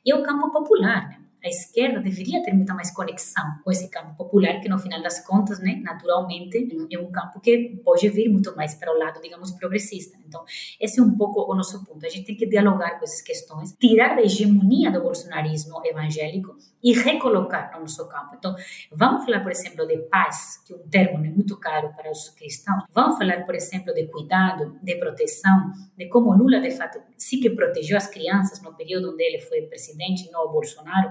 E 0.04 0.14
o 0.14 0.22
campo 0.22 0.52
popular, 0.52 1.08
né? 1.08 1.18
a 1.44 1.48
esquerda 1.48 2.00
deveria 2.00 2.42
ter 2.42 2.52
muita 2.52 2.74
mais 2.74 2.92
conexão 2.92 3.44
com 3.64 3.70
esse 3.72 3.88
campo 3.90 4.14
popular, 4.16 4.60
que 4.60 4.68
no 4.68 4.78
final 4.78 5.02
das 5.02 5.24
contas, 5.24 5.60
né, 5.60 5.80
naturalmente, 5.82 6.68
é 6.90 6.98
um 6.98 7.10
campo 7.10 7.40
que 7.40 7.80
pode 7.84 8.08
vir 8.08 8.28
muito 8.28 8.54
mais 8.56 8.74
para 8.74 8.92
o 8.92 8.98
lado, 8.98 9.20
digamos, 9.20 9.50
progressista. 9.52 10.16
Então, 10.26 10.44
esse 10.80 11.00
é 11.00 11.02
um 11.02 11.16
pouco 11.16 11.50
o 11.50 11.54
nosso 11.54 11.84
ponto. 11.84 12.04
A 12.04 12.08
gente 12.08 12.26
tem 12.26 12.36
que 12.36 12.46
dialogar 12.46 12.98
com 12.98 13.04
essas 13.04 13.22
questões, 13.22 13.72
tirar 13.78 14.16
da 14.16 14.22
hegemonia 14.22 14.90
do 14.90 15.00
bolsonarismo 15.00 15.80
evangélico 15.84 16.56
e 16.82 16.92
recolocar 16.92 17.72
no 17.74 17.80
nosso 17.80 18.06
campo. 18.08 18.36
Então, 18.38 18.54
vamos 18.92 19.24
falar, 19.24 19.40
por 19.40 19.50
exemplo, 19.50 19.86
de 19.86 19.98
paz, 19.98 20.62
que 20.64 20.72
é 20.72 20.76
um 20.76 20.88
termo 20.88 21.18
né, 21.18 21.30
muito 21.30 21.58
caro 21.58 21.92
para 21.96 22.10
os 22.10 22.28
cristãos. 22.30 22.84
Vamos 22.92 23.18
falar, 23.18 23.44
por 23.44 23.54
exemplo, 23.54 23.92
de 23.92 24.06
cuidado, 24.06 24.78
de 24.82 24.94
proteção, 24.96 25.72
de 25.96 26.06
como 26.08 26.34
Lula, 26.34 26.60
de 26.60 26.70
fato, 26.70 27.00
sim 27.16 27.40
que 27.40 27.50
protegeu 27.50 27.96
as 27.96 28.06
crianças 28.06 28.62
no 28.62 28.74
período 28.74 29.12
onde 29.12 29.22
ele 29.22 29.40
foi 29.40 29.62
presidente, 29.62 30.30
não 30.30 30.46
o 30.46 30.52
Bolsonaro. 30.52 31.10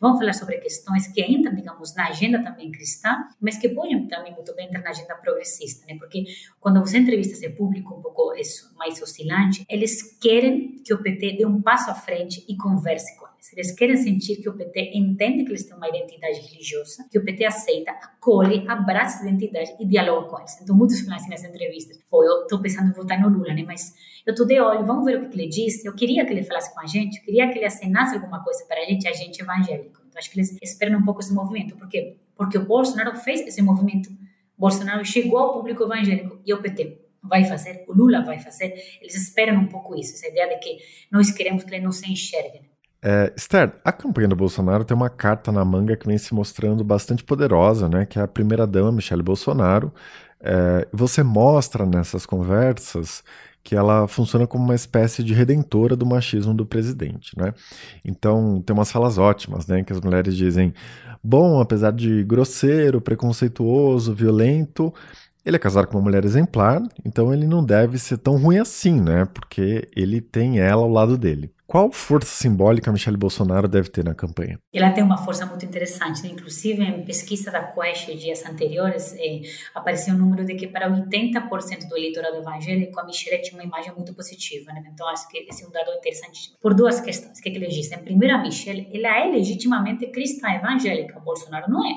Vamos 0.00 0.18
falar 0.18 0.32
sobre 0.32 0.58
questões 0.58 1.08
que 1.08 1.22
entram, 1.22 1.54
digamos, 1.54 1.94
na 1.94 2.08
agenda 2.08 2.42
também 2.42 2.70
cristã, 2.70 3.16
mas 3.40 3.56
que 3.58 3.68
podem 3.68 4.06
também 4.06 4.32
muito 4.32 4.54
bem 4.54 4.66
entrar 4.66 4.82
na 4.82 4.90
agenda 4.90 5.14
progressista, 5.16 5.86
né? 5.86 5.96
Porque 5.98 6.24
quando 6.60 6.80
você 6.80 6.98
entrevista 6.98 7.34
esse 7.34 7.48
público 7.50 7.94
um 7.94 8.02
pouco 8.02 8.34
mais 8.76 9.00
oscilante, 9.00 9.64
eles 9.68 10.18
querem 10.18 10.82
que 10.84 10.92
o 10.92 11.02
PT 11.02 11.38
dê 11.38 11.46
um 11.46 11.60
passo 11.60 11.90
à 11.90 11.94
frente 11.94 12.44
e 12.48 12.56
converse 12.56 13.16
com 13.18 13.26
eles. 13.26 13.52
Eles 13.52 13.72
querem 13.72 13.96
sentir 13.96 14.36
que 14.36 14.48
o 14.48 14.54
PT 14.54 14.92
entende 14.94 15.44
que 15.44 15.50
eles 15.50 15.64
têm 15.64 15.76
uma 15.76 15.88
identidade 15.88 16.40
religiosa, 16.40 17.06
que 17.10 17.18
o 17.18 17.24
PT 17.24 17.44
aceita, 17.44 17.90
acolhe, 17.92 18.66
abraça 18.68 19.22
a 19.22 19.28
identidade 19.28 19.74
e 19.78 19.86
dialoga 19.86 20.28
com 20.28 20.38
eles. 20.38 20.60
Então, 20.60 20.76
muitos 20.76 21.00
falam 21.00 21.16
assim 21.16 21.30
nas 21.30 21.44
entrevistas, 21.44 21.98
pô, 22.10 22.24
eu 22.24 22.42
estou 22.42 22.60
pensando 22.60 22.90
em 22.90 22.92
votar 22.92 23.20
no 23.20 23.28
Lula, 23.28 23.54
né? 23.54 23.62
Mas 23.64 23.94
eu 24.26 24.32
estou 24.32 24.46
de 24.46 24.60
olho, 24.60 24.84
vamos 24.84 25.04
ver 25.04 25.22
o 25.22 25.28
que 25.28 25.36
ele 25.36 25.48
disse. 25.48 25.86
Eu 25.86 25.94
queria 25.94 26.24
que 26.26 26.32
ele 26.32 26.42
falasse 26.42 26.74
com 26.74 26.80
a 26.80 26.86
gente, 26.86 27.18
eu 27.18 27.24
queria 27.24 27.48
que 27.50 27.58
ele 27.58 27.66
assinasse 27.66 28.14
alguma 28.14 28.42
coisa 28.42 28.64
para 28.66 28.80
a 28.80 28.84
gente, 28.84 29.06
a 29.06 29.12
gente 29.12 29.40
evangélico. 29.40 30.00
Então, 30.06 30.18
acho 30.18 30.30
que 30.30 30.38
eles 30.38 30.56
esperam 30.62 30.98
um 30.98 31.04
pouco 31.04 31.20
esse 31.20 31.32
movimento. 31.32 31.76
Por 31.76 31.88
quê? 31.88 32.16
Porque 32.34 32.58
o 32.58 32.64
Bolsonaro 32.64 33.16
fez 33.16 33.40
esse 33.40 33.62
movimento. 33.62 34.10
Bolsonaro 34.58 35.04
chegou 35.04 35.38
ao 35.38 35.52
público 35.52 35.84
evangélico 35.84 36.40
e 36.44 36.52
o 36.52 36.60
PT 36.60 37.05
vai 37.28 37.44
fazer, 37.44 37.84
o 37.88 37.92
Lula 37.92 38.22
vai 38.22 38.38
fazer. 38.38 38.74
Eles 39.00 39.14
esperam 39.14 39.56
um 39.56 39.66
pouco 39.66 39.94
isso, 39.94 40.14
essa 40.14 40.28
ideia 40.28 40.48
de 40.48 40.56
que 40.56 40.78
nós 41.10 41.30
queremos 41.30 41.64
que 41.64 41.74
ele 41.74 41.84
não 41.84 41.92
se 41.92 42.10
enxergue. 42.10 42.60
É, 43.02 43.32
Esther, 43.36 43.72
a 43.84 43.92
campanha 43.92 44.28
do 44.28 44.34
Bolsonaro 44.36 44.84
tem 44.84 44.96
uma 44.96 45.10
carta 45.10 45.52
na 45.52 45.64
manga 45.64 45.96
que 45.96 46.06
vem 46.06 46.18
se 46.18 46.34
mostrando 46.34 46.82
bastante 46.82 47.22
poderosa, 47.22 47.88
né? 47.88 48.06
Que 48.06 48.18
é 48.18 48.22
a 48.22 48.28
primeira-dama, 48.28 48.90
Michele 48.90 49.22
Bolsonaro. 49.22 49.92
É, 50.40 50.88
você 50.92 51.22
mostra 51.22 51.86
nessas 51.86 52.26
conversas 52.26 53.22
que 53.62 53.74
ela 53.74 54.06
funciona 54.06 54.46
como 54.46 54.64
uma 54.64 54.76
espécie 54.76 55.24
de 55.24 55.34
redentora 55.34 55.96
do 55.96 56.06
machismo 56.06 56.54
do 56.54 56.64
presidente, 56.64 57.36
né? 57.36 57.52
Então, 58.04 58.62
tem 58.64 58.72
umas 58.72 58.92
falas 58.92 59.18
ótimas, 59.18 59.66
né, 59.66 59.82
que 59.82 59.92
as 59.92 60.00
mulheres 60.00 60.36
dizem: 60.36 60.72
"Bom, 61.22 61.60
apesar 61.60 61.92
de 61.92 62.22
grosseiro, 62.22 63.00
preconceituoso, 63.00 64.14
violento, 64.14 64.94
ele 65.46 65.56
é 65.56 65.60
casado 65.60 65.86
com 65.86 65.96
uma 65.96 66.02
mulher 66.02 66.24
exemplar, 66.24 66.82
então 67.04 67.32
ele 67.32 67.46
não 67.46 67.64
deve 67.64 67.98
ser 67.98 68.18
tão 68.18 68.36
ruim 68.36 68.58
assim, 68.58 69.00
né? 69.00 69.24
Porque 69.32 69.88
ele 69.94 70.20
tem 70.20 70.58
ela 70.58 70.82
ao 70.82 70.90
lado 70.90 71.16
dele. 71.16 71.52
Qual 71.66 71.90
força 71.90 72.30
simbólica 72.30 72.90
a 72.90 72.92
Michelle 72.92 73.16
Bolsonaro 73.16 73.66
deve 73.66 73.88
ter 73.88 74.04
na 74.04 74.14
campanha? 74.14 74.58
Ela 74.72 74.90
tem 74.92 75.02
uma 75.02 75.18
força 75.18 75.44
muito 75.44 75.64
interessante. 75.64 76.22
Né? 76.22 76.30
Inclusive, 76.30 76.80
em 76.80 77.04
pesquisa 77.04 77.50
da 77.50 77.60
Quest 77.60 78.06
dias 78.16 78.44
anteriores, 78.46 79.16
eh, 79.18 79.42
apareceu 79.74 80.14
um 80.14 80.18
número 80.18 80.44
de 80.44 80.54
que 80.54 80.68
para 80.68 80.88
80% 80.88 81.88
do 81.88 81.96
eleitorado 81.96 82.36
evangélico, 82.36 83.00
a 83.00 83.04
Michelle 83.04 83.42
tinha 83.42 83.60
uma 83.60 83.64
imagem 83.64 83.92
muito 83.92 84.14
positiva. 84.14 84.72
Né? 84.72 84.84
Então, 84.92 85.08
acho 85.08 85.28
que 85.28 85.38
esse 85.38 85.64
é 85.64 85.66
um 85.66 85.72
dado 85.72 85.90
interessante. 85.92 86.52
Por 86.60 86.72
duas 86.72 87.00
questões. 87.00 87.36
O 87.36 87.42
que, 87.42 87.50
que 87.50 87.58
eles 87.58 87.74
dizem? 87.74 87.98
Primeiro, 87.98 88.36
a 88.36 88.38
Michelle 88.38 88.88
ela 88.94 89.26
é 89.26 89.32
legitimamente 89.32 90.06
cristã 90.06 90.48
evangélica. 90.50 91.18
O 91.18 91.22
Bolsonaro 91.22 91.68
não 91.68 91.84
é. 91.84 91.94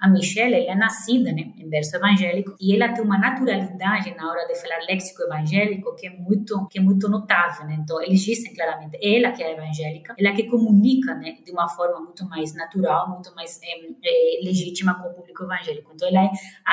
A 0.00 0.08
Michelle, 0.08 0.54
ela 0.54 0.72
é 0.72 0.74
nascida 0.76 1.32
né, 1.32 1.52
em 1.56 1.68
berço 1.68 1.96
evangélico 1.96 2.54
e 2.60 2.74
ela 2.74 2.92
tem 2.92 3.04
uma 3.04 3.18
naturalidade 3.18 4.14
na 4.14 4.30
hora 4.30 4.46
de 4.46 4.54
falar 4.54 4.78
léxico 4.88 5.22
evangélico 5.22 5.94
que 5.96 6.06
é 6.06 6.10
muito, 6.10 6.68
que 6.68 6.78
é 6.78 6.82
muito 6.82 7.08
notável. 7.08 7.66
Né? 7.66 7.76
Então, 7.80 8.00
eles 8.00 8.20
dizem 8.20 8.54
claramente, 8.54 8.96
ela 9.02 9.32
que 9.32 9.42
é 9.42 9.52
evangélica, 9.52 10.14
ela 10.16 10.32
que 10.32 10.44
comunica 10.44 11.14
né, 11.14 11.36
de 11.44 11.50
uma 11.50 11.68
forma 11.68 12.00
muito 12.00 12.24
mais 12.28 12.54
natural, 12.54 13.10
muito 13.10 13.34
mais 13.34 13.60
é, 13.62 13.86
é, 14.04 14.44
legítima 14.44 14.94
com 14.94 15.08
o 15.08 15.14
público 15.14 15.42
evangélico. 15.42 15.90
Então, 15.92 16.08
ela 16.08 16.26
é 16.26 16.30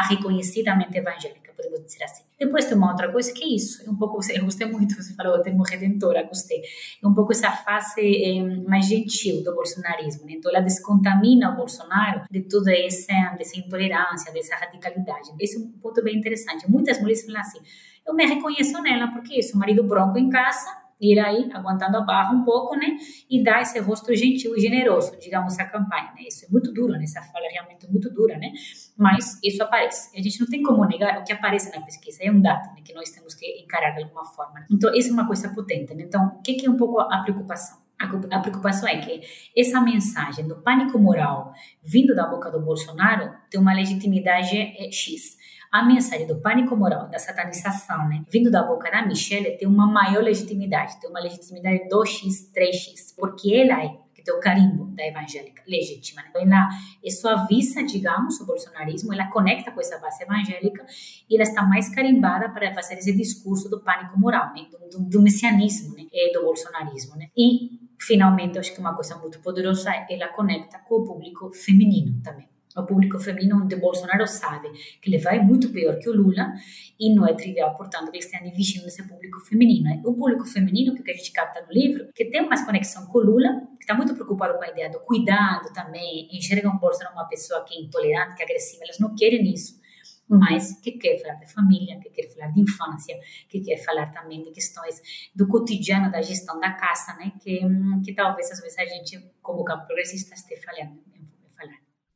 reconhecidamente 0.07 0.97
evangélica, 0.97 1.44
dizer 1.83 2.03
assim. 2.03 2.23
Depois 2.39 2.65
tem 2.65 2.77
uma 2.77 2.91
outra 2.91 3.11
coisa 3.11 3.31
que 3.33 3.43
é 3.43 3.47
isso, 3.47 3.83
é 3.85 3.89
um 3.89 3.95
pouco, 3.95 4.19
eu 4.29 4.43
gostei 4.45 4.67
muito, 4.67 4.95
você 4.95 5.13
falou 5.13 5.35
o 5.35 5.41
termo 5.41 5.63
redentora, 5.63 6.23
gostei, 6.23 6.61
é 7.01 7.07
um 7.07 7.13
pouco 7.13 7.31
essa 7.31 7.51
fase 7.51 8.01
é, 8.01 8.41
mais 8.67 8.87
gentil 8.87 9.43
do 9.43 9.53
bolsonarismo, 9.53 10.25
né? 10.25 10.33
então 10.33 10.51
ela 10.51 10.61
descontamina 10.61 11.53
o 11.53 11.55
Bolsonaro 11.55 12.23
de 12.29 12.41
toda 12.41 12.75
essa, 12.75 13.35
dessa 13.37 13.57
intolerância, 13.57 14.31
dessa 14.33 14.55
radicalidade. 14.55 15.31
Esse 15.39 15.57
é 15.57 15.59
um 15.59 15.71
ponto 15.81 16.03
bem 16.03 16.17
interessante. 16.17 16.69
Muitas 16.69 16.99
mulheres 16.99 17.25
falam 17.25 17.41
assim, 17.41 17.59
eu 18.05 18.13
me 18.13 18.25
reconheço 18.25 18.81
nela, 18.81 19.07
porque 19.07 19.39
isso, 19.39 19.55
o 19.55 19.59
marido 19.59 19.83
bronco 19.83 20.17
em 20.17 20.29
casa, 20.29 20.84
ir 20.99 21.19
aí 21.19 21.49
aguantando 21.53 21.97
a 21.97 22.01
barra 22.01 22.33
um 22.33 22.43
pouco, 22.43 22.75
né? 22.75 22.97
E 23.29 23.43
dar 23.43 23.61
esse 23.61 23.79
rosto 23.79 24.13
gentil 24.15 24.55
e 24.55 24.59
generoso, 24.59 25.17
digamos, 25.19 25.57
à 25.59 25.65
campanha, 25.65 26.11
né? 26.15 26.23
Isso 26.27 26.45
é 26.45 26.49
muito 26.49 26.71
duro, 26.73 26.93
né? 26.93 27.03
Essa 27.03 27.21
fala 27.21 27.45
é 27.45 27.49
realmente 27.49 27.89
muito 27.89 28.09
dura, 28.13 28.37
né? 28.37 28.51
Mas 28.97 29.39
isso 29.43 29.61
aparece. 29.63 30.17
A 30.17 30.21
gente 30.21 30.39
não 30.39 30.47
tem 30.47 30.63
como 30.63 30.85
negar 30.85 31.19
o 31.19 31.23
que 31.23 31.33
aparece 31.33 31.75
na 31.75 31.83
pesquisa, 31.83 32.19
é 32.21 32.31
um 32.31 32.41
dado, 32.41 32.73
né? 32.73 32.81
Que 32.83 32.93
nós 32.93 33.09
temos 33.09 33.33
que 33.33 33.45
encarar 33.61 33.91
de 33.91 34.03
alguma 34.03 34.25
forma. 34.25 34.65
Então, 34.71 34.93
isso 34.93 35.09
é 35.09 35.13
uma 35.13 35.27
coisa 35.27 35.49
potente, 35.49 35.93
né? 35.93 36.03
Então, 36.03 36.37
o 36.37 36.41
que 36.41 36.65
é 36.65 36.69
um 36.69 36.77
pouco 36.77 36.99
a 36.99 37.21
preocupação? 37.23 37.84
A 37.99 38.39
preocupação 38.39 38.89
é 38.89 38.97
que 38.97 39.21
essa 39.55 39.79
mensagem 39.79 40.47
do 40.47 40.55
pânico 40.57 40.99
moral 40.99 41.53
vindo 41.83 42.13
da 42.13 42.27
boca 42.27 42.51
do 42.51 42.59
Bolsonaro 42.59 43.31
tem 43.49 43.59
uma 43.59 43.73
legitimidade 43.73 44.57
eh, 44.57 44.91
X 44.91 45.37
a 45.75 45.83
mensagem 45.83 46.25
do 46.25 46.37
pânico 46.37 46.73
moral, 46.73 47.09
da 47.09 47.19
satanização, 47.19 48.07
né, 48.07 48.23
vindo 48.31 48.49
da 48.49 48.63
boca 48.63 48.89
da 48.89 49.05
Michelle, 49.05 49.57
tem 49.57 49.67
uma 49.67 49.85
maior 49.85 50.23
legitimidade, 50.23 50.97
tem 51.01 51.09
uma 51.09 51.19
legitimidade 51.19 51.89
2x, 51.89 52.49
3x, 52.55 53.13
porque 53.17 53.53
ela 53.53 53.83
é 53.83 53.89
que 54.13 54.23
tem 54.23 54.33
o 54.33 54.39
carimbo 54.39 54.85
da 54.95 55.05
evangélica 55.05 55.61
legítima. 55.67 56.21
Né? 56.21 56.29
Ela 56.35 56.69
é 57.03 57.09
suaviza, 57.09 57.83
digamos, 57.83 58.39
o 58.39 58.45
bolsonarismo, 58.45 59.13
ela 59.13 59.27
conecta 59.27 59.69
com 59.69 59.81
essa 59.81 59.99
base 59.99 60.23
evangélica 60.23 60.85
e 61.29 61.35
ela 61.35 61.43
está 61.43 61.61
mais 61.63 61.89
carimbada 61.89 62.47
para 62.47 62.73
fazer 62.73 62.93
esse 62.93 63.11
discurso 63.11 63.69
do 63.69 63.81
pânico 63.81 64.17
moral, 64.17 64.53
né? 64.53 64.67
do, 64.71 64.97
do, 64.97 65.09
do 65.09 65.21
messianismo, 65.21 65.93
né? 65.93 66.05
do 66.33 66.41
bolsonarismo. 66.43 67.17
Né? 67.17 67.29
E, 67.35 67.84
finalmente, 68.05 68.59
acho 68.59 68.73
que 68.73 68.79
uma 68.79 68.93
coisa 68.93 69.17
muito 69.17 69.39
poderosa, 69.39 69.91
ela 70.09 70.27
conecta 70.29 70.79
com 70.79 70.95
o 70.95 71.05
público 71.05 71.51
feminino 71.53 72.21
também 72.23 72.47
o 72.75 72.83
público 72.83 73.17
feminino 73.19 73.63
onde 73.63 73.75
Bolsonaro 73.75 74.27
sabe 74.27 74.69
que 75.01 75.09
ele 75.09 75.17
vai 75.17 75.39
muito 75.39 75.69
pior 75.69 75.97
que 75.97 76.09
o 76.09 76.13
Lula 76.13 76.53
e 76.99 77.13
não 77.13 77.25
é 77.25 77.33
trivial, 77.33 77.75
portanto, 77.75 78.11
que 78.11 78.17
eles 78.17 78.29
tenham 78.29 78.45
investido 78.45 78.83
nesse 78.83 79.07
público 79.07 79.39
feminino. 79.39 80.01
O 80.03 80.13
público 80.13 80.45
feminino, 80.45 80.93
que 80.93 81.09
a 81.09 81.13
gente 81.13 81.31
capta 81.31 81.61
no 81.61 81.71
livro, 81.71 82.09
que 82.13 82.25
tem 82.25 82.47
mais 82.47 82.65
conexão 82.65 83.05
com 83.07 83.19
o 83.19 83.21
Lula, 83.21 83.61
que 83.77 83.83
está 83.83 83.93
muito 83.93 84.13
preocupado 84.13 84.57
com 84.57 84.63
a 84.63 84.67
ideia 84.67 84.89
do 84.89 84.99
cuidado 84.99 85.71
também, 85.73 86.27
enxergam 86.31 86.77
Bolsonaro 86.77 87.15
uma 87.15 87.27
pessoa 87.27 87.63
que 87.63 87.75
é 87.75 87.81
intolerante, 87.81 88.35
que 88.35 88.41
é 88.41 88.45
agressiva, 88.45 88.83
elas 88.83 88.99
não 88.99 89.15
querem 89.15 89.53
isso 89.53 89.84
mas 90.29 90.79
que 90.79 90.93
quer 90.93 91.21
falar 91.21 91.35
de 91.35 91.51
família, 91.51 91.99
que 91.99 92.09
quer 92.09 92.27
falar 92.33 92.47
de 92.51 92.61
infância, 92.61 93.19
que 93.47 93.61
quer 93.61 93.77
falar 93.77 94.11
também 94.11 94.41
de 94.41 94.51
questões 94.51 95.01
do 95.35 95.47
cotidiano 95.47 96.11
da 96.11 96.21
gestão 96.21 96.59
da 96.59 96.71
casa, 96.71 97.13
né? 97.15 97.31
Que, 97.41 97.59
que 98.03 98.13
talvez 98.13 98.51
às 98.51 98.59
vezes 98.59 98.77
a 98.77 98.85
gente, 98.85 99.19
como 99.41 99.63
campo 99.63 99.85
progressista, 99.85 100.33
esteja 100.33 100.61
falhando. 100.63 101.03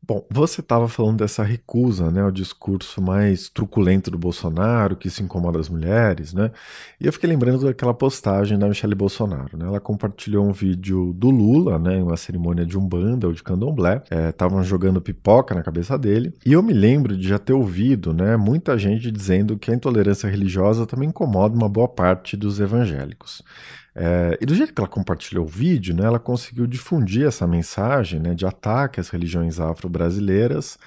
Bom, 0.09 0.25
você 0.27 0.61
estava 0.61 0.89
falando 0.89 1.17
dessa 1.17 1.43
recusa, 1.43 2.09
né, 2.09 2.23
ao 2.23 2.31
discurso 2.31 2.99
mais 2.99 3.47
truculento 3.47 4.09
do 4.09 4.17
Bolsonaro, 4.17 4.95
que 4.95 5.07
se 5.07 5.21
incomoda 5.21 5.59
as 5.59 5.69
mulheres, 5.69 6.33
né? 6.33 6.49
E 6.99 7.05
eu 7.05 7.13
fiquei 7.13 7.29
lembrando 7.29 7.63
daquela 7.63 7.93
postagem 7.93 8.57
da 8.57 8.67
Michelle 8.67 8.95
Bolsonaro, 8.95 9.55
né? 9.55 9.67
Ela 9.67 9.79
compartilhou 9.79 10.47
um 10.47 10.51
vídeo 10.51 11.13
do 11.13 11.29
Lula, 11.29 11.77
né, 11.77 11.97
em 11.97 12.01
uma 12.01 12.17
cerimônia 12.17 12.65
de 12.65 12.75
umbanda 12.75 13.27
ou 13.27 13.33
de 13.33 13.43
candomblé. 13.43 14.01
Estavam 14.29 14.61
é, 14.61 14.63
jogando 14.63 14.99
pipoca 14.99 15.53
na 15.53 15.61
cabeça 15.61 15.95
dele. 15.95 16.33
E 16.43 16.53
eu 16.53 16.63
me 16.63 16.73
lembro 16.73 17.15
de 17.15 17.27
já 17.27 17.37
ter 17.37 17.53
ouvido, 17.53 18.11
né, 18.11 18.35
muita 18.35 18.79
gente 18.79 19.11
dizendo 19.11 19.59
que 19.59 19.69
a 19.69 19.75
intolerância 19.75 20.27
religiosa 20.27 20.87
também 20.87 21.09
incomoda 21.09 21.55
uma 21.55 21.69
boa 21.69 21.87
parte 21.87 22.35
dos 22.35 22.59
evangélicos. 22.59 23.43
É, 23.95 24.37
e 24.39 24.45
do 24.45 24.55
jeito 24.55 24.73
que 24.73 24.79
ela 24.79 24.87
compartilhou 24.87 25.45
o 25.45 25.47
vídeo, 25.47 25.95
né, 25.95 26.05
ela 26.05 26.19
conseguiu 26.19 26.67
difundir 26.67 27.27
essa 27.27 27.47
mensagem 27.47 28.19
né, 28.19 28.33
de 28.33 28.45
ataque 28.45 28.99
às 28.99 29.09
religiões 29.09 29.59
afro-brasileiras, 29.59 30.77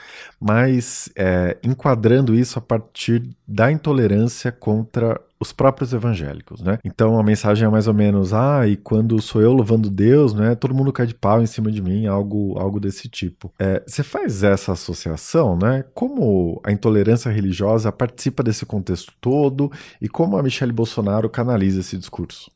mas 0.41 1.11
é, 1.17 1.57
enquadrando 1.63 2.35
isso 2.35 2.59
a 2.59 2.63
partir 2.63 3.23
da 3.47 3.71
intolerância 3.71 4.51
contra 4.51 5.21
os 5.43 5.53
próprios 5.53 5.93
evangélicos, 5.93 6.63
né? 6.63 6.79
Então 6.85 7.19
a 7.19 7.23
mensagem 7.23 7.67
é 7.67 7.69
mais 7.69 7.89
ou 7.89 7.95
menos, 7.95 8.33
ah, 8.33 8.67
e 8.67 8.77
quando 8.77 9.21
sou 9.21 9.43
eu 9.43 9.53
louvando 9.53 9.91
Deus, 9.91 10.33
né, 10.33 10.55
todo 10.55 10.73
mundo 10.73 10.93
cai 10.93 11.05
de 11.05 11.15
pau 11.15 11.43
em 11.43 11.47
cima 11.47 11.71
de 11.71 11.83
mim, 11.83 12.07
algo, 12.07 12.57
algo 12.59 12.79
desse 12.79 13.09
tipo. 13.09 13.53
É, 13.59 13.83
você 13.85 14.05
faz 14.05 14.45
essa 14.45 14.73
associação, 14.73 15.57
né? 15.57 15.85
Como 15.95 16.61
a 16.65 16.71
intolerância 16.71 17.31
religiosa 17.31 17.91
participa 17.91 18.43
desse 18.43 18.65
contexto 18.65 19.13
todo 19.21 19.71
e 20.01 20.09
como 20.09 20.37
a 20.37 20.43
Michelle 20.43 20.73
Bolsonaro 20.73 21.29
canaliza 21.29 21.81
esse 21.81 21.99
discurso? 21.99 22.51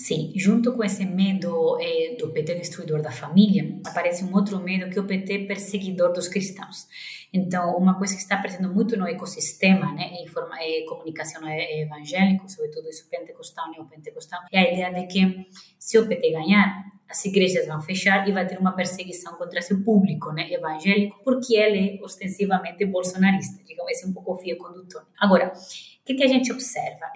Sim, 0.00 0.32
junto 0.34 0.72
com 0.72 0.82
esse 0.82 1.04
medo 1.04 1.78
eh, 1.78 2.16
do 2.18 2.30
PT 2.30 2.54
destruidor 2.54 3.02
da 3.02 3.10
família, 3.10 3.78
aparece 3.84 4.24
um 4.24 4.34
outro 4.34 4.58
medo 4.58 4.88
que 4.88 4.98
é 4.98 5.02
o 5.02 5.06
PT 5.06 5.40
perseguidor 5.40 6.10
dos 6.14 6.26
cristãos. 6.26 6.88
Então, 7.30 7.76
uma 7.76 7.98
coisa 7.98 8.14
que 8.14 8.22
está 8.22 8.36
aparecendo 8.36 8.72
muito 8.72 8.96
no 8.96 9.06
ecossistema, 9.06 9.92
né, 9.92 10.22
em 10.22 10.26
forma, 10.26 10.56
eh, 10.58 10.86
comunicação 10.88 11.46
evangélico, 11.46 12.48
sobretudo 12.48 12.88
isso 12.88 13.06
pentecostal, 13.10 13.70
neopentecostal, 13.72 14.40
é 14.50 14.60
a 14.60 14.72
ideia 14.72 14.90
de 14.90 15.06
que 15.06 15.46
se 15.78 15.98
o 15.98 16.08
PT 16.08 16.30
ganhar, 16.30 16.82
as 17.10 17.24
igrejas 17.24 17.66
vão 17.66 17.82
fechar 17.82 18.26
e 18.28 18.32
vai 18.32 18.46
ter 18.46 18.58
uma 18.58 18.72
perseguição 18.72 19.34
contra 19.34 19.58
esse 19.58 19.76
público 19.82 20.30
né, 20.32 20.50
evangélico, 20.52 21.20
porque 21.24 21.56
ele 21.56 21.98
é 21.98 22.04
ostensivamente 22.04 22.84
bolsonarista. 22.84 23.60
Digamos, 23.66 23.90
esse 23.90 24.04
é 24.04 24.08
um 24.08 24.12
pouco 24.12 24.32
o 24.32 24.36
fio 24.36 24.56
condutor. 24.56 25.04
Agora, 25.18 25.52
o 25.52 26.04
que, 26.04 26.14
que, 26.14 26.22
a 26.22 26.28
gente 26.28 26.52
observa? 26.52 27.10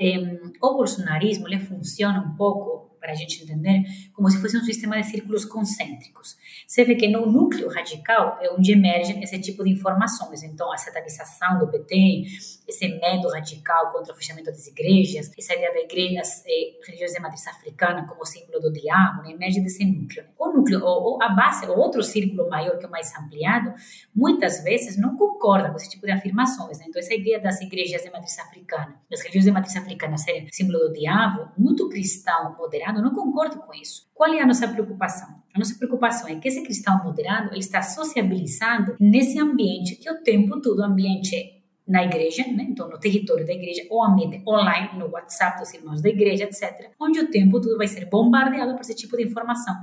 o 0.60 0.74
bolsonarismo 0.74 1.46
ele 1.46 1.60
funciona 1.60 2.20
um 2.20 2.36
pouco 2.36 2.93
para 3.04 3.12
a 3.12 3.14
gente 3.14 3.42
entender, 3.42 3.84
como 4.14 4.30
se 4.30 4.40
fosse 4.40 4.56
um 4.56 4.64
sistema 4.64 4.96
de 4.96 5.06
círculos 5.06 5.44
concêntricos. 5.44 6.38
Você 6.66 6.86
vê 6.86 6.94
que 6.94 7.06
no 7.06 7.30
núcleo 7.30 7.68
radical 7.68 8.38
é 8.40 8.50
onde 8.50 8.72
emergem 8.72 9.22
esse 9.22 9.38
tipo 9.38 9.62
de 9.62 9.70
informações. 9.70 10.42
Então, 10.42 10.72
a 10.72 10.78
satanização 10.78 11.58
do 11.58 11.68
PT, 11.68 12.24
esse 12.66 12.88
medo 12.88 13.28
radical 13.28 13.92
contra 13.92 14.14
o 14.14 14.16
fechamento 14.16 14.50
das 14.50 14.66
igrejas, 14.66 15.30
essa 15.36 15.52
ideia 15.52 15.70
da 15.74 15.80
igreja 15.80 16.22
eh, 16.46 16.80
religiosa 16.86 17.14
de 17.14 17.20
matriz 17.20 17.46
africana 17.46 18.06
como 18.06 18.24
símbolo 18.24 18.58
do 18.58 18.72
diabo, 18.72 19.22
né, 19.22 19.32
emerge 19.32 19.60
desse 19.60 19.84
núcleo. 19.84 20.24
O 20.38 20.48
núcleo, 20.48 20.82
ou, 20.82 21.22
a 21.22 21.28
base, 21.28 21.66
o 21.66 21.76
outro 21.76 22.02
círculo 22.02 22.48
maior, 22.48 22.78
que 22.78 22.86
é 22.86 22.88
mais 22.88 23.14
ampliado, 23.18 23.74
muitas 24.14 24.64
vezes 24.64 24.96
não 24.96 25.14
concorda 25.14 25.68
com 25.68 25.76
esse 25.76 25.90
tipo 25.90 26.06
de 26.06 26.12
afirmações. 26.12 26.78
Né? 26.78 26.86
Então, 26.88 27.00
essa 27.00 27.12
ideia 27.12 27.38
das 27.38 27.60
igrejas 27.60 28.02
de 28.02 28.10
matriz 28.10 28.38
africana, 28.38 28.98
das 29.10 29.20
religiões 29.20 29.44
de 29.44 29.50
matriz 29.50 29.76
africana 29.76 30.16
serem 30.16 30.48
símbolo 30.50 30.78
do 30.78 30.92
diabo, 30.94 31.50
muito 31.58 31.86
cristão 31.90 32.56
moderado 32.56 32.93
moderado, 32.94 33.02
não 33.02 33.10
concordo 33.10 33.58
com 33.58 33.74
isso. 33.74 34.08
Qual 34.14 34.32
é 34.32 34.40
a 34.40 34.46
nossa 34.46 34.68
preocupação? 34.68 35.28
A 35.54 35.58
nossa 35.58 35.74
preocupação 35.74 36.28
é 36.28 36.36
que 36.36 36.48
esse 36.48 36.62
cristão 36.62 37.02
moderado 37.02 37.50
ele 37.50 37.58
está 37.58 37.82
sociabilizando 37.82 38.96
nesse 39.00 39.38
ambiente 39.38 39.96
que 39.96 40.10
o 40.10 40.22
tempo 40.22 40.60
todo, 40.60 40.82
ambiente 40.82 41.63
na 41.86 42.02
igreja, 42.02 42.42
né? 42.46 42.66
então 42.68 42.88
no 42.88 42.98
território 42.98 43.46
da 43.46 43.52
igreja, 43.52 43.86
ou 43.90 44.02
ambiente 44.02 44.42
online, 44.48 44.98
no 44.98 45.10
WhatsApp 45.10 45.58
dos 45.60 45.72
irmãos 45.74 46.00
da 46.00 46.08
igreja, 46.08 46.44
etc., 46.44 46.90
onde 46.98 47.20
o 47.20 47.30
tempo 47.30 47.60
todo 47.60 47.76
vai 47.76 47.86
ser 47.86 48.06
bombardeado 48.06 48.72
por 48.72 48.80
esse 48.80 48.94
tipo 48.94 49.16
de 49.16 49.24
informação. 49.24 49.74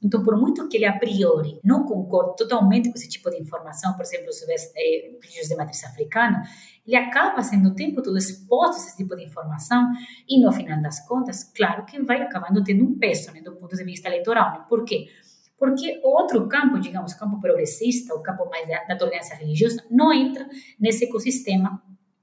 Então, 0.00 0.22
por 0.22 0.36
muito 0.36 0.68
que 0.68 0.76
ele 0.76 0.84
a 0.84 0.96
priori 0.96 1.58
não 1.64 1.84
concorde 1.84 2.36
totalmente 2.36 2.88
com 2.88 2.94
esse 2.94 3.08
tipo 3.08 3.28
de 3.30 3.40
informação, 3.40 3.94
por 3.94 4.02
exemplo, 4.02 4.32
sobre 4.32 4.54
eh, 4.54 5.10
de 5.20 5.56
matriz 5.56 5.82
africana, 5.82 6.44
ele 6.86 6.96
acaba 6.96 7.42
sendo 7.42 7.70
o 7.70 7.74
tempo 7.74 8.00
todo 8.00 8.16
exposto 8.16 8.74
a 8.74 8.86
esse 8.86 8.96
tipo 8.96 9.16
de 9.16 9.24
informação 9.24 9.90
e, 10.28 10.40
no 10.40 10.52
final 10.52 10.80
das 10.80 11.04
contas, 11.06 11.42
claro 11.42 11.84
que 11.84 12.00
vai 12.00 12.22
acabando 12.22 12.62
tendo 12.62 12.84
um 12.84 12.96
peso 12.96 13.32
né, 13.32 13.40
do 13.40 13.56
ponto 13.56 13.74
de 13.74 13.82
vista 13.82 14.08
eleitoral. 14.08 14.52
Né? 14.52 14.64
Por 14.68 14.84
quê? 14.84 15.08
Porque 15.08 15.27
outro 16.02 16.46
campo, 16.48 16.78
digamos, 16.78 17.12
o 17.12 17.18
campo 17.18 17.40
progressista, 17.40 18.14
o 18.14 18.22
campo 18.22 18.48
mais 18.48 18.68
da, 18.68 18.96
tolerância 18.96 19.36
religiosa, 19.36 19.84
não 19.90 20.12
entra 20.12 20.48
nesse 20.78 21.04
ecossistema 21.04 21.82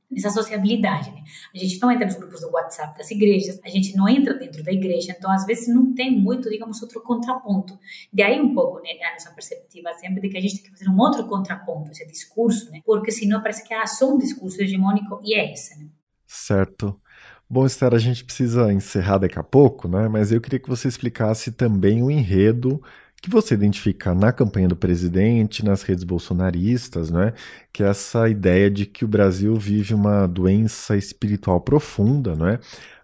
nessa 0.10 0.30
sociabilidade, 0.30 1.12
né? 1.12 1.24
A 1.54 1.58
gente 1.58 1.80
não 1.82 1.92
entra 1.92 2.06
nos 2.06 2.16
grupos 2.16 2.42
do 2.42 2.50
WhatsApp 2.52 2.98
das 2.98 3.10
igrejas, 3.12 3.60
a 3.64 3.70
gente 3.70 3.96
não 3.98 4.08
entra 4.08 4.34
dentro 4.34 4.64
da 4.64 4.72
igreja, 4.72 5.14
então 5.18 5.32
às 5.32 5.46
vezes 5.46 5.68
não 5.68 5.94
tem 5.94 6.12
muito, 6.12 6.50
digamos, 6.50 6.82
outro 6.82 7.02
contraponto. 7.02 7.78
De 8.14 8.24
aí 8.24 8.40
um 8.40 8.54
pouco, 8.54 8.82
né, 8.82 8.90
a 9.04 9.14
nossa 9.14 9.32
perspectiva 9.32 9.94
sempre 9.94 10.22
de 10.22 10.30
que 10.30 10.38
a 10.38 10.42
gente 10.42 10.62
tem 10.62 10.72
que 10.72 10.78
fazer 10.78 10.90
um 10.90 10.98
outro 10.98 11.28
contraponto, 11.28 11.92
esse 11.92 12.06
discurso, 12.06 12.72
né? 12.72 12.82
Porque 12.86 13.12
senão 13.12 13.42
parece 13.42 13.68
que 13.68 13.74
é 13.74 13.86
só 13.86 14.14
um 14.14 14.18
discurso 14.18 14.62
hegemônico 14.62 15.20
e 15.24 15.36
é 15.36 15.52
esse, 15.52 15.78
né? 15.80 15.90
Certo. 16.26 17.00
Bom, 17.48 17.66
Esther, 17.66 17.94
a 17.94 18.00
gente 18.00 18.26
precisa 18.26 18.74
encerrar 18.74 19.20
daqui 19.20 19.38
a 19.38 19.44
pouco, 19.44 19.88
né? 19.88 20.08
Mas 20.08 20.32
eu 20.32 20.42
queria 20.42 20.60
que 20.60 20.70
você 20.70 20.88
explicasse 20.88 21.52
também 21.52 22.02
o 22.02 22.10
enredo 22.10 22.82
que 23.26 23.32
você 23.32 23.56
identifica 23.56 24.14
na 24.14 24.32
campanha 24.32 24.68
do 24.68 24.76
presidente, 24.76 25.66
nas 25.66 25.82
redes 25.82 26.04
bolsonaristas, 26.04 27.10
né, 27.10 27.34
que 27.74 27.82
é 27.82 27.88
essa 27.88 28.30
ideia 28.30 28.70
de 28.70 28.86
que 28.86 29.04
o 29.04 29.08
Brasil 29.08 29.56
vive 29.56 29.96
uma 29.96 30.28
doença 30.28 30.96
espiritual 30.96 31.60
profunda, 31.60 32.36
não 32.36 32.48
é? 32.48 32.60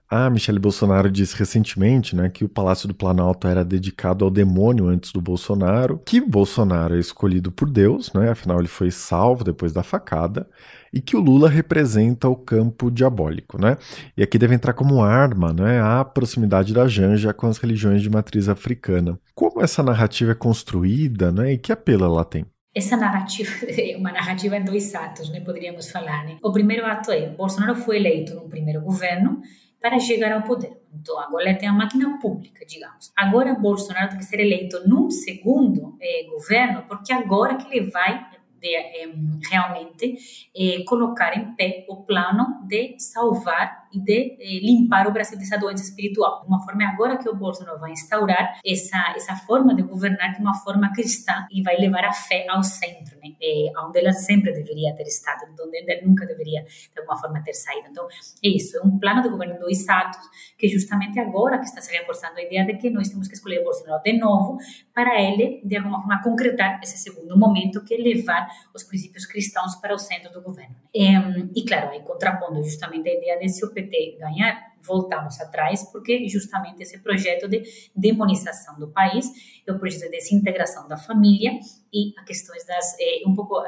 A 0.08 0.30
Michelle 0.30 0.60
Bolsonaro 0.60 1.10
disse 1.10 1.36
recentemente 1.38 2.16
né, 2.16 2.30
que 2.30 2.44
o 2.44 2.50
Palácio 2.50 2.88
do 2.88 2.94
Planalto 2.94 3.48
era 3.48 3.64
dedicado 3.64 4.26
ao 4.26 4.30
demônio 4.30 4.88
antes 4.88 5.12
do 5.12 5.22
Bolsonaro, 5.22 6.00
que 6.06 6.22
Bolsonaro 6.22 6.96
é 6.96 7.00
escolhido 7.00 7.52
por 7.52 7.70
Deus, 7.70 8.12
né, 8.14 8.30
afinal 8.30 8.60
ele 8.60 8.68
foi 8.68 8.92
salvo 8.92 9.44
depois 9.44 9.74
da 9.74 9.82
facada, 9.82 10.48
e 10.94 11.02
que 11.02 11.16
o 11.16 11.20
Lula 11.20 11.50
representa 11.50 12.28
o 12.28 12.36
campo 12.36 12.92
diabólico. 12.92 13.60
Né? 13.60 13.78
E 14.16 14.24
aqui 14.24 14.38
deve 14.38 14.56
entrar 14.56 14.74
como 14.74 15.02
arma 15.02 15.54
né, 15.54 15.82
a 15.82 16.04
proximidade 16.04 16.74
da 16.74 16.88
Janja 16.88 17.34
com 17.34 17.48
as 17.48 17.58
religiões 17.58 18.02
de 18.02 18.10
matriz 18.10 18.50
africana. 18.50 19.20
Como 19.34 19.62
essa 19.62 19.82
narrativa 19.82 20.32
é 20.32 20.36
construída 20.36 21.32
né, 21.32 21.54
e 21.54 21.58
que 21.58 21.72
apelo 21.72 22.06
ela 22.06 22.26
tem? 22.26 22.46
Essa 22.74 22.96
narrativa 22.96 23.52
é 23.68 23.96
uma 24.00 24.12
narrativa 24.12 24.58
em 24.58 24.64
dois 24.64 24.94
atos, 24.96 25.30
né, 25.30 25.40
poderíamos 25.40 25.90
falar. 25.90 26.26
Né? 26.26 26.38
O 26.44 26.52
primeiro 26.52 26.86
ato 26.86 27.12
é 27.12 27.30
Bolsonaro 27.30 27.76
foi 27.76 27.98
eleito 27.98 28.34
no 28.36 28.50
primeiro 28.50 28.82
governo 28.82 29.42
para 29.82 30.00
chegar 30.00 30.32
ao 30.32 30.44
poder. 30.44 30.72
Então, 30.94 31.20
agora 31.20 31.50
ele 31.50 31.58
tem 31.58 31.68
a 31.68 31.74
máquina 31.74 32.20
pública, 32.20 32.64
digamos. 32.68 33.12
Agora, 33.18 33.56
Bolsonaro 33.56 34.10
tem 34.10 34.20
que 34.20 34.26
ser 34.26 34.40
eleito 34.40 34.88
num 34.88 35.10
segundo 35.10 35.98
eh, 36.00 36.28
governo, 36.30 36.84
porque 36.88 37.12
agora 37.12 37.56
que 37.56 37.66
ele 37.76 37.90
vai 37.90 38.24
de 38.62 38.76
eh, 38.76 39.14
realmente 39.50 40.16
eh, 40.56 40.84
colocar 40.86 41.38
em 41.38 41.56
pé 41.56 41.86
o 41.90 42.04
plano 42.04 42.62
de 42.68 42.96
salvar 43.00 43.81
e 43.94 44.00
de 44.00 44.38
eh, 44.40 44.60
limpar 44.60 45.08
o 45.08 45.12
Brasil 45.12 45.38
dessa 45.38 45.58
doença 45.58 45.84
espiritual. 45.84 46.44
Uma 46.48 46.62
forma 46.64 46.84
é 46.84 46.86
agora 46.88 47.18
que 47.18 47.30
o 47.30 47.36
Bolsonaro 47.36 47.80
vai 47.80 47.92
instaurar 47.92 48.60
essa 48.66 49.14
essa 49.16 49.36
forma 49.36 49.76
de 49.76 49.82
governar 49.82 50.36
é 50.36 50.40
uma 50.40 50.54
forma 50.54 50.92
cristã 50.94 51.46
e 51.52 51.62
vai 51.62 51.78
levar 51.78 52.06
a 52.06 52.14
fé 52.14 52.46
ao 52.50 52.64
centro, 52.64 53.18
né? 53.18 53.32
É, 53.42 53.72
onde 53.86 54.00
ela 54.00 54.14
sempre 54.14 54.52
deveria 54.52 54.94
ter 54.96 55.04
estado, 55.04 55.46
onde 55.60 56.02
nunca 56.06 56.26
deveria 56.26 56.64
de 56.64 57.00
alguma 57.00 57.18
forma 57.18 57.42
ter 57.44 57.54
saído. 57.54 57.88
Então 57.90 58.08
é 58.44 58.48
isso, 58.48 58.78
é 58.78 58.82
um 58.82 58.98
plano 58.98 59.22
de 59.22 59.30
governo 59.30 59.60
dois 59.60 59.88
atos 59.90 60.22
que 60.58 60.68
justamente 60.68 61.20
agora 61.20 61.60
que 61.60 61.66
está 61.66 61.82
se 61.82 61.92
reforçando 61.92 62.38
a 62.38 62.42
ideia 62.42 62.66
de 62.66 62.74
que 62.76 62.90
nós 62.90 63.10
temos 63.10 63.28
que 63.28 63.34
escolher 63.34 63.64
Bolsonaro 63.64 64.02
de 64.04 64.18
novo 64.18 64.58
para 64.94 65.22
ele 65.22 65.62
de 65.64 65.78
alguma 65.78 66.00
forma 66.00 66.22
concretar 66.22 66.80
esse 66.84 66.98
segundo 66.98 67.38
momento 67.38 67.84
que 67.84 67.94
é 67.94 67.98
levar 67.98 68.48
os 68.74 68.84
princípios 68.84 69.26
cristãos 69.26 69.76
para 69.76 69.94
o 69.94 69.98
centro 69.98 70.32
do 70.32 70.42
governo. 70.42 70.76
É, 70.96 71.14
e 71.56 71.66
claro, 71.66 71.90
aí 71.90 72.02
contrapondo 72.02 72.62
justamente 72.64 73.10
a 73.10 73.14
ideia 73.14 73.40
desse 73.40 73.64
PT 73.84 74.18
ganhar, 74.20 74.72
voltamos 74.84 75.40
atrás, 75.40 75.84
porque 75.92 76.28
justamente 76.28 76.82
esse 76.82 77.00
projeto 77.00 77.48
de 77.48 77.64
demonização 77.96 78.78
do 78.80 78.88
país 78.88 79.30
é 79.66 79.72
o 79.72 79.80
projeto 79.80 80.04
de 80.04 80.10
desintegração 80.12 80.88
da 80.88 80.98
família 80.98 81.52
e 81.94 82.14
a 82.18 82.24
questões 82.24 82.66
das 82.66 82.96
é, 83.00 83.22
um 83.28 83.36
pouco 83.36 83.58
a, 83.58 83.68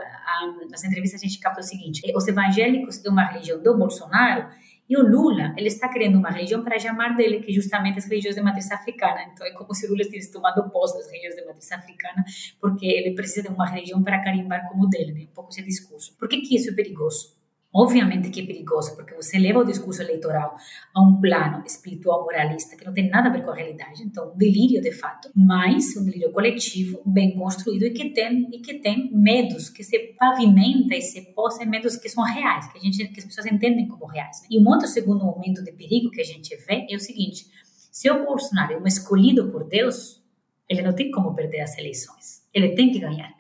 nas 0.70 0.84
entrevistas 0.84 1.22
a 1.22 1.26
gente 1.26 1.40
capta 1.40 1.62
o 1.62 1.64
seguinte: 1.64 2.02
é, 2.10 2.16
os 2.16 2.28
evangélicos 2.28 3.04
é 3.04 3.10
uma 3.10 3.26
religião 3.26 3.62
do 3.62 3.78
Bolsonaro 3.78 4.50
e 4.90 4.98
o 4.98 5.02
Lula, 5.02 5.54
ele 5.58 5.68
está 5.68 5.88
criando 5.88 6.18
uma 6.18 6.30
religião 6.30 6.62
para 6.62 6.78
chamar 6.78 7.16
dele, 7.16 7.40
que 7.40 7.54
justamente 7.54 8.00
as 8.00 8.06
religiões 8.06 8.36
de 8.36 8.42
matriz 8.42 8.70
africana. 8.70 9.24
Então, 9.32 9.48
é 9.48 9.52
como 9.52 9.74
se 9.74 9.88
Lula 9.88 10.02
estivesse 10.02 10.32
tomando 10.32 10.70
posse 10.70 10.98
das 10.98 11.08
religiões 11.08 11.36
de 11.36 11.46
matriz 11.46 11.72
africana, 11.72 12.24
porque 12.60 12.86
ele 12.86 13.16
precisa 13.16 13.48
de 13.48 13.56
uma 13.56 13.66
religião 13.66 14.04
para 14.04 14.22
carimbar 14.22 14.68
como 14.68 14.88
dele, 14.88 15.14
né? 15.14 15.22
um 15.22 15.34
pouco 15.34 15.52
esse 15.52 15.64
discurso. 15.64 16.16
Por 16.18 16.28
que, 16.28 16.42
que 16.42 16.56
isso 16.58 16.70
é 16.70 16.74
perigoso? 16.74 17.34
Obviamente 17.76 18.30
que 18.30 18.42
é 18.42 18.46
perigoso, 18.46 18.96
porque 18.96 19.16
você 19.16 19.40
leva 19.40 19.58
o 19.58 19.66
discurso 19.66 20.04
eleitoral 20.04 20.56
a 20.94 21.02
um 21.02 21.20
plano 21.20 21.64
espiritual 21.66 22.24
moralista 22.24 22.78
que 22.78 22.86
não 22.86 22.94
tem 22.94 23.10
nada 23.10 23.30
a 23.30 23.32
ver 23.32 23.44
com 23.44 23.50
a 23.50 23.56
realidade, 23.56 24.04
então 24.04 24.32
um 24.32 24.38
delírio 24.38 24.80
de 24.80 24.92
fato, 24.92 25.32
mas 25.36 25.98
um 25.98 26.06
delírio 26.06 26.32
coletivo, 26.32 27.02
bem 27.04 27.36
construído 27.36 27.86
e 27.86 27.90
que 27.90 28.12
tem 28.12 28.48
e 28.54 28.60
que 28.60 28.76
tem 28.76 29.10
medos 29.12 29.70
que 29.70 29.84
se 29.84 29.98
pavimenta 30.20 30.96
e 30.96 31.02
se 31.02 31.34
posa 31.34 31.64
em 31.64 31.68
medos 31.68 31.96
que 31.96 32.08
são 32.08 32.24
reais, 32.24 32.72
que 32.72 32.78
a 32.78 32.82
gente 32.82 33.08
que 33.08 33.20
as 33.20 33.26
pessoas 33.26 33.48
entendem 33.48 33.88
como 33.88 34.06
reais. 34.06 34.44
E 34.52 34.60
um 34.60 34.68
outro 34.68 34.88
segundo 34.88 35.26
momento 35.26 35.64
de 35.64 35.72
perigo 35.72 36.12
que 36.12 36.22
a 36.22 36.26
gente 36.26 36.56
vê 36.68 36.86
é 36.88 36.96
o 36.96 37.00
seguinte: 37.00 37.48
se 37.92 38.08
o 38.12 38.24
Bolsonaro 38.24 38.74
é 38.74 38.78
um 38.78 38.86
escolhido 38.86 39.50
por 39.50 39.68
Deus, 39.68 40.22
ele 40.70 40.84
não 40.84 40.94
tem 40.94 41.10
como 41.10 41.34
perder 41.34 41.62
as 41.62 41.76
eleições, 41.80 42.44
ele 42.54 42.76
tem 42.76 42.92
que 42.92 43.00
ganhar, 43.00 43.34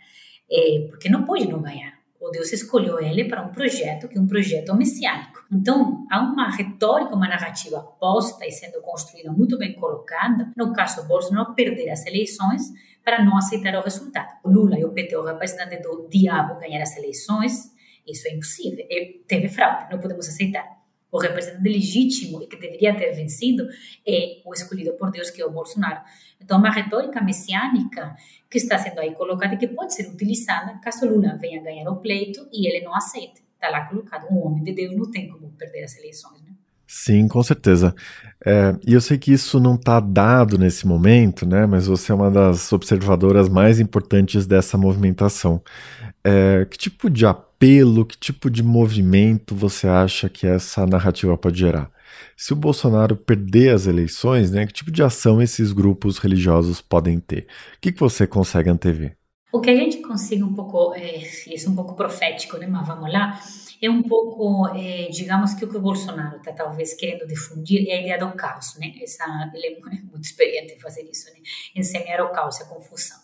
é, 0.51 0.87
porque 0.89 1.07
não 1.07 1.23
pode 1.23 1.47
não 1.47 1.61
ganhar 1.61 1.92
O 2.23 2.31
Deus 2.31 2.53
escolheu 2.53 3.01
ele 3.01 3.25
para 3.25 3.41
um 3.41 3.49
projeto 3.49 4.07
que 4.07 4.17
é 4.17 4.21
um 4.21 4.25
projeto 4.25 4.73
messiânico. 4.73 5.43
Então, 5.51 6.07
há 6.09 6.21
uma 6.21 6.49
retórica, 6.49 7.13
uma 7.13 7.27
narrativa 7.27 7.81
posta 7.99 8.47
e 8.47 8.51
sendo 8.51 8.81
construída 8.81 9.29
muito 9.29 9.57
bem 9.57 9.73
colocada, 9.73 10.49
no 10.55 10.71
caso 10.71 11.05
Bolsonaro 11.05 11.53
perder 11.53 11.89
as 11.89 12.05
eleições 12.05 12.71
para 13.03 13.25
não 13.25 13.37
aceitar 13.37 13.75
o 13.75 13.81
resultado. 13.81 14.39
O 14.41 14.49
Lula 14.49 14.79
e 14.79 14.85
o 14.85 14.93
PT, 14.93 15.17
o 15.17 15.25
representante 15.25 15.81
do 15.81 16.07
diabo, 16.09 16.57
ganhar 16.59 16.81
as 16.81 16.95
eleições, 16.95 17.73
isso 18.07 18.25
é 18.29 18.31
impossível. 18.31 18.85
Teve 19.27 19.49
fraude, 19.49 19.91
não 19.91 19.99
podemos 19.99 20.25
aceitar 20.25 20.82
o 21.13 21.19
representante 21.19 21.69
legítimo 21.69 22.41
e 22.41 22.47
que 22.47 22.57
deveria 22.57 22.97
ter 22.97 23.11
vencido 23.11 23.67
é 24.05 24.41
o 24.43 24.51
escolhido 24.51 24.93
por 24.93 25.11
Deus, 25.11 25.29
que 25.29 25.41
é 25.41 25.45
o 25.45 25.51
Bolsonaro. 25.51 26.01
Então, 26.41 26.57
uma 26.57 26.71
retórica 26.71 27.21
messiânica 27.21 28.15
que 28.49 28.57
está 28.57 28.79
sendo 28.79 28.99
aí 28.99 29.13
colocada 29.13 29.53
e 29.53 29.57
que 29.57 29.67
pode 29.67 29.93
ser 29.93 30.09
utilizada 30.09 30.79
caso 30.79 31.07
Lula 31.07 31.37
venha 31.37 31.61
ganhar 31.61 31.87
o 31.89 31.97
pleito 31.97 32.49
e 32.51 32.67
ele 32.67 32.83
não 32.83 32.95
aceite. 32.95 33.43
Está 33.53 33.69
lá 33.69 33.85
colocado. 33.85 34.25
Um 34.31 34.43
homem 34.43 34.63
de 34.63 34.73
Deus 34.73 34.97
não 34.97 35.09
tem 35.09 35.29
como 35.29 35.51
perder 35.51 35.83
as 35.83 35.95
eleições? 35.97 36.42
Sim, 36.95 37.27
com 37.27 37.41
certeza. 37.41 37.95
É, 38.45 38.75
e 38.85 38.93
eu 38.93 39.01
sei 39.01 39.17
que 39.17 39.31
isso 39.33 39.59
não 39.59 39.73
está 39.75 39.99
dado 39.99 40.59
nesse 40.59 40.85
momento, 40.85 41.43
né? 41.45 41.65
Mas 41.65 41.87
você 41.87 42.11
é 42.11 42.15
uma 42.15 42.29
das 42.29 42.71
observadoras 42.71 43.49
mais 43.49 43.79
importantes 43.79 44.45
dessa 44.45 44.77
movimentação. 44.77 45.61
É, 46.23 46.65
que 46.69 46.77
tipo 46.77 47.09
de 47.09 47.25
apelo, 47.25 48.05
que 48.05 48.15
tipo 48.17 48.49
de 48.49 48.61
movimento 48.63 49.55
você 49.55 49.87
acha 49.87 50.29
que 50.29 50.45
essa 50.47 50.85
narrativa 50.85 51.35
pode 51.37 51.59
gerar? 51.59 51.91
Se 52.37 52.53
o 52.53 52.55
Bolsonaro 52.55 53.15
perder 53.17 53.73
as 53.73 53.87
eleições, 53.87 54.51
né, 54.51 54.67
que 54.67 54.73
tipo 54.73 54.91
de 54.91 55.01
ação 55.03 55.41
esses 55.41 55.73
grupos 55.73 56.19
religiosos 56.19 56.79
podem 56.81 57.19
ter? 57.19 57.47
O 57.77 57.81
que, 57.81 57.91
que 57.91 57.99
você 57.99 58.27
consegue 58.27 58.69
antever? 58.69 59.17
O 59.53 59.61
que 59.61 59.69
a 59.69 59.75
gente 59.75 59.97
consegue 59.97 60.41
um 60.41 60.55
pouco, 60.55 60.95
é, 60.95 61.17
isso 61.45 61.67
é 61.67 61.71
um 61.71 61.75
pouco 61.75 61.93
profético, 61.93 62.57
né, 62.57 62.65
mas 62.65 62.87
vamos 62.87 63.13
lá, 63.13 63.39
é 63.79 63.87
um 63.87 64.01
pouco, 64.01 64.67
é, 64.75 65.09
digamos 65.11 65.53
que 65.53 65.63
o 65.63 65.69
que 65.69 65.77
o 65.77 65.79
Bolsonaro 65.79 66.37
está 66.37 66.51
talvez 66.51 66.95
querendo 66.95 67.27
difundir 67.27 67.87
é 67.87 67.93
a 67.93 68.01
ideia 68.01 68.17
do 68.17 68.31
caos, 68.31 68.75
né? 68.79 68.91
Essa, 68.99 69.51
ele 69.53 69.67
é 69.67 69.79
muito 70.09 70.23
experiente 70.23 70.73
em 70.73 70.79
fazer 70.79 71.03
isso, 71.03 71.29
né? 71.29 71.39
Em 71.75 72.21
o 72.21 72.31
caos, 72.31 72.61
a 72.61 72.65
confusão. 72.65 73.17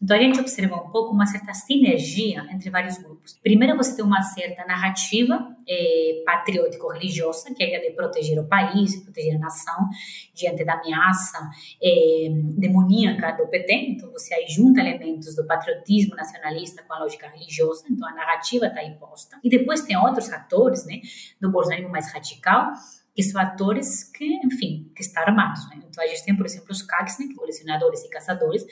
Então 0.00 0.14
a 0.14 0.20
gente 0.20 0.38
observa 0.38 0.76
um 0.76 0.90
pouco 0.90 1.14
uma 1.14 1.24
certa 1.24 1.54
sinergia 1.54 2.46
entre 2.50 2.68
vários 2.68 2.98
grupos. 2.98 3.32
Primeiro 3.42 3.76
você 3.76 3.96
tem 3.96 4.04
uma 4.04 4.22
certa 4.22 4.64
narrativa 4.66 5.56
é, 5.66 6.22
patriótico-religiosa, 6.24 7.54
que 7.54 7.62
é 7.62 7.80
de 7.80 7.94
proteger 7.94 8.38
o 8.38 8.46
país, 8.46 9.02
proteger 9.02 9.36
a 9.36 9.38
nação 9.38 9.88
diante 10.34 10.64
da 10.64 10.74
ameaça 10.74 11.38
é, 11.82 12.28
demoníaca 12.58 13.32
do 13.32 13.48
PT. 13.48 13.72
Então 13.72 14.12
você 14.12 14.34
aí 14.34 14.46
junta 14.48 14.80
elementos 14.80 15.34
do 15.34 15.46
patriotismo 15.46 16.14
nacionalista 16.14 16.82
com 16.82 16.92
a 16.92 16.98
lógica 17.00 17.28
religiosa, 17.28 17.84
então 17.90 18.06
a 18.06 18.14
narrativa 18.14 18.66
está 18.66 18.84
imposta. 18.84 19.38
E 19.42 19.48
depois 19.48 19.80
tem 19.82 19.96
outros 19.96 20.30
atores, 20.30 20.84
né, 20.84 21.00
do 21.40 21.50
bolsonarismo 21.50 21.90
mais 21.90 22.12
radical, 22.12 22.72
que 23.16 23.22
são 23.22 23.40
atores 23.40 24.04
que, 24.04 24.26
enfim, 24.44 24.92
que 24.94 25.00
estão 25.00 25.22
armados. 25.22 25.66
Né? 25.70 25.80
Então, 25.88 26.04
a 26.04 26.06
gente 26.06 26.22
tem, 26.22 26.36
por 26.36 26.44
exemplo, 26.44 26.66
os 26.70 26.82
CACs, 26.82 27.18
né, 27.18 27.34
colecionadores 27.34 28.04
e 28.04 28.10
caçadores. 28.10 28.62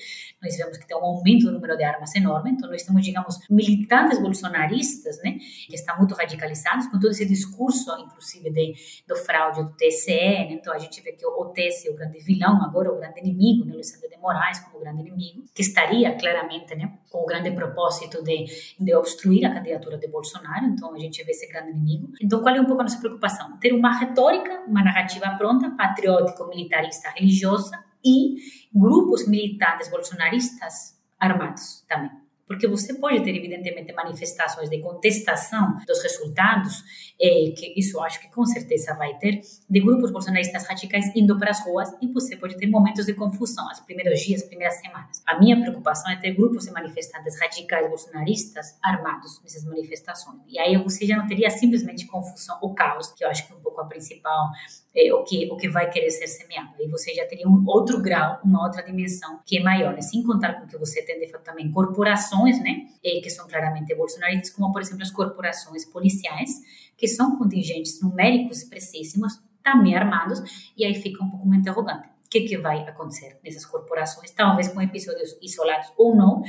Nós 0.43 0.55
vemos 0.55 0.77
que 0.77 0.87
tem 0.87 0.95
um 0.95 1.03
aumento 1.03 1.47
do 1.47 1.53
número 1.53 1.75
de 1.79 1.83
armas 1.83 2.15
enorme. 2.15 2.51
Então, 2.51 2.69
nós 2.69 2.83
temos, 2.83 3.03
digamos, 3.03 3.39
militantes 3.49 4.19
bolsonaristas, 4.19 5.17
né, 5.23 5.39
que 5.67 5.75
estão 5.75 5.97
muito 5.97 6.15
radicalizados 6.15 6.87
com 6.89 7.01
todo 7.01 7.13
esse 7.13 7.25
discurso, 7.25 7.91
inclusive, 7.99 8.51
de, 8.51 8.75
do 9.09 9.17
fraude 9.17 9.63
do 9.63 9.75
TSE. 9.75 10.11
Né? 10.11 10.53
Então, 10.53 10.75
a 10.75 10.79
gente 10.79 11.01
vê 11.01 11.13
que 11.13 11.25
o 11.25 11.47
TSE 11.47 11.89
o 11.89 11.97
grande 11.97 12.19
vilão, 12.19 12.63
agora 12.63 12.93
o 12.93 12.99
grande 12.99 13.21
inimigo, 13.21 13.65
né, 13.65 13.73
Alexandre 13.73 14.11
de 14.11 14.19
Moraes 14.19 14.59
como 14.59 14.81
grande 14.81 15.01
inimigo, 15.01 15.45
que 15.55 15.63
estaria 15.63 16.15
claramente 16.19 16.75
né, 16.75 16.99
com 17.11 17.23
o 17.23 17.25
grande 17.25 17.51
propósito 17.53 18.23
de, 18.23 18.45
de 18.79 18.95
obstruir 18.95 19.47
a 19.47 19.55
candidatura 19.55 19.97
de 19.97 20.07
Bolsonaro. 20.07 20.67
Então, 20.67 20.95
a 20.95 20.99
gente 20.99 21.25
vê 21.25 21.31
esse 21.31 21.49
grande 21.49 21.71
inimigo. 21.71 22.13
Então, 22.21 22.43
qual 22.43 22.55
é 22.55 22.61
um 22.61 22.67
pouco 22.67 22.83
a 22.83 22.85
nossa 22.85 22.99
preocupação? 22.99 23.57
Ter 23.59 23.73
uma 23.73 23.99
retórica 23.99 24.34
retórica, 24.35 24.65
uma 24.67 24.83
narrativa 24.83 25.31
pronta, 25.37 25.71
patriótico-militarista 25.71 27.11
religiosa 27.11 27.85
e 28.05 28.37
grupos 28.75 29.29
militantes 29.29 29.89
bolsonaristas 29.91 30.99
armados 31.19 31.85
também 31.89 32.24
porque 32.47 32.67
você 32.67 32.95
pode 32.95 33.23
ter, 33.23 33.35
evidentemente, 33.35 33.93
manifestações 33.93 34.69
de 34.69 34.81
contestação 34.81 35.79
dos 35.87 36.03
resultados, 36.03 36.83
eh, 37.21 37.53
que 37.57 37.75
isso 37.77 38.01
acho 38.01 38.21
que 38.21 38.31
com 38.31 38.45
certeza 38.45 38.95
vai 38.95 39.17
ter, 39.19 39.41
de 39.69 39.81
grupos 39.81 40.11
bolsonaristas 40.11 40.67
radicais 40.67 41.11
indo 41.15 41.39
para 41.39 41.51
as 41.51 41.65
ruas 41.65 41.93
e 42.03 42.13
você 42.13 42.37
pode 42.37 42.57
ter 42.57 42.67
momentos 42.67 43.07
de 43.07 43.15
confusão, 43.15 43.67
os 43.73 43.81
primeiros 43.81 44.21
dias, 44.21 44.43
as 44.43 44.49
primeiras 44.49 44.77
semanas. 44.77 45.23
A 45.27 45.39
minha 45.39 45.61
preocupação 45.61 46.11
é 46.13 46.17
ter 46.17 46.33
grupos 46.33 46.65
de 46.65 46.73
manifestantes 46.73 47.39
radicais 47.41 47.89
bolsonaristas 47.89 48.79
armados 48.83 49.41
nessas 49.43 49.65
manifestações. 49.65 50.41
E 50.49 50.59
aí 50.59 50.77
você 50.77 51.07
já 51.07 51.17
não 51.17 51.27
teria 51.27 51.51
simplesmente 51.51 52.07
confusão 52.07 52.59
ou 52.61 52.75
caos, 52.75 53.13
que 53.13 53.25
eu 53.25 53.29
acho 53.29 53.47
que 53.47 53.53
é 53.53 53.57
um 53.57 53.61
pouco 53.61 53.81
a 53.81 53.87
principal, 53.87 54.51
eh, 54.95 55.13
o, 55.15 55.23
que, 55.25 55.51
o 55.51 55.57
que 55.57 55.69
vai 55.69 55.89
querer 55.89 56.11
ser 56.11 56.27
semeado. 56.27 56.75
Aí 56.79 56.89
você 56.89 57.15
já 57.15 57.27
teria 57.27 57.49
um 57.49 57.65
outro 57.67 58.03
grau, 58.03 58.41
uma 58.45 58.65
outra 58.65 58.83
dimensão 58.83 59.41
que 59.47 59.59
é 59.59 59.63
maior, 59.63 59.95
né? 59.95 60.01
sem 60.01 60.23
contar 60.23 60.61
com 60.61 60.67
que 60.67 60.77
você 60.77 61.03
tem, 61.03 61.19
de 61.19 61.31
fato, 61.31 61.45
também 61.45 61.71
corporações 61.71 62.34
né, 62.43 62.87
que 63.03 63.31
são 63.31 63.47
claramente 63.47 63.95
bolsonaristas, 63.95 64.51
como 64.51 64.73
por 64.73 64.81
exemplo 64.81 65.03
as 65.03 65.11
corporações 65.11 65.85
policiais, 65.85 66.51
que 66.97 67.07
são 67.07 67.37
contingentes 67.37 68.01
numéricos 68.01 68.59
expressíssimos, 68.59 69.41
também 69.63 69.97
armados, 69.97 70.73
e 70.77 70.85
aí 70.85 70.95
fica 70.95 71.25
um 71.25 71.31
pouco 71.31 71.47
uma 71.47 71.57
interrogante. 71.57 72.09
O 72.09 72.31
que, 72.31 72.43
que 72.43 72.59
vai 72.59 72.81
acontecer 72.87 73.39
nessas 73.45 73.65
corporações, 73.65 74.31
talvez 74.33 74.69
com 74.69 74.81
episódios 74.83 75.37
isolados 75.41 75.93
ou 75.97 76.17
não, 76.17 76.43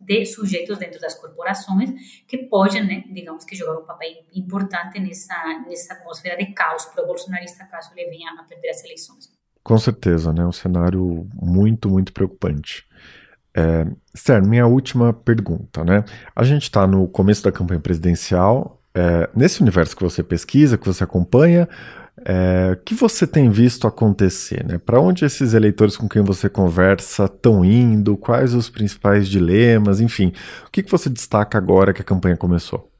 de 0.00 0.24
sujeitos 0.24 0.78
dentro 0.78 0.98
das 0.98 1.14
corporações 1.14 1.90
que 2.26 2.38
podem, 2.38 2.86
né, 2.86 3.04
digamos 3.12 3.44
que 3.44 3.54
jogar 3.54 3.78
um 3.78 3.84
papel 3.84 4.24
importante 4.34 4.98
nessa 4.98 5.62
nessa 5.66 5.94
atmosfera 5.94 6.36
de 6.38 6.52
caos 6.52 6.86
para 6.86 7.04
o 7.04 7.06
bolsonarista 7.06 7.66
caso 7.66 7.90
ele 7.94 8.08
venha 8.08 8.30
a 8.32 8.44
perder 8.44 8.70
as 8.70 8.82
eleições. 8.82 9.30
Com 9.62 9.76
certeza, 9.76 10.32
né, 10.32 10.44
um 10.44 10.52
cenário 10.52 11.28
muito 11.34 11.88
muito 11.88 12.12
preocupante. 12.12 12.86
É, 13.54 13.86
minha 14.42 14.66
última 14.66 15.12
pergunta, 15.12 15.84
né? 15.84 16.04
A 16.34 16.44
gente 16.44 16.64
está 16.64 16.86
no 16.86 17.08
começo 17.08 17.42
da 17.42 17.52
campanha 17.52 17.80
presidencial. 17.80 18.80
É, 18.94 19.28
nesse 19.34 19.60
universo 19.60 19.96
que 19.96 20.02
você 20.02 20.22
pesquisa, 20.22 20.76
que 20.76 20.86
você 20.86 21.04
acompanha, 21.04 21.68
é, 22.24 22.72
o 22.72 22.76
que 22.84 22.94
você 22.94 23.26
tem 23.26 23.48
visto 23.50 23.86
acontecer? 23.86 24.64
Né? 24.64 24.78
Para 24.78 25.00
onde 25.00 25.24
esses 25.24 25.54
eleitores 25.54 25.96
com 25.96 26.08
quem 26.08 26.22
você 26.22 26.48
conversa 26.48 27.24
estão 27.24 27.64
indo? 27.64 28.16
Quais 28.16 28.54
os 28.54 28.68
principais 28.68 29.28
dilemas? 29.28 30.00
Enfim, 30.00 30.32
o 30.66 30.70
que, 30.70 30.82
que 30.82 30.90
você 30.90 31.08
destaca 31.08 31.56
agora 31.56 31.92
que 31.92 32.02
a 32.02 32.04
campanha 32.04 32.36
começou? 32.36 32.90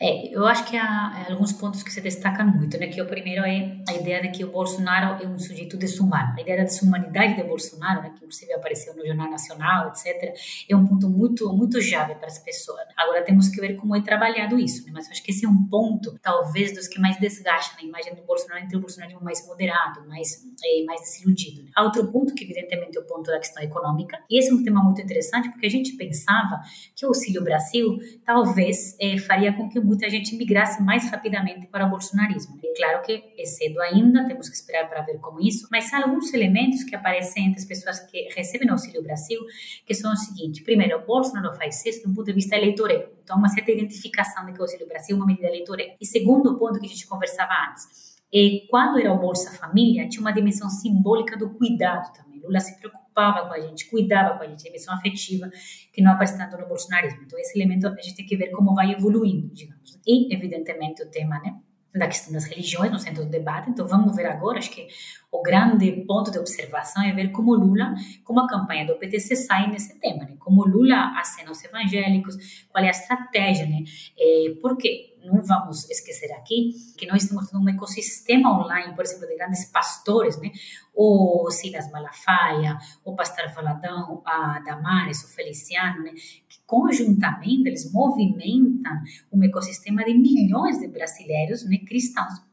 É, 0.00 0.34
eu 0.34 0.46
acho 0.46 0.64
que 0.66 0.76
há 0.76 1.26
alguns 1.30 1.52
pontos 1.52 1.82
que 1.82 1.92
se 1.92 2.00
destacam 2.00 2.46
muito, 2.46 2.78
né? 2.78 2.88
Que 2.88 3.00
o 3.00 3.06
primeiro 3.06 3.44
é 3.44 3.78
a 3.88 3.94
ideia 3.94 4.20
de 4.22 4.28
que 4.28 4.44
o 4.44 4.50
Bolsonaro 4.50 5.22
é 5.22 5.26
um 5.26 5.38
sujeito 5.38 5.76
desumano. 5.76 6.34
A 6.36 6.40
ideia 6.40 6.58
da 6.58 6.64
desumanidade 6.64 7.34
de 7.34 7.42
Bolsonaro, 7.42 8.02
né? 8.02 8.10
Que 8.10 8.24
inclusive 8.24 8.52
apareceu 8.52 8.94
no 8.94 9.06
Jornal 9.06 9.30
Nacional, 9.30 9.88
etc. 9.88 10.34
É 10.68 10.76
um 10.76 10.86
ponto 10.86 11.08
muito, 11.08 11.50
muito 11.52 11.80
chave 11.80 12.14
para 12.14 12.26
as 12.26 12.38
pessoas. 12.38 12.86
Agora 12.96 13.22
temos 13.22 13.48
que 13.48 13.60
ver 13.60 13.76
como 13.76 13.96
é 13.96 14.02
trabalhado 14.02 14.58
isso, 14.58 14.84
né? 14.84 14.90
Mas 14.92 15.06
eu 15.06 15.12
acho 15.12 15.22
que 15.22 15.30
esse 15.30 15.46
é 15.46 15.48
um 15.48 15.64
ponto, 15.64 16.18
talvez, 16.20 16.74
dos 16.74 16.88
que 16.88 17.00
mais 17.00 17.18
desgastam 17.18 17.78
a 17.80 17.82
imagem 17.82 18.14
do 18.14 18.22
Bolsonaro 18.22 18.64
entre 18.64 18.76
o 18.76 18.80
Bolsonaro 18.80 19.22
mais 19.22 19.46
moderado, 19.46 20.06
mais, 20.06 20.44
é, 20.62 20.84
mais 20.84 21.00
desiludido. 21.00 21.62
Né? 21.62 21.70
Há 21.74 21.82
outro 21.82 22.06
ponto 22.10 22.34
que, 22.34 22.44
evidentemente, 22.44 22.98
é 22.98 23.00
o 23.00 23.04
ponto 23.04 23.30
da 23.30 23.38
questão 23.38 23.62
econômica. 23.62 24.18
E 24.28 24.38
esse 24.38 24.50
é 24.50 24.54
um 24.54 24.62
tema 24.62 24.82
muito 24.82 25.00
interessante, 25.00 25.50
porque 25.50 25.66
a 25.66 25.70
gente 25.70 25.92
pensava 25.92 26.60
que 26.94 27.04
o 27.06 27.08
Auxílio 27.08 27.42
Brasil 27.42 27.98
talvez 28.24 28.96
é, 29.00 29.16
faria 29.18 29.52
com 29.52 29.68
que 29.68 29.85
muita 29.86 30.10
gente 30.10 30.36
migrasse 30.36 30.82
mais 30.82 31.10
rapidamente 31.10 31.66
para 31.66 31.86
o 31.86 31.90
bolsonarismo. 31.90 32.58
É 32.62 32.74
claro 32.76 33.02
que 33.02 33.22
é 33.38 33.44
cedo 33.44 33.80
ainda, 33.80 34.26
temos 34.26 34.48
que 34.48 34.56
esperar 34.56 34.88
para 34.88 35.02
ver 35.02 35.18
como 35.18 35.40
isso, 35.40 35.68
mas 35.70 35.92
há 35.92 36.02
alguns 36.02 36.32
elementos 36.34 36.82
que 36.84 36.94
aparecem 36.94 37.46
entre 37.46 37.60
as 37.60 37.64
pessoas 37.64 38.00
que 38.00 38.28
recebem 38.34 38.68
o 38.68 38.72
Auxílio 38.72 39.02
Brasil, 39.02 39.40
que 39.86 39.94
são 39.94 40.12
o 40.12 40.16
seguinte: 40.16 40.62
primeiro, 40.62 40.98
o 40.98 41.06
Bolsonaro 41.06 41.54
faz 41.54 41.84
isso 41.86 42.06
do 42.06 42.14
ponto 42.14 42.26
de 42.26 42.32
vista 42.32 42.56
eleitoral, 42.56 43.04
então 43.22 43.38
uma 43.38 43.48
certa 43.48 43.70
identificação 43.70 44.44
de 44.44 44.52
que 44.52 44.58
o 44.58 44.62
Auxílio 44.62 44.86
Brasil 44.86 45.16
é 45.16 45.18
uma 45.18 45.26
medida 45.26 45.46
eleitoral. 45.46 45.86
E 46.00 46.06
segundo 46.06 46.58
ponto 46.58 46.78
que 46.80 46.86
a 46.86 46.88
gente 46.88 47.06
conversava 47.06 47.52
antes, 47.70 48.16
é 48.34 48.66
quando 48.68 48.98
era 48.98 49.12
o 49.12 49.18
Bolsa 49.18 49.52
Família, 49.52 50.08
tinha 50.08 50.20
uma 50.20 50.32
dimensão 50.32 50.68
simbólica 50.68 51.36
do 51.36 51.50
cuidado 51.50 52.12
também. 52.12 52.40
Lula 52.40 52.60
se 52.60 52.78
preocupava 53.16 53.48
com 53.48 53.54
a 53.54 53.60
gente, 53.60 53.88
cuidava 53.88 54.36
com 54.36 54.44
a 54.44 54.46
gente, 54.46 54.62
dimensão 54.62 54.94
afetiva, 54.94 55.50
que 55.92 56.02
não 56.02 56.12
aparece 56.12 56.36
tanto 56.36 56.58
no 56.58 56.68
bolsonarismo. 56.68 57.22
Então, 57.24 57.38
esse 57.38 57.58
elemento 57.58 57.88
a 57.88 57.90
gente 57.92 58.14
tem 58.14 58.26
que 58.26 58.36
ver 58.36 58.50
como 58.50 58.74
vai 58.74 58.92
evoluindo, 58.92 59.48
digamos. 59.54 59.98
E, 60.06 60.32
evidentemente, 60.34 61.02
o 61.02 61.10
tema, 61.10 61.40
né? 61.40 61.56
da 61.94 62.06
questão 62.06 62.30
das 62.30 62.44
religiões 62.44 62.92
no 62.92 62.98
centro 62.98 63.24
do 63.24 63.30
debate. 63.30 63.70
Então, 63.70 63.86
vamos 63.86 64.14
ver 64.14 64.26
agora, 64.26 64.58
acho 64.58 64.70
que 64.70 64.86
o 65.32 65.40
grande 65.40 65.90
ponto 66.06 66.30
de 66.30 66.38
observação 66.38 67.02
é 67.02 67.10
ver 67.10 67.32
como 67.32 67.54
Lula, 67.54 67.94
como 68.22 68.40
a 68.40 68.46
campanha 68.46 68.86
do 68.86 68.96
PT 68.96 69.18
se 69.18 69.34
sai 69.34 69.70
nesse 69.70 69.98
tema, 69.98 70.24
né? 70.24 70.36
Como 70.38 70.66
Lula 70.66 71.14
acena 71.16 71.50
os 71.50 71.64
evangélicos, 71.64 72.36
qual 72.68 72.84
é 72.84 72.88
a 72.88 72.90
estratégia, 72.90 73.66
né? 73.66 73.82
É, 74.18 74.54
porque 74.60 75.15
não 75.26 75.42
vamos 75.42 75.88
esquecer 75.90 76.32
aqui 76.32 76.72
que 76.96 77.06
nós 77.06 77.26
temos 77.26 77.52
um 77.52 77.68
ecossistema 77.68 78.64
online, 78.64 78.94
por 78.94 79.04
exemplo, 79.04 79.26
de 79.26 79.36
grandes 79.36 79.64
pastores, 79.66 80.40
né? 80.40 80.50
O 80.94 81.50
Silas 81.50 81.90
Malafaia, 81.90 82.78
o 83.04 83.14
Pastor 83.14 83.52
Valadão, 83.52 84.22
a 84.24 84.60
Damares, 84.64 85.22
o 85.24 85.28
Feliciano, 85.28 86.04
né? 86.04 86.12
Que 86.48 86.58
conjuntamente 86.66 87.68
eles 87.68 87.92
movimentam 87.92 89.00
um 89.32 89.42
ecossistema 89.44 90.04
de 90.04 90.14
milhões 90.14 90.78
de 90.78 90.88
brasileiros, 90.88 91.64
né? 91.68 91.78
Cristãos 91.86 92.46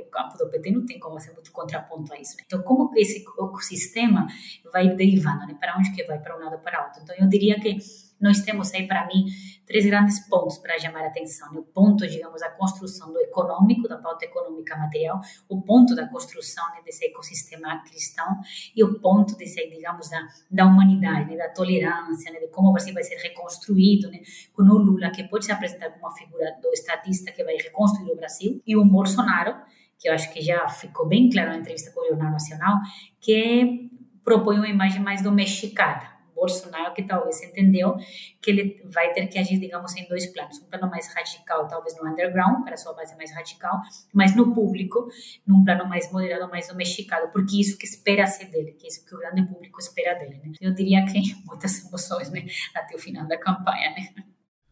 o 0.00 0.10
campo 0.10 0.36
do 0.36 0.48
PT 0.48 0.70
não 0.70 0.84
tem 0.84 0.98
como 0.98 1.18
ser 1.18 1.32
muito 1.32 1.50
contraponto 1.50 2.12
a 2.12 2.20
isso. 2.20 2.36
Né? 2.36 2.44
Então, 2.46 2.62
como 2.62 2.90
que 2.90 3.00
esse 3.00 3.18
ecossistema 3.18 4.26
vai 4.72 4.94
derivando, 4.94 5.46
né? 5.46 5.56
Para 5.58 5.76
onde 5.76 5.92
que 5.92 6.04
vai, 6.04 6.18
para 6.18 6.36
um 6.36 6.40
lado 6.40 6.58
para 6.58 6.84
outro. 6.84 7.02
Então, 7.02 7.16
eu 7.16 7.28
diria 7.28 7.58
que 7.58 7.78
nós 8.22 8.40
temos 8.40 8.72
aí, 8.72 8.86
para 8.86 9.04
mim, 9.08 9.26
três 9.66 9.84
grandes 9.84 10.20
pontos 10.28 10.58
para 10.58 10.78
chamar 10.78 11.00
a 11.00 11.06
atenção. 11.08 11.52
Né? 11.52 11.58
O 11.58 11.64
ponto, 11.64 12.06
digamos, 12.06 12.40
da 12.40 12.50
construção 12.50 13.12
do 13.12 13.18
econômico, 13.18 13.88
da 13.88 13.98
pauta 13.98 14.24
econômica 14.24 14.76
material, 14.76 15.20
o 15.48 15.60
ponto 15.60 15.96
da 15.96 16.06
construção 16.06 16.64
né, 16.70 16.82
desse 16.84 17.04
ecossistema 17.04 17.82
cristão 17.82 18.38
e 18.76 18.84
o 18.84 19.00
ponto 19.00 19.36
desse, 19.36 19.68
digamos, 19.68 20.08
da, 20.08 20.28
da 20.48 20.66
humanidade, 20.66 21.30
né, 21.30 21.36
da 21.36 21.48
tolerância, 21.48 22.32
né, 22.32 22.38
de 22.38 22.46
como 22.48 22.72
você 22.72 22.92
vai 22.92 23.02
ser 23.02 23.16
reconstruído, 23.16 24.08
né, 24.08 24.20
com 24.52 24.62
o 24.62 24.78
Lula, 24.78 25.10
que 25.10 25.24
pode 25.24 25.44
se 25.44 25.52
apresentar 25.52 25.90
como 25.90 26.06
uma 26.06 26.16
figura 26.16 26.56
do 26.62 26.68
estatista 26.72 27.32
que 27.32 27.42
vai 27.42 27.56
reconstruir 27.56 28.12
o 28.12 28.16
Brasil, 28.16 28.62
e 28.64 28.76
o 28.76 28.84
Bolsonaro, 28.84 29.56
que 29.98 30.08
eu 30.08 30.14
acho 30.14 30.32
que 30.32 30.40
já 30.40 30.68
ficou 30.68 31.06
bem 31.08 31.28
claro 31.28 31.50
na 31.50 31.58
entrevista 31.58 31.90
com 31.90 32.00
o 32.00 32.08
Jornal 32.08 32.30
Nacional, 32.30 32.78
que 33.20 33.90
propõe 34.24 34.58
uma 34.58 34.68
imagem 34.68 35.00
mais 35.00 35.22
domesticada, 35.22 36.11
Bolsonaro 36.42 36.92
que 36.92 37.02
talvez 37.02 37.40
entendeu 37.40 37.96
que 38.40 38.50
ele 38.50 38.82
vai 38.86 39.12
ter 39.12 39.28
que 39.28 39.38
agir, 39.38 39.60
digamos, 39.60 39.94
em 39.96 40.08
dois 40.08 40.26
planos. 40.26 40.58
Um 40.58 40.64
plano 40.64 40.90
mais 40.90 41.06
radical, 41.14 41.68
talvez 41.68 41.96
no 41.96 42.08
underground, 42.08 42.64
para 42.64 42.76
sua 42.76 42.92
base 42.92 43.16
mais 43.16 43.32
radical, 43.32 43.80
mas 44.12 44.34
no 44.34 44.52
público, 44.52 45.08
num 45.46 45.64
plano 45.64 45.88
mais 45.88 46.10
moderado, 46.10 46.50
mais 46.50 46.66
domesticado, 46.66 47.30
porque 47.32 47.60
isso 47.60 47.78
que 47.78 47.86
espera-se 47.86 48.44
dele, 48.46 48.72
que 48.72 48.88
isso 48.88 49.06
que 49.06 49.14
o 49.14 49.18
grande 49.18 49.46
público 49.46 49.78
espera 49.78 50.18
dele. 50.18 50.40
Né? 50.44 50.52
Eu 50.60 50.74
diria 50.74 51.04
que 51.04 51.20
muitas 51.46 51.84
emoções 51.84 52.30
né? 52.30 52.44
até 52.74 52.96
o 52.96 52.98
final 52.98 53.26
da 53.28 53.38
campanha. 53.38 53.90
Né? 53.90 54.24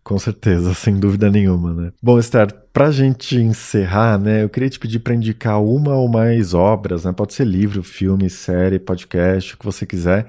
Com 0.03 0.19
certeza, 0.19 0.73
sem 0.75 0.99
dúvida 0.99 1.31
nenhuma, 1.31 1.75
né? 1.75 1.93
Bom, 2.03 2.19
Esther, 2.19 2.53
pra 2.73 2.91
gente 2.91 3.37
encerrar, 3.37 4.19
né, 4.19 4.43
eu 4.43 4.49
queria 4.49 4.71
te 4.71 4.79
pedir 4.79 4.99
para 4.99 5.15
indicar 5.15 5.63
uma 5.63 5.95
ou 5.95 6.09
mais 6.09 6.55
obras, 6.55 7.05
né? 7.05 7.13
Pode 7.13 7.35
ser 7.35 7.47
livro, 7.47 7.83
filme, 7.83 8.29
série, 8.31 8.79
podcast, 8.79 9.55
o 9.55 9.59
que 9.59 9.65
você 9.65 9.85
quiser, 9.85 10.27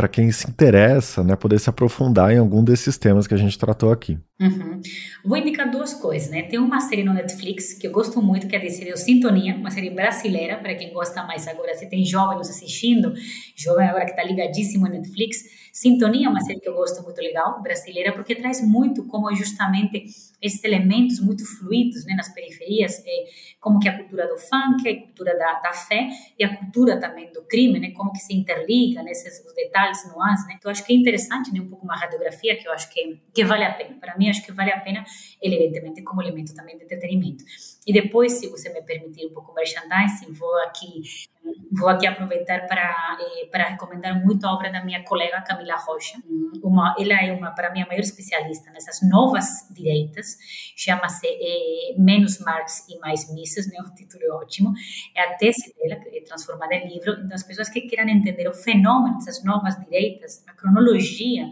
para 0.00 0.08
quem 0.08 0.32
se 0.32 0.48
interessa, 0.48 1.22
né, 1.22 1.36
poder 1.36 1.58
se 1.58 1.68
aprofundar 1.68 2.32
em 2.32 2.38
algum 2.38 2.64
desses 2.64 2.96
temas 2.96 3.26
que 3.26 3.34
a 3.34 3.36
gente 3.36 3.58
tratou 3.58 3.92
aqui. 3.92 4.18
Uhum. 4.40 4.80
Vou 5.22 5.36
indicar 5.36 5.70
duas 5.70 5.92
coisas, 5.92 6.30
né? 6.30 6.40
Tem 6.44 6.58
uma 6.58 6.80
série 6.80 7.04
no 7.04 7.12
Netflix 7.12 7.74
que 7.74 7.86
eu 7.86 7.92
gosto 7.92 8.22
muito, 8.22 8.48
que 8.48 8.56
é 8.56 8.66
a 8.66 8.70
série 8.70 8.96
Sintonia, 8.96 9.54
uma 9.54 9.70
série 9.70 9.90
brasileira, 9.90 10.56
para 10.56 10.74
quem 10.74 10.90
gosta 10.90 11.22
mais 11.24 11.46
agora, 11.46 11.74
se 11.74 11.86
tem 11.86 12.02
jovens 12.02 12.48
assistindo, 12.48 13.12
jovem 13.54 13.88
agora 13.88 14.06
que 14.06 14.12
está 14.12 14.24
ligadíssimo 14.24 14.86
no 14.86 14.94
Netflix. 14.94 15.36
Sintonia 15.70 16.28
é 16.28 16.30
uma 16.30 16.40
série 16.40 16.60
que 16.60 16.68
eu 16.70 16.74
gosto 16.74 17.02
muito 17.02 17.20
legal, 17.20 17.62
brasileira, 17.62 18.10
porque 18.14 18.34
traz 18.34 18.66
muito 18.66 19.04
como 19.04 19.30
justamente 19.34 20.06
esses 20.40 20.62
elementos 20.64 21.20
muito 21.20 21.44
fluidos 21.44 22.04
né, 22.06 22.14
nas 22.14 22.32
periferias, 22.32 23.02
é, 23.06 23.24
como 23.60 23.78
que 23.78 23.88
a 23.88 23.96
cultura 23.96 24.26
do 24.26 24.38
funk, 24.38 24.88
a 24.88 25.00
cultura 25.00 25.36
da, 25.36 25.60
da 25.60 25.72
fé 25.72 26.08
e 26.38 26.44
a 26.44 26.56
cultura 26.56 26.98
também 26.98 27.30
do 27.32 27.42
crime, 27.42 27.78
né, 27.78 27.90
como 27.90 28.12
que 28.12 28.18
se 28.18 28.34
interliga 28.34 29.02
os 29.02 29.54
detalhes, 29.54 30.08
nuances. 30.08 30.46
Né? 30.46 30.54
Então, 30.58 30.70
acho 30.70 30.84
que 30.84 30.92
é 30.92 30.96
interessante 30.96 31.52
né, 31.52 31.60
um 31.60 31.68
pouco 31.68 31.84
uma 31.84 31.96
radiografia 31.96 32.56
que 32.56 32.66
eu 32.66 32.72
acho 32.72 32.92
que, 32.92 33.20
que 33.34 33.44
vale 33.44 33.64
a 33.64 33.72
pena. 33.72 33.96
Para 34.00 34.16
mim, 34.16 34.30
acho 34.30 34.44
que 34.44 34.52
vale 34.52 34.72
a 34.72 34.80
pena, 34.80 35.04
evidentemente, 35.42 36.02
como 36.02 36.22
elemento 36.22 36.54
também 36.54 36.76
de 36.76 36.84
entretenimento. 36.84 37.44
E 37.86 37.92
depois, 37.92 38.32
se 38.32 38.48
você 38.48 38.68
me 38.70 38.82
permitir 38.82 39.26
um 39.26 39.34
pouco 39.34 39.54
merchandising, 39.54 40.32
vou 40.32 40.54
aqui 40.62 41.02
vou 41.72 41.88
aqui 41.88 42.06
aproveitar 42.06 42.66
para 42.66 43.18
eh, 43.20 43.46
para 43.46 43.68
recomendar 43.68 44.20
muito 44.22 44.46
a 44.46 44.52
obra 44.52 44.70
da 44.70 44.84
minha 44.84 45.02
colega 45.04 45.40
Camila 45.40 45.76
Rocha. 45.76 46.18
Uma, 46.62 46.94
ela 46.98 47.14
é 47.22 47.32
uma 47.32 47.50
para 47.52 47.72
mim 47.72 47.82
a 47.82 47.86
maior 47.86 48.00
especialista 48.00 48.70
nessas 48.70 49.00
novas 49.08 49.66
direitas. 49.70 50.36
Chama-se 50.76 51.26
eh, 51.26 51.94
Menos 51.96 52.38
Marx 52.40 52.86
e 52.88 52.98
Mais 52.98 53.32
Mises, 53.32 53.66
né? 53.68 53.78
O 53.80 53.94
título 53.94 54.22
é 54.24 54.30
ótimo. 54.32 54.74
É 55.14 55.22
a 55.22 55.34
tese 55.34 55.74
dela 55.74 56.00
é 56.12 56.20
transformada 56.20 56.74
em 56.74 56.88
livro. 56.88 57.12
Então 57.12 57.34
as 57.34 57.42
pessoas 57.42 57.68
que 57.68 57.82
queiram 57.82 58.08
entender 58.08 58.48
o 58.48 58.52
fenômeno 58.54 59.16
dessas 59.18 59.42
novas 59.44 59.78
direitas, 59.80 60.44
a 60.46 60.52
cronologia, 60.52 61.48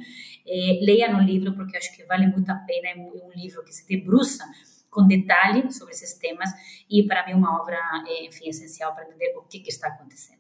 eh, 0.49 0.79
leiam 0.85 1.19
o 1.19 1.23
livro 1.23 1.53
porque 1.55 1.77
acho 1.77 1.95
que 1.95 2.05
vale 2.05 2.27
muito 2.27 2.51
a 2.51 2.55
pena. 2.55 2.89
É 2.89 2.97
um 2.97 3.31
livro 3.35 3.63
que 3.65 3.73
se 3.75 3.87
debruça 3.87 4.45
com 4.91 5.07
detalhe 5.07 5.71
sobre 5.73 5.95
esses 5.95 6.15
temas 6.15 6.51
e 6.91 7.03
para 7.03 7.27
mim 7.27 7.35
uma 7.35 7.61
obra, 7.61 7.79
eh, 8.07 8.27
enfim, 8.27 8.49
essencial 8.49 8.95
para 8.95 9.05
entender 9.05 9.35
o 9.37 9.43
que, 9.43 9.61
que 9.61 9.71
está 9.71 9.89
acontecendo. 9.89 10.39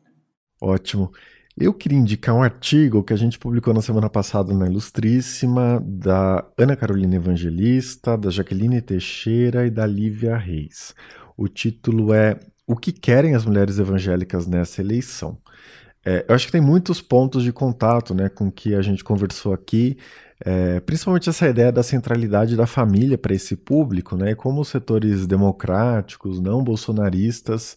Ótimo. 0.60 1.12
Eu 1.60 1.74
queria 1.74 1.98
indicar 1.98 2.36
um 2.36 2.42
artigo 2.42 3.02
que 3.02 3.12
a 3.12 3.16
gente 3.16 3.36
publicou 3.36 3.74
na 3.74 3.82
semana 3.82 4.08
passada 4.08 4.54
na 4.54 4.66
Ilustríssima, 4.66 5.82
da 5.84 6.48
Ana 6.56 6.76
Carolina 6.76 7.16
Evangelista, 7.16 8.16
da 8.16 8.30
Jaqueline 8.30 8.80
Teixeira 8.80 9.66
e 9.66 9.70
da 9.70 9.84
Lívia 9.84 10.36
Reis. 10.36 10.94
O 11.36 11.48
título 11.48 12.14
é 12.14 12.38
O 12.64 12.76
que 12.76 12.92
querem 12.92 13.34
as 13.34 13.44
mulheres 13.44 13.78
evangélicas 13.80 14.46
nessa 14.46 14.80
eleição? 14.80 15.36
É, 16.10 16.24
eu 16.26 16.34
acho 16.34 16.46
que 16.46 16.52
tem 16.52 16.60
muitos 16.62 17.02
pontos 17.02 17.44
de 17.44 17.52
contato 17.52 18.14
né, 18.14 18.30
com 18.30 18.50
que 18.50 18.74
a 18.74 18.80
gente 18.80 19.04
conversou 19.04 19.52
aqui, 19.52 19.98
é, 20.42 20.80
principalmente 20.80 21.28
essa 21.28 21.46
ideia 21.46 21.70
da 21.70 21.82
centralidade 21.82 22.56
da 22.56 22.66
família 22.66 23.18
para 23.18 23.34
esse 23.34 23.54
público, 23.54 24.16
né, 24.16 24.34
como 24.34 24.62
os 24.62 24.68
setores 24.68 25.26
democráticos, 25.26 26.40
não 26.40 26.64
bolsonaristas, 26.64 27.76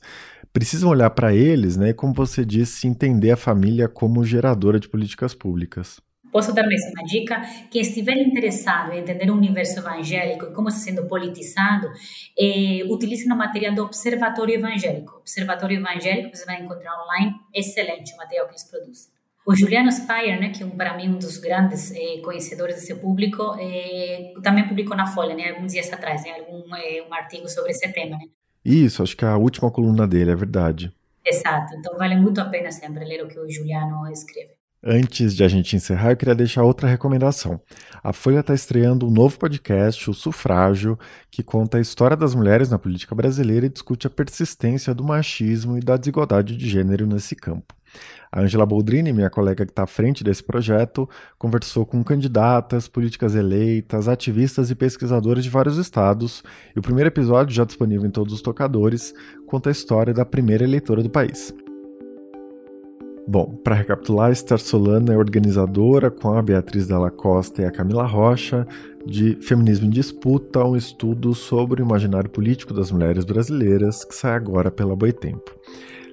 precisam 0.53 0.89
olhar 0.89 1.09
para 1.09 1.35
eles, 1.35 1.75
né, 1.75 1.89
e 1.89 1.93
como 1.93 2.13
você 2.13 2.45
disse, 2.45 2.87
entender 2.87 3.31
a 3.31 3.37
família 3.37 3.89
como 3.89 4.23
geradora 4.23 4.79
de 4.79 4.87
políticas 4.87 5.35
públicas. 5.35 5.99
Posso 6.31 6.53
dar 6.53 6.63
mais 6.63 6.81
uma 6.93 7.03
dica? 7.03 7.41
Quem 7.69 7.81
estiver 7.81 8.15
interessado 8.15 8.93
em 8.93 8.99
entender 8.99 9.29
o 9.29 9.35
universo 9.35 9.79
evangélico 9.79 10.45
e 10.45 10.53
como 10.53 10.69
está 10.69 10.79
sendo 10.79 11.05
politizado, 11.05 11.91
eh, 12.39 12.83
utilize 12.89 13.27
no 13.27 13.35
material 13.35 13.75
do 13.75 13.83
Observatório 13.83 14.55
Evangélico. 14.55 15.17
Observatório 15.17 15.77
Evangélico, 15.77 16.35
você 16.35 16.45
vai 16.45 16.61
encontrar 16.61 17.03
online, 17.03 17.35
excelente 17.53 18.13
o 18.13 18.17
material 18.17 18.45
que 18.45 18.53
eles 18.53 18.63
produzem. 18.63 19.11
O 19.45 19.55
Juliano 19.55 19.91
Speyer, 19.91 20.39
né, 20.39 20.49
que 20.49 20.63
é 20.63 20.65
um, 20.65 20.69
para 20.69 20.95
mim 20.95 21.09
um 21.09 21.17
dos 21.17 21.37
grandes 21.37 21.91
eh, 21.91 22.21
conhecedores 22.23 22.75
desse 22.75 22.95
público, 22.95 23.57
eh, 23.59 24.33
também 24.41 24.65
publicou 24.65 24.95
na 24.95 25.07
Folha, 25.07 25.35
né, 25.35 25.49
alguns 25.49 25.73
dias 25.73 25.91
atrás, 25.91 26.23
né, 26.23 26.31
algum, 26.39 26.63
eh, 26.75 27.03
um 27.09 27.13
artigo 27.13 27.49
sobre 27.49 27.71
esse 27.71 27.91
tema. 27.91 28.17
Né? 28.17 28.25
Isso, 28.63 29.03
acho 29.03 29.17
que 29.17 29.25
é 29.25 29.27
a 29.27 29.37
última 29.37 29.69
coluna 29.69 30.07
dele, 30.07 30.31
é 30.31 30.35
verdade. 30.35 30.93
Exato, 31.25 31.75
então 31.75 31.97
vale 31.97 32.15
muito 32.15 32.39
a 32.39 32.45
pena 32.45 32.71
sempre 32.71 33.03
ler 33.03 33.25
o 33.25 33.27
que 33.27 33.39
o 33.39 33.49
Juliano 33.49 34.09
escreve. 34.11 34.60
Antes 34.83 35.35
de 35.35 35.43
a 35.43 35.47
gente 35.47 35.75
encerrar, 35.75 36.09
eu 36.09 36.17
queria 36.17 36.33
deixar 36.33 36.63
outra 36.63 36.87
recomendação. 36.87 37.61
A 38.03 38.11
Folha 38.11 38.39
está 38.39 38.51
estreando 38.51 39.07
um 39.07 39.11
novo 39.11 39.37
podcast, 39.37 40.09
O 40.09 40.13
Sufrágio, 40.13 40.97
que 41.29 41.43
conta 41.43 41.77
a 41.77 41.81
história 41.81 42.17
das 42.17 42.33
mulheres 42.33 42.67
na 42.67 42.79
política 42.79 43.13
brasileira 43.13 43.67
e 43.67 43.69
discute 43.69 44.07
a 44.07 44.09
persistência 44.09 44.91
do 44.91 45.03
machismo 45.03 45.77
e 45.77 45.81
da 45.81 45.97
desigualdade 45.97 46.57
de 46.57 46.67
gênero 46.67 47.05
nesse 47.05 47.35
campo. 47.35 47.75
A 48.31 48.41
Angela 48.41 48.65
Boldrini, 48.65 49.13
minha 49.13 49.29
colega 49.29 49.67
que 49.67 49.71
está 49.71 49.83
à 49.83 49.87
frente 49.87 50.23
desse 50.23 50.41
projeto, 50.41 51.07
conversou 51.37 51.85
com 51.85 52.03
candidatas, 52.03 52.87
políticas 52.87 53.35
eleitas, 53.35 54.07
ativistas 54.07 54.71
e 54.71 54.75
pesquisadores 54.75 55.43
de 55.43 55.49
vários 55.51 55.77
estados, 55.77 56.41
e 56.75 56.79
o 56.79 56.81
primeiro 56.81 57.09
episódio, 57.09 57.53
já 57.53 57.65
disponível 57.65 58.07
em 58.07 58.11
todos 58.11 58.33
os 58.33 58.41
tocadores, 58.41 59.13
conta 59.45 59.69
a 59.69 59.71
história 59.71 60.11
da 60.11 60.25
primeira 60.25 60.63
eleitora 60.63 61.03
do 61.03 61.09
país. 61.09 61.53
Bom, 63.27 63.55
para 63.63 63.75
recapitular, 63.75 64.31
Esther 64.31 64.59
Solano 64.59 65.11
é 65.11 65.17
organizadora 65.17 66.09
com 66.09 66.33
a 66.33 66.41
Beatriz 66.41 66.87
Dalla 66.87 67.11
Costa 67.11 67.61
e 67.61 67.65
a 67.65 67.71
Camila 67.71 68.05
Rocha 68.05 68.67
de 69.05 69.35
Feminismo 69.41 69.87
em 69.87 69.89
Disputa, 69.89 70.63
um 70.63 70.75
estudo 70.75 71.33
sobre 71.33 71.81
o 71.81 71.85
imaginário 71.85 72.29
político 72.29 72.73
das 72.73 72.91
mulheres 72.91 73.23
brasileiras 73.23 74.03
que 74.03 74.15
sai 74.15 74.35
agora 74.35 74.71
pela 74.71 74.95
Boitempo. 74.95 75.55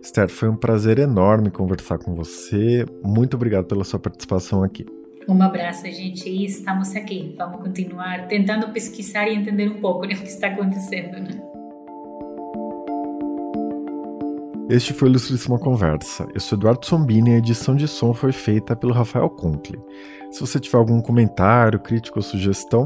Esther, 0.02 0.28
foi 0.28 0.48
um 0.48 0.56
prazer 0.56 0.98
enorme 0.98 1.50
conversar 1.50 1.98
com 1.98 2.14
você. 2.14 2.86
Muito 3.02 3.34
obrigado 3.34 3.66
pela 3.66 3.84
sua 3.84 3.98
participação 3.98 4.62
aqui. 4.62 4.86
Um 5.28 5.42
abraço, 5.42 5.84
gente, 5.84 6.28
e 6.28 6.46
estamos 6.46 6.96
aqui. 6.96 7.34
Vamos 7.36 7.60
continuar 7.60 8.28
tentando 8.28 8.68
pesquisar 8.72 9.28
e 9.28 9.34
entender 9.34 9.68
um 9.68 9.80
pouco 9.80 10.06
né, 10.06 10.14
o 10.14 10.18
que 10.18 10.28
está 10.28 10.48
acontecendo. 10.48 11.20
Né? 11.20 11.47
Este 14.68 14.92
foi 14.92 15.08
o 15.08 15.12
Ilustríssima 15.12 15.58
Conversa. 15.58 16.28
Eu 16.34 16.40
sou 16.40 16.58
Eduardo 16.58 16.84
Sombini 16.84 17.30
e 17.30 17.36
a 17.36 17.38
edição 17.38 17.74
de 17.74 17.88
som 17.88 18.12
foi 18.12 18.32
feita 18.32 18.76
pelo 18.76 18.92
Rafael 18.92 19.30
Conkle. 19.30 19.80
Se 20.30 20.42
você 20.42 20.60
tiver 20.60 20.76
algum 20.76 21.00
comentário, 21.00 21.80
crítica 21.80 22.18
ou 22.18 22.22
sugestão, 22.22 22.84